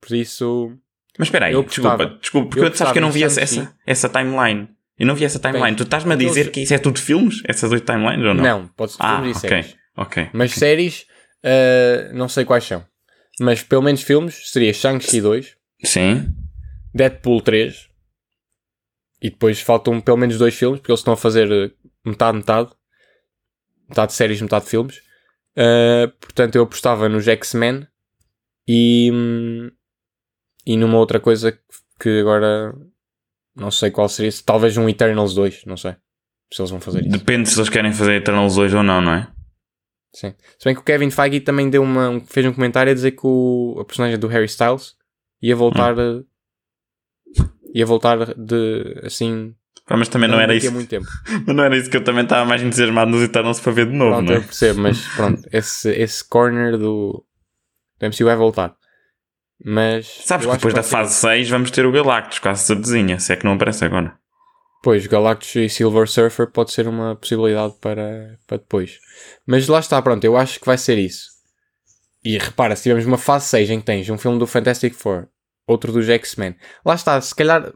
Por 0.00 0.16
isso. 0.16 0.76
Mas 1.18 1.28
espera 1.28 1.46
aí, 1.46 1.64
desculpa, 1.64 2.06
desculpa, 2.20 2.48
porque 2.48 2.60
eu, 2.60 2.68
eu 2.68 2.74
sabes 2.74 2.92
que 2.92 2.98
eu 2.98 3.02
não 3.02 3.10
vi 3.10 3.22
essa, 3.22 3.40
essa, 3.40 3.76
essa 3.86 4.08
timeline. 4.08 4.68
Eu 5.00 5.06
não 5.06 5.14
vi 5.14 5.24
essa 5.24 5.38
timeline. 5.38 5.68
Bem, 5.68 5.74
tu 5.74 5.84
estás-me 5.84 6.12
a 6.12 6.16
dizer 6.16 6.40
eles... 6.40 6.52
que 6.52 6.60
isso 6.60 6.74
é 6.74 6.78
tudo 6.78 7.00
filmes? 7.00 7.40
Essas 7.48 7.72
oito 7.72 7.90
timelines 7.90 8.22
ou 8.22 8.34
não? 8.34 8.44
Não, 8.44 8.68
pode 8.68 8.92
ser 8.92 8.98
ah, 9.00 9.16
filmes 9.16 9.34
e 9.34 9.38
okay, 9.38 9.48
séries. 9.48 9.76
Ok. 9.96 10.28
Mas 10.34 10.52
séries, 10.52 11.06
uh, 11.42 12.14
não 12.14 12.28
sei 12.28 12.44
quais 12.44 12.64
são. 12.64 12.84
Mas 13.40 13.62
pelo 13.62 13.80
menos 13.80 14.02
filmes 14.02 14.50
seria 14.50 14.74
Shang-Chi 14.74 15.22
2. 15.22 15.56
Sim. 15.84 16.34
Deadpool 16.94 17.40
3. 17.40 17.88
E 19.22 19.30
depois 19.30 19.58
faltam 19.62 20.02
pelo 20.02 20.18
menos 20.18 20.36
dois 20.36 20.54
filmes, 20.54 20.80
porque 20.80 20.92
eles 20.92 21.00
estão 21.00 21.14
a 21.14 21.16
fazer 21.16 21.50
eh, 21.50 21.70
metade, 22.04 22.36
metade. 22.36 22.70
Metade 23.88 24.12
de 24.12 24.16
séries, 24.18 24.42
metade 24.42 24.66
de 24.66 24.70
filmes. 24.70 24.98
Uh, 25.56 26.10
portanto, 26.20 26.56
eu 26.56 26.62
apostava 26.64 27.08
nos 27.08 27.26
X-Men 27.26 27.86
e, 28.68 29.10
hum, 29.10 29.70
e 30.66 30.76
numa 30.76 30.98
outra 30.98 31.18
coisa 31.18 31.58
que 31.98 32.20
agora 32.20 32.74
não 33.60 33.70
sei 33.70 33.90
qual 33.90 34.08
seria. 34.08 34.30
Talvez 34.44 34.76
um 34.76 34.88
Eternals 34.88 35.34
2, 35.34 35.64
não 35.66 35.76
sei. 35.76 35.94
Se 36.52 36.60
eles 36.60 36.70
vão 36.70 36.80
fazer 36.80 37.00
isso. 37.00 37.10
Depende 37.10 37.48
se 37.48 37.58
eles 37.58 37.68
querem 37.68 37.92
fazer 37.92 38.14
Eternals 38.14 38.56
2 38.56 38.74
ou 38.74 38.82
não, 38.82 39.00
não 39.00 39.12
é? 39.12 39.28
Sim. 40.12 40.34
Se 40.58 40.64
bem 40.64 40.74
que 40.74 40.80
o 40.80 40.84
Kevin 40.84 41.10
Feige 41.10 41.40
também 41.40 41.70
deu 41.70 41.82
uma, 41.82 42.20
fez 42.26 42.44
um 42.44 42.52
comentário 42.52 42.90
a 42.90 42.94
dizer 42.94 43.12
que 43.12 43.22
o, 43.22 43.76
a 43.78 43.84
personagem 43.84 44.18
do 44.18 44.26
Harry 44.26 44.46
Styles 44.46 44.96
ia 45.40 45.54
voltar. 45.54 45.96
Hum. 45.96 46.24
ia 47.72 47.86
voltar 47.86 48.34
de. 48.34 49.00
assim. 49.04 49.54
mas 49.88 50.08
também 50.08 50.28
não, 50.28 50.36
não 50.36 50.42
era 50.42 50.54
isso. 50.54 50.72
Muito 50.72 50.88
tempo. 50.88 51.06
mas 51.46 51.54
não 51.54 51.62
era 51.62 51.76
isso 51.76 51.88
que 51.88 51.96
eu 51.96 52.02
também 52.02 52.24
estava 52.24 52.44
mais 52.44 52.62
entusiasmado 52.62 53.10
nos 53.10 53.22
Eternals 53.22 53.60
para 53.60 53.72
ver 53.72 53.86
de 53.86 53.92
novo, 53.92 54.16
pronto, 54.16 54.26
não 54.26 54.34
é? 54.34 54.38
eu 54.38 54.42
percebo, 54.42 54.80
mas 54.80 55.06
pronto, 55.14 55.48
esse, 55.52 55.90
esse 55.92 56.28
corner 56.28 56.76
do, 56.76 57.24
do 58.00 58.06
MCU 58.06 58.24
vai 58.24 58.36
voltar. 58.36 58.74
Mas. 59.64 60.06
Sabes 60.24 60.46
que 60.46 60.52
depois 60.52 60.74
que 60.74 60.80
da 60.80 60.82
fase 60.82 61.14
ser... 61.14 61.28
6 61.28 61.50
vamos 61.50 61.70
ter 61.70 61.84
o 61.84 61.92
Galactus, 61.92 62.38
quase 62.38 62.64
certezinha, 62.64 63.18
se 63.18 63.32
é 63.32 63.36
que 63.36 63.44
não 63.44 63.54
aparece 63.54 63.84
agora. 63.84 64.18
Pois, 64.82 65.06
Galactus 65.06 65.54
e 65.56 65.68
Silver 65.68 66.08
Surfer 66.08 66.46
pode 66.50 66.72
ser 66.72 66.88
uma 66.88 67.14
possibilidade 67.14 67.74
para, 67.80 68.38
para 68.46 68.56
depois. 68.56 68.98
Mas 69.46 69.68
lá 69.68 69.78
está, 69.78 70.00
pronto, 70.00 70.24
eu 70.24 70.36
acho 70.36 70.58
que 70.58 70.64
vai 70.64 70.78
ser 70.78 70.96
isso. 70.96 71.28
E 72.24 72.38
repara, 72.38 72.74
se 72.74 72.84
tivermos 72.84 73.04
uma 73.04 73.18
fase 73.18 73.46
6 73.46 73.70
em 73.70 73.80
que 73.80 73.86
tens 73.86 74.08
um 74.08 74.16
filme 74.16 74.38
do 74.38 74.46
Fantastic 74.46 74.94
Four, 74.94 75.28
outro 75.66 75.92
dos 75.92 76.08
X-Men, 76.08 76.56
lá 76.84 76.94
está, 76.94 77.20
se 77.20 77.34
calhar. 77.34 77.72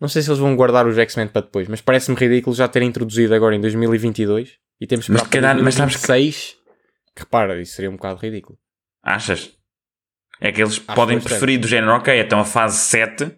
Não 0.00 0.08
sei 0.08 0.20
se 0.20 0.28
eles 0.30 0.40
vão 0.40 0.56
guardar 0.56 0.84
os 0.84 0.98
X-Men 0.98 1.28
para 1.28 1.42
depois, 1.42 1.68
mas 1.68 1.80
parece-me 1.80 2.16
ridículo 2.16 2.56
já 2.56 2.66
terem 2.66 2.88
introduzido 2.88 3.32
agora 3.32 3.54
em 3.54 3.60
2022 3.60 4.58
e 4.80 4.86
temos 4.86 5.06
que 5.06 5.12
esperar 5.12 5.54
para 5.54 5.62
2026. 5.62 6.56
Mas 6.58 7.14
que... 7.14 7.20
repara, 7.20 7.60
isso 7.62 7.76
seria 7.76 7.88
um 7.88 7.94
bocado 7.94 8.18
ridículo. 8.18 8.58
Achas? 9.00 9.52
É 10.44 10.50
que 10.50 10.60
eles 10.60 10.72
Acho 10.72 10.96
podem 10.96 11.20
preferir 11.20 11.60
do 11.60 11.68
género, 11.68 11.92
ok, 11.92 12.20
então 12.20 12.40
a 12.40 12.44
fase 12.44 12.78
7, 12.78 13.32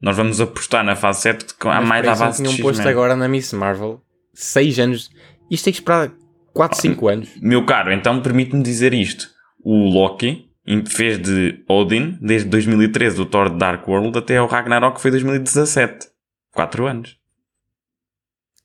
nós 0.00 0.16
vamos 0.16 0.40
apostar 0.40 0.82
na 0.82 0.96
fase 0.96 1.20
7 1.20 1.54
há 1.66 1.82
mais 1.82 2.08
à 2.08 2.14
base 2.14 2.42
de 2.42 2.48
tinham 2.48 2.64
posto 2.64 2.88
agora 2.88 3.14
na 3.14 3.28
Miss 3.28 3.52
Marvel 3.52 4.00
6 4.32 4.78
anos. 4.78 5.10
Isto 5.50 5.64
tem 5.64 5.72
que 5.74 5.80
esperar 5.80 6.10
4, 6.54 6.80
5 6.80 7.08
anos. 7.08 7.28
Meu 7.42 7.66
caro, 7.66 7.92
então 7.92 8.22
permite-me 8.22 8.62
dizer 8.62 8.94
isto. 8.94 9.28
O 9.62 9.86
Loki 9.86 10.50
fez 10.88 11.18
de 11.18 11.62
Odin 11.68 12.18
desde 12.22 12.48
2013, 12.48 13.16
do 13.16 13.26
Thor 13.26 13.50
Dark 13.50 13.86
World, 13.86 14.16
até 14.16 14.38
ao 14.38 14.46
Ragnarok, 14.46 14.96
que 14.96 15.02
foi 15.02 15.10
2017. 15.10 16.08
4 16.52 16.86
anos. 16.86 17.18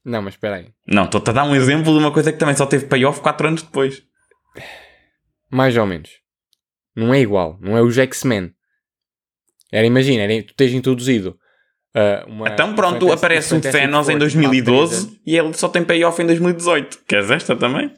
Não, 0.05 0.21
mas 0.21 0.35
espera 0.35 0.55
aí. 0.55 0.69
Não, 0.87 1.03
estou-te 1.03 1.29
a 1.29 1.33
dar 1.33 1.43
um 1.43 1.53
exemplo 1.53 1.91
de 1.91 1.99
uma 1.99 2.11
coisa 2.11 2.31
que 2.31 2.37
também 2.37 2.55
só 2.55 2.65
teve 2.65 2.85
payoff 2.85 3.19
4 3.19 3.47
anos 3.49 3.63
depois. 3.63 4.01
Mais 5.51 5.75
ou 5.75 5.85
menos. 5.85 6.09
Não 6.99 7.13
é 7.13 7.21
igual. 7.21 7.57
Não 7.61 7.77
é 7.77 7.81
os 7.81 7.97
X-Men. 7.97 8.53
Era, 9.71 9.85
imagina, 9.85 10.23
era, 10.23 10.43
tu 10.43 10.53
tens 10.53 10.73
introduzido 10.73 11.37
uh, 11.95 12.29
uma... 12.29 12.49
Então 12.49 12.75
pronto, 12.75 13.11
aparece 13.11 13.53
um 13.53 13.61
Thanos 13.61 14.09
em 14.09 14.17
2012 14.17 15.21
e 15.25 15.37
ele 15.37 15.53
só 15.53 15.69
tem 15.69 15.83
payoff 15.83 16.21
em 16.21 16.25
2018. 16.25 17.03
Queres 17.07 17.29
esta 17.29 17.55
também? 17.55 17.93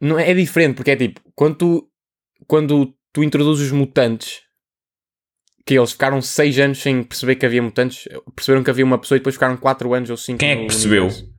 Não, 0.00 0.18
é 0.18 0.34
diferente, 0.34 0.76
porque 0.76 0.90
é 0.90 0.96
tipo, 0.96 1.20
quando 1.34 1.56
tu, 1.56 1.88
quando 2.46 2.94
tu 3.12 3.22
introduzes 3.22 3.66
os 3.66 3.72
mutantes, 3.72 4.42
que 5.64 5.78
eles 5.78 5.92
ficaram 5.92 6.20
6 6.20 6.58
anos 6.58 6.78
sem 6.78 7.02
perceber 7.02 7.36
que 7.36 7.46
havia 7.46 7.62
mutantes, 7.62 8.08
perceberam 8.34 8.64
que 8.64 8.70
havia 8.70 8.84
uma 8.84 8.98
pessoa 8.98 9.16
e 9.16 9.20
depois 9.20 9.36
ficaram 9.36 9.56
4 9.56 9.94
anos 9.94 10.10
ou 10.10 10.16
5 10.16 10.38
Quem 10.38 10.50
é 10.50 10.56
que 10.56 10.66
percebeu? 10.66 11.04
Universo. 11.04 11.33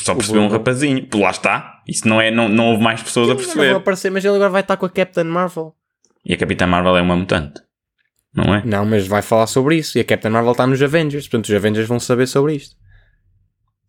Só 0.00 0.14
percebeu 0.14 0.42
um 0.42 0.48
rapazinho. 0.48 1.06
Lá 1.14 1.30
está. 1.30 1.82
Isso 1.86 2.06
não 2.08 2.20
é, 2.20 2.30
não, 2.30 2.48
não 2.48 2.70
houve 2.70 2.82
mais 2.82 3.02
pessoas 3.02 3.30
a 3.30 3.34
perceber. 3.34 3.70
Não 3.70 3.78
aparecer, 3.78 4.10
mas 4.10 4.24
ele 4.24 4.36
agora 4.36 4.50
vai 4.50 4.60
estar 4.60 4.76
com 4.76 4.86
a 4.86 4.90
Captain 4.90 5.24
Marvel. 5.24 5.74
E 6.24 6.34
a 6.34 6.36
Capitã 6.36 6.66
Marvel 6.66 6.96
é 6.96 7.02
uma 7.02 7.16
mutante. 7.16 7.60
Não 8.34 8.54
é? 8.54 8.62
Não, 8.64 8.84
mas 8.84 9.06
vai 9.06 9.22
falar 9.22 9.46
sobre 9.46 9.76
isso. 9.76 9.98
E 9.98 10.00
a 10.00 10.04
Captain 10.04 10.30
Marvel 10.30 10.52
está 10.52 10.66
nos 10.66 10.82
Avengers. 10.82 11.26
Portanto, 11.26 11.48
os 11.48 11.54
Avengers 11.54 11.88
vão 11.88 11.98
saber 11.98 12.26
sobre 12.26 12.54
isto. 12.54 12.76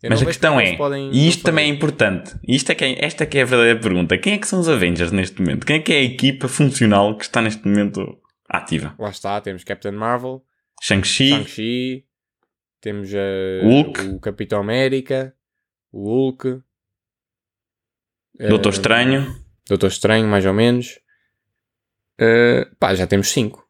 Eu 0.01 0.09
mas 0.09 0.21
a 0.21 0.25
questão 0.25 0.57
é, 0.57 0.77
e 1.11 1.27
isto 1.27 1.43
também 1.43 1.69
é 1.69 1.73
importante, 1.73 2.33
isto 2.47 2.71
é 2.71 2.75
que 2.75 2.85
é, 2.85 3.03
esta 3.03 3.25
é 3.25 3.27
que 3.27 3.37
é 3.37 3.41
a 3.41 3.45
verdadeira 3.45 3.81
pergunta, 3.81 4.17
quem 4.17 4.31
é 4.31 4.37
que 4.37 4.47
são 4.47 4.61
os 4.61 4.69
Avengers 4.69 5.11
neste 5.11 5.41
momento? 5.41 5.65
Quem 5.65 5.75
é 5.75 5.79
que 5.79 5.91
é 5.91 5.97
a 5.97 6.03
equipa 6.03 6.47
funcional 6.47 7.17
que 7.17 7.25
está 7.25 7.41
neste 7.41 7.67
momento 7.67 8.17
ativa? 8.47 8.95
Lá 8.97 9.09
está, 9.09 9.41
temos 9.41 9.65
Captain 9.65 9.91
Marvel, 9.91 10.41
Shang-Chi, 10.81 11.43
Shang 11.43 12.05
temos 12.79 13.11
uh, 13.11 13.65
Hulk. 13.65 14.01
o 14.07 14.19
Capitão 14.21 14.61
América, 14.61 15.33
o 15.91 16.03
Hulk, 16.03 16.61
Doutor 18.47 18.69
uh, 18.69 18.75
Estranho, 18.75 19.35
Doutor 19.67 19.87
Estranho, 19.87 20.27
mais 20.27 20.45
ou 20.45 20.53
menos. 20.53 20.99
Uh, 22.19 22.73
pá, 22.79 22.93
já 22.95 23.05
temos 23.05 23.29
5. 23.29 23.67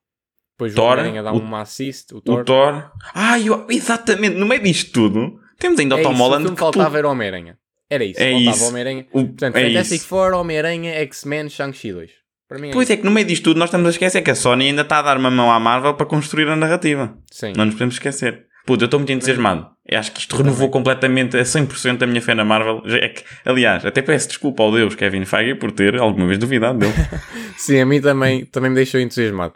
Depois 0.53 0.73
Thor, 0.73 0.97
o 0.99 1.23
dá 1.23 1.31
o, 1.31 1.39
uma 1.39 1.61
assist, 1.61 2.13
o 2.13 2.21
Thor. 2.21 2.41
O 2.41 2.43
Thor. 2.43 2.91
Ah, 3.13 3.39
eu, 3.39 3.65
exatamente, 3.69 4.35
no 4.35 4.45
meio 4.45 4.61
disto 4.61 4.91
tudo, 4.91 5.39
temos 5.57 5.79
ainda 5.79 5.95
o 5.95 5.99
é 5.99 6.03
Tom 6.03 6.13
Holland. 6.13 6.47
O 6.47 6.53
que 6.53 6.59
faltava 6.59 6.91
tu... 6.91 6.97
era 6.97 7.09
Homem-Aranha. 7.09 7.57
Era 7.89 8.03
isso, 8.03 8.21
é 8.21 8.31
faltava 8.31 8.65
Homem-Aranha. 8.65 9.07
Portanto, 9.11 9.55
é 9.55 9.67
Fantastic 9.67 9.99
isso. 9.99 10.07
Four, 10.07 10.33
Homem-Aranha, 10.33 10.91
X-Men, 11.01 11.49
Shang-Chi 11.49 11.93
2. 11.93 12.11
É 12.51 12.71
pois 12.71 12.89
é 12.89 12.97
que 12.97 13.05
no 13.05 13.11
meio 13.11 13.27
disto 13.27 13.43
tudo 13.43 13.59
nós 13.59 13.69
estamos 13.69 13.87
a 13.87 13.91
esquecer 13.91 14.21
que 14.21 14.31
a 14.31 14.35
Sony 14.35 14.67
ainda 14.67 14.81
está 14.81 14.99
a 14.99 15.01
dar 15.03 15.17
uma 15.17 15.29
mão 15.29 15.51
à 15.51 15.59
Marvel 15.59 15.93
para 15.93 16.05
construir 16.05 16.49
a 16.49 16.55
narrativa. 16.55 17.17
Sim. 17.31 17.53
Não 17.55 17.65
nos 17.65 17.75
podemos 17.75 17.95
esquecer. 17.95 18.48
Puta, 18.69 18.83
eu 18.83 18.85
estou 18.85 18.99
muito 18.99 19.11
entusiasmado. 19.11 19.67
Eu 19.83 19.97
acho 19.97 20.11
que 20.11 20.19
isto 20.19 20.37
renovou 20.37 20.69
completamente 20.69 21.35
a 21.35 21.41
100% 21.41 22.03
a 22.03 22.05
minha 22.05 22.21
fé 22.21 22.35
na 22.35 22.45
Marvel. 22.45 22.83
É 22.85 23.09
que, 23.09 23.23
aliás, 23.43 23.83
até 23.83 23.99
peço 23.99 24.27
desculpa 24.27 24.61
ao 24.61 24.71
Deus 24.71 24.93
Kevin 24.93 25.25
Feige 25.25 25.55
por 25.55 25.71
ter 25.71 25.97
alguma 25.97 26.27
vez 26.27 26.37
duvidado 26.37 26.77
dele. 26.77 26.93
Sim, 27.57 27.79
a 27.79 27.85
mim 27.87 27.99
também, 27.99 28.45
também 28.45 28.69
me 28.69 28.75
deixou 28.75 29.01
entusiasmado. 29.01 29.55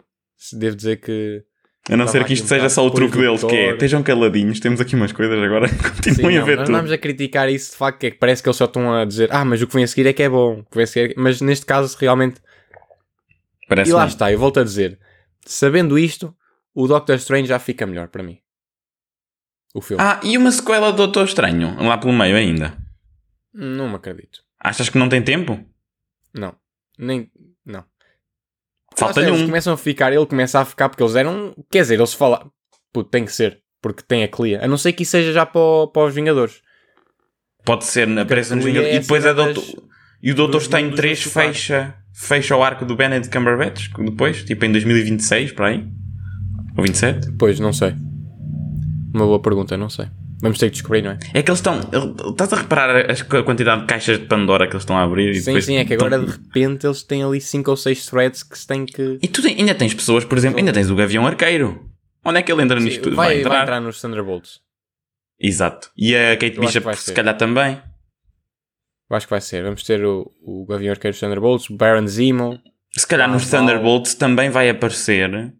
Devo 0.54 0.74
dizer 0.74 0.96
que. 0.96 1.44
A 1.88 1.96
não 1.96 2.08
ser 2.08 2.24
que 2.24 2.32
isto 2.32 2.48
seja 2.48 2.68
só 2.68 2.84
o 2.84 2.90
truque 2.90 3.16
deles, 3.16 3.44
que 3.44 3.54
é 3.54 3.70
estejam 3.74 4.02
caladinhos, 4.02 4.58
temos 4.58 4.80
aqui 4.80 4.96
umas 4.96 5.12
coisas 5.12 5.38
agora, 5.40 5.68
continuem 6.02 6.14
Sim, 6.16 6.34
não, 6.38 6.42
a 6.42 6.44
ver 6.44 6.56
nós 6.56 6.66
tudo. 6.66 6.72
Nós 6.72 6.80
vamos 6.80 6.92
a 6.92 6.98
criticar 6.98 7.48
isso 7.48 7.70
de 7.70 7.76
facto, 7.76 8.00
que, 8.00 8.06
é 8.06 8.10
que 8.10 8.18
parece 8.18 8.42
que 8.42 8.48
eles 8.48 8.56
só 8.56 8.64
estão 8.64 8.92
a 8.92 9.04
dizer, 9.04 9.28
ah, 9.30 9.44
mas 9.44 9.62
o 9.62 9.66
que 9.68 9.74
vem 9.74 9.84
a 9.84 9.86
seguir 9.86 10.08
é 10.08 10.12
que 10.12 10.24
é 10.24 10.28
bom, 10.28 10.64
que 10.64 10.76
vem 10.76 10.82
a 10.82 10.86
seguir 10.88 11.10
é 11.12 11.14
mas 11.16 11.40
neste 11.40 11.64
caso 11.64 11.96
realmente. 12.00 12.40
Parece 13.68 13.90
e 13.90 13.94
lá 13.94 14.06
está, 14.06 14.32
eu 14.32 14.38
volto 14.40 14.58
a 14.58 14.64
dizer, 14.64 14.98
sabendo 15.46 15.96
isto, 15.96 16.34
o 16.74 16.88
Doctor 16.88 17.14
Strange 17.14 17.46
já 17.46 17.60
fica 17.60 17.86
melhor 17.86 18.08
para 18.08 18.24
mim 18.24 18.38
o 19.74 19.80
filme. 19.80 20.02
Ah, 20.02 20.20
e 20.22 20.38
uma 20.38 20.52
sequela 20.52 20.92
do 20.92 20.96
Doutor 20.96 21.24
Estranho, 21.24 21.76
lá 21.82 21.98
pelo 21.98 22.12
meio 22.12 22.36
ainda? 22.36 22.78
Não 23.52 23.88
me 23.88 23.96
acredito. 23.96 24.40
Achas 24.58 24.88
que 24.88 24.96
não 24.96 25.08
tem 25.08 25.20
tempo? 25.20 25.62
Não. 26.32 26.54
Nem. 26.98 27.30
Não. 27.66 27.84
Falta-lhe 28.96 29.30
um. 29.30 29.34
Eles 29.34 29.46
começam 29.46 29.74
a 29.74 29.76
ficar, 29.76 30.12
ele 30.12 30.24
começa 30.26 30.60
a 30.60 30.64
ficar 30.64 30.88
porque 30.88 31.02
eles 31.02 31.16
eram. 31.16 31.54
Quer 31.70 31.82
dizer, 31.82 31.94
eles 31.96 32.14
falam. 32.14 32.50
Puto, 32.92 33.10
tem 33.10 33.24
que 33.24 33.32
ser. 33.32 33.60
Porque 33.82 34.02
tem 34.02 34.22
a 34.22 34.28
Clia. 34.28 34.64
A 34.64 34.68
não 34.68 34.78
ser 34.78 34.92
que 34.92 35.02
isso 35.02 35.12
seja 35.12 35.32
já 35.32 35.44
para, 35.44 35.88
para 35.92 36.06
os 36.06 36.14
Vingadores. 36.14 36.62
Pode 37.64 37.84
ser 37.84 38.08
pressa 38.26 38.54
nos 38.54 38.64
Vingadores. 38.64 38.94
É 38.94 38.96
e 38.96 39.00
depois 39.00 39.24
é 39.24 39.34
Doutor. 39.34 39.64
E 40.22 40.30
o 40.30 40.34
Doutor 40.34 40.62
Estranho 40.62 40.94
3 40.94 41.22
fecha, 41.24 41.94
fecha 42.14 42.56
o 42.56 42.62
arco 42.62 42.86
do 42.86 42.96
Benedict 42.96 43.36
Cumberbatch 43.36 43.88
depois, 43.98 44.42
tipo 44.42 44.64
em 44.64 44.72
2026, 44.72 45.52
para 45.52 45.68
aí? 45.68 45.86
Ou 46.76 46.82
27? 46.82 47.32
Pois, 47.32 47.60
não 47.60 47.72
sei. 47.72 47.94
Uma 49.14 49.26
boa 49.26 49.40
pergunta, 49.40 49.76
não 49.76 49.88
sei. 49.88 50.06
Vamos 50.40 50.58
ter 50.58 50.66
que 50.66 50.72
descobrir, 50.72 51.02
não 51.02 51.12
é? 51.12 51.18
É 51.32 51.42
que 51.42 51.50
eles 51.50 51.60
estão. 51.60 51.78
Estás 52.28 52.52
a 52.52 52.56
reparar 52.56 53.10
a 53.10 53.42
quantidade 53.44 53.82
de 53.82 53.86
caixas 53.86 54.18
de 54.18 54.26
Pandora 54.26 54.66
que 54.66 54.72
eles 54.72 54.82
estão 54.82 54.98
a 54.98 55.04
abrir? 55.04 55.34
sim, 55.36 55.60
sim, 55.60 55.76
é 55.76 55.84
que 55.84 55.94
agora 55.94 56.18
de 56.18 56.26
repente 56.26 56.84
eles 56.84 57.04
têm 57.04 57.22
ali 57.22 57.40
5 57.40 57.70
ou 57.70 57.76
6 57.76 58.06
threads 58.06 58.42
que 58.42 58.58
se 58.58 58.66
têm 58.66 58.84
que. 58.84 59.20
E 59.22 59.28
tu 59.28 59.40
ainda 59.46 59.72
tens 59.74 59.94
pessoas, 59.94 60.24
por 60.24 60.36
exemplo, 60.36 60.58
ainda 60.58 60.72
tens 60.72 60.90
o 60.90 60.96
Gavião 60.96 61.24
Arqueiro. 61.26 61.88
Onde 62.24 62.40
é 62.40 62.42
que 62.42 62.50
ele 62.50 62.62
entra 62.62 62.78
sim, 62.80 62.86
nisto 62.86 63.02
tudo? 63.04 63.16
Vai, 63.16 63.28
vai, 63.28 63.38
entrar? 63.38 63.50
vai 63.50 63.62
entrar 63.62 63.80
nos 63.80 64.00
Thunderbolts. 64.00 64.60
Exato. 65.38 65.90
E 65.96 66.16
a 66.16 66.36
Kate 66.36 66.58
Bishop, 66.58 66.96
se 66.96 67.12
calhar 67.12 67.36
também. 67.36 67.80
Eu 69.08 69.16
acho 69.16 69.26
que 69.26 69.30
vai 69.30 69.40
ser. 69.40 69.62
Vamos 69.62 69.84
ter 69.84 70.04
o, 70.04 70.30
o 70.42 70.66
Gavião 70.66 70.90
Arqueiro 70.90 71.14
dos 71.14 71.20
Thunderbolts, 71.20 71.70
o 71.70 71.76
Baron 71.76 72.06
Zemo. 72.08 72.58
Se 72.90 73.06
calhar 73.06 73.30
nos 73.30 73.48
Thunderbolts 73.48 74.14
também 74.14 74.50
vai 74.50 74.68
aparecer 74.68 75.54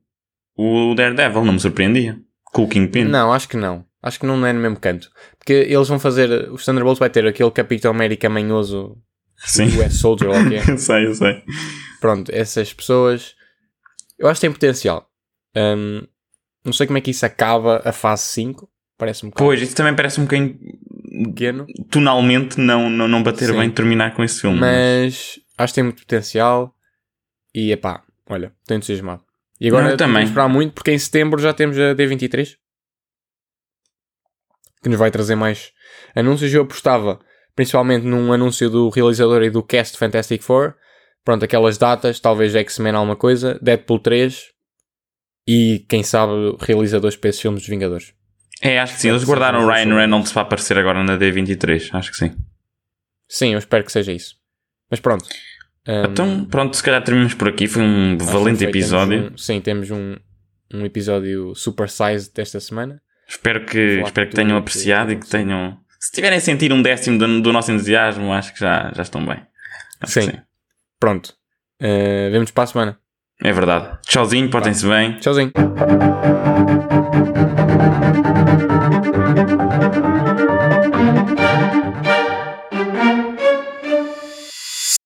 o 0.56 0.94
Daredevil, 0.94 1.44
não 1.44 1.52
me 1.52 1.60
surpreendia. 1.60 2.18
Com 2.54 2.62
o 2.62 2.68
Kingpin? 2.68 3.04
Não, 3.04 3.32
acho 3.32 3.48
que 3.48 3.56
não. 3.56 3.84
Acho 4.00 4.20
que 4.20 4.26
não 4.26 4.46
é 4.46 4.52
no 4.52 4.60
mesmo 4.60 4.78
canto. 4.78 5.10
Porque 5.36 5.52
eles 5.52 5.88
vão 5.88 5.98
fazer. 5.98 6.48
Os 6.52 6.64
Thunderbolts 6.64 7.00
vai 7.00 7.10
ter 7.10 7.26
aquele 7.26 7.50
Capitão 7.50 7.90
América 7.90 8.30
manhoso. 8.30 8.96
Sim. 9.38 9.64
O 9.76 9.84
US 9.84 9.94
Soldier, 9.94 10.30
lá 10.30 10.48
que 10.48 10.54
é. 10.54 10.70
eu 10.70 10.78
sei, 10.78 11.06
eu 11.06 11.14
sei. 11.14 11.42
Pronto, 12.00 12.30
essas 12.32 12.72
pessoas. 12.72 13.34
Eu 14.16 14.28
acho 14.28 14.38
que 14.38 14.46
tem 14.46 14.52
potencial. 14.52 15.10
Um, 15.56 16.06
não 16.64 16.72
sei 16.72 16.86
como 16.86 16.96
é 16.96 17.00
que 17.00 17.10
isso 17.10 17.26
acaba 17.26 17.82
a 17.84 17.92
fase 17.92 18.22
5. 18.22 18.70
Parece-me 18.96 19.30
um 19.30 19.32
Pois, 19.32 19.60
isso 19.60 19.74
também 19.74 19.96
parece 19.96 20.20
um 20.20 20.24
bocadinho. 20.24 20.56
Pequeno. 21.24 21.66
Tonalmente 21.90 22.60
não, 22.60 22.88
não, 22.88 23.08
não 23.08 23.22
bater 23.22 23.48
Sim. 23.48 23.58
bem 23.58 23.70
terminar 23.70 24.14
com 24.14 24.22
esse 24.22 24.40
filme. 24.40 24.60
Mas, 24.60 24.72
mas 24.74 25.40
acho 25.58 25.72
que 25.72 25.74
tem 25.74 25.84
muito 25.84 26.02
potencial. 26.02 26.72
E 27.52 27.72
epá, 27.72 28.04
olha, 28.28 28.52
estou 28.62 28.76
entusiasmado. 28.76 29.24
E 29.64 29.68
agora 29.68 29.88
não, 29.88 29.96
também. 29.96 30.24
esperar 30.24 30.46
muito 30.46 30.74
porque 30.74 30.90
em 30.90 30.98
setembro 30.98 31.40
já 31.40 31.54
temos 31.54 31.78
a 31.78 31.94
D23 31.94 32.56
que 34.82 34.90
nos 34.90 34.98
vai 34.98 35.10
trazer 35.10 35.34
mais 35.34 35.72
anúncios. 36.14 36.52
Eu 36.52 36.64
apostava 36.64 37.18
principalmente 37.56 38.04
num 38.04 38.30
anúncio 38.30 38.68
do 38.68 38.90
realizador 38.90 39.42
e 39.42 39.48
do 39.48 39.62
cast 39.62 39.96
Fantastic 39.96 40.42
Four. 40.42 40.74
Pronto, 41.24 41.46
aquelas 41.46 41.78
datas, 41.78 42.20
talvez 42.20 42.54
X-Men 42.54 42.94
alguma 42.94 43.16
coisa, 43.16 43.58
Deadpool 43.62 44.00
3 44.00 44.52
e 45.48 45.86
quem 45.88 46.02
sabe 46.02 46.32
realizadores 46.60 47.16
para 47.16 47.30
esses 47.30 47.40
filmes 47.40 47.62
dos 47.62 47.68
Vingadores. 47.70 48.12
É, 48.60 48.78
acho 48.78 48.96
que 48.96 49.00
sim. 49.00 49.08
Eles 49.08 49.24
guardaram 49.24 49.64
o 49.64 49.66
Ryan 49.66 49.94
Reynolds 49.94 50.30
para 50.30 50.42
aparecer 50.42 50.76
agora 50.76 51.02
na 51.02 51.16
D23. 51.16 51.88
Acho 51.94 52.10
que 52.10 52.18
sim. 52.18 52.36
Sim, 53.26 53.54
eu 53.54 53.58
espero 53.58 53.82
que 53.82 53.92
seja 53.92 54.12
isso. 54.12 54.36
Mas 54.90 55.00
pronto. 55.00 55.24
Um, 55.86 56.04
então, 56.04 56.44
pronto, 56.46 56.76
se 56.76 56.82
calhar 56.82 57.02
terminamos 57.02 57.34
por 57.34 57.48
aqui. 57.48 57.66
Foi 57.66 57.82
um 57.82 58.16
valente 58.18 58.58
foi, 58.58 58.68
episódio. 58.68 59.18
Temos 59.18 59.32
um, 59.32 59.38
sim, 59.38 59.60
temos 59.60 59.90
um, 59.90 60.16
um 60.72 60.84
episódio 60.84 61.54
super 61.54 61.88
size 61.88 62.32
desta 62.32 62.58
semana. 62.60 63.00
Espero 63.28 63.64
que, 63.64 64.02
espero 64.04 64.28
que 64.28 64.34
tenham 64.34 64.56
apreciado 64.56 65.12
e 65.12 65.16
que 65.16 65.28
tenham. 65.28 65.78
Se 65.98 66.12
tiverem 66.12 66.38
a 66.38 66.40
sentir 66.40 66.72
um 66.72 66.82
décimo 66.82 67.18
do, 67.18 67.40
do 67.40 67.52
nosso 67.52 67.72
entusiasmo, 67.72 68.32
acho 68.32 68.52
que 68.52 68.60
já, 68.60 68.92
já 68.94 69.02
estão 69.02 69.24
bem. 69.24 69.40
Sim. 70.04 70.22
sim. 70.22 70.32
Pronto. 71.00 71.34
Uh, 71.80 72.30
vemos 72.30 72.50
para 72.50 72.64
a 72.64 72.66
semana. 72.66 72.98
É 73.42 73.52
verdade. 73.52 73.98
Tchauzinho, 74.06 74.50
portem-se 74.50 74.86
bem. 74.86 75.18
Tchauzinho. 75.18 75.52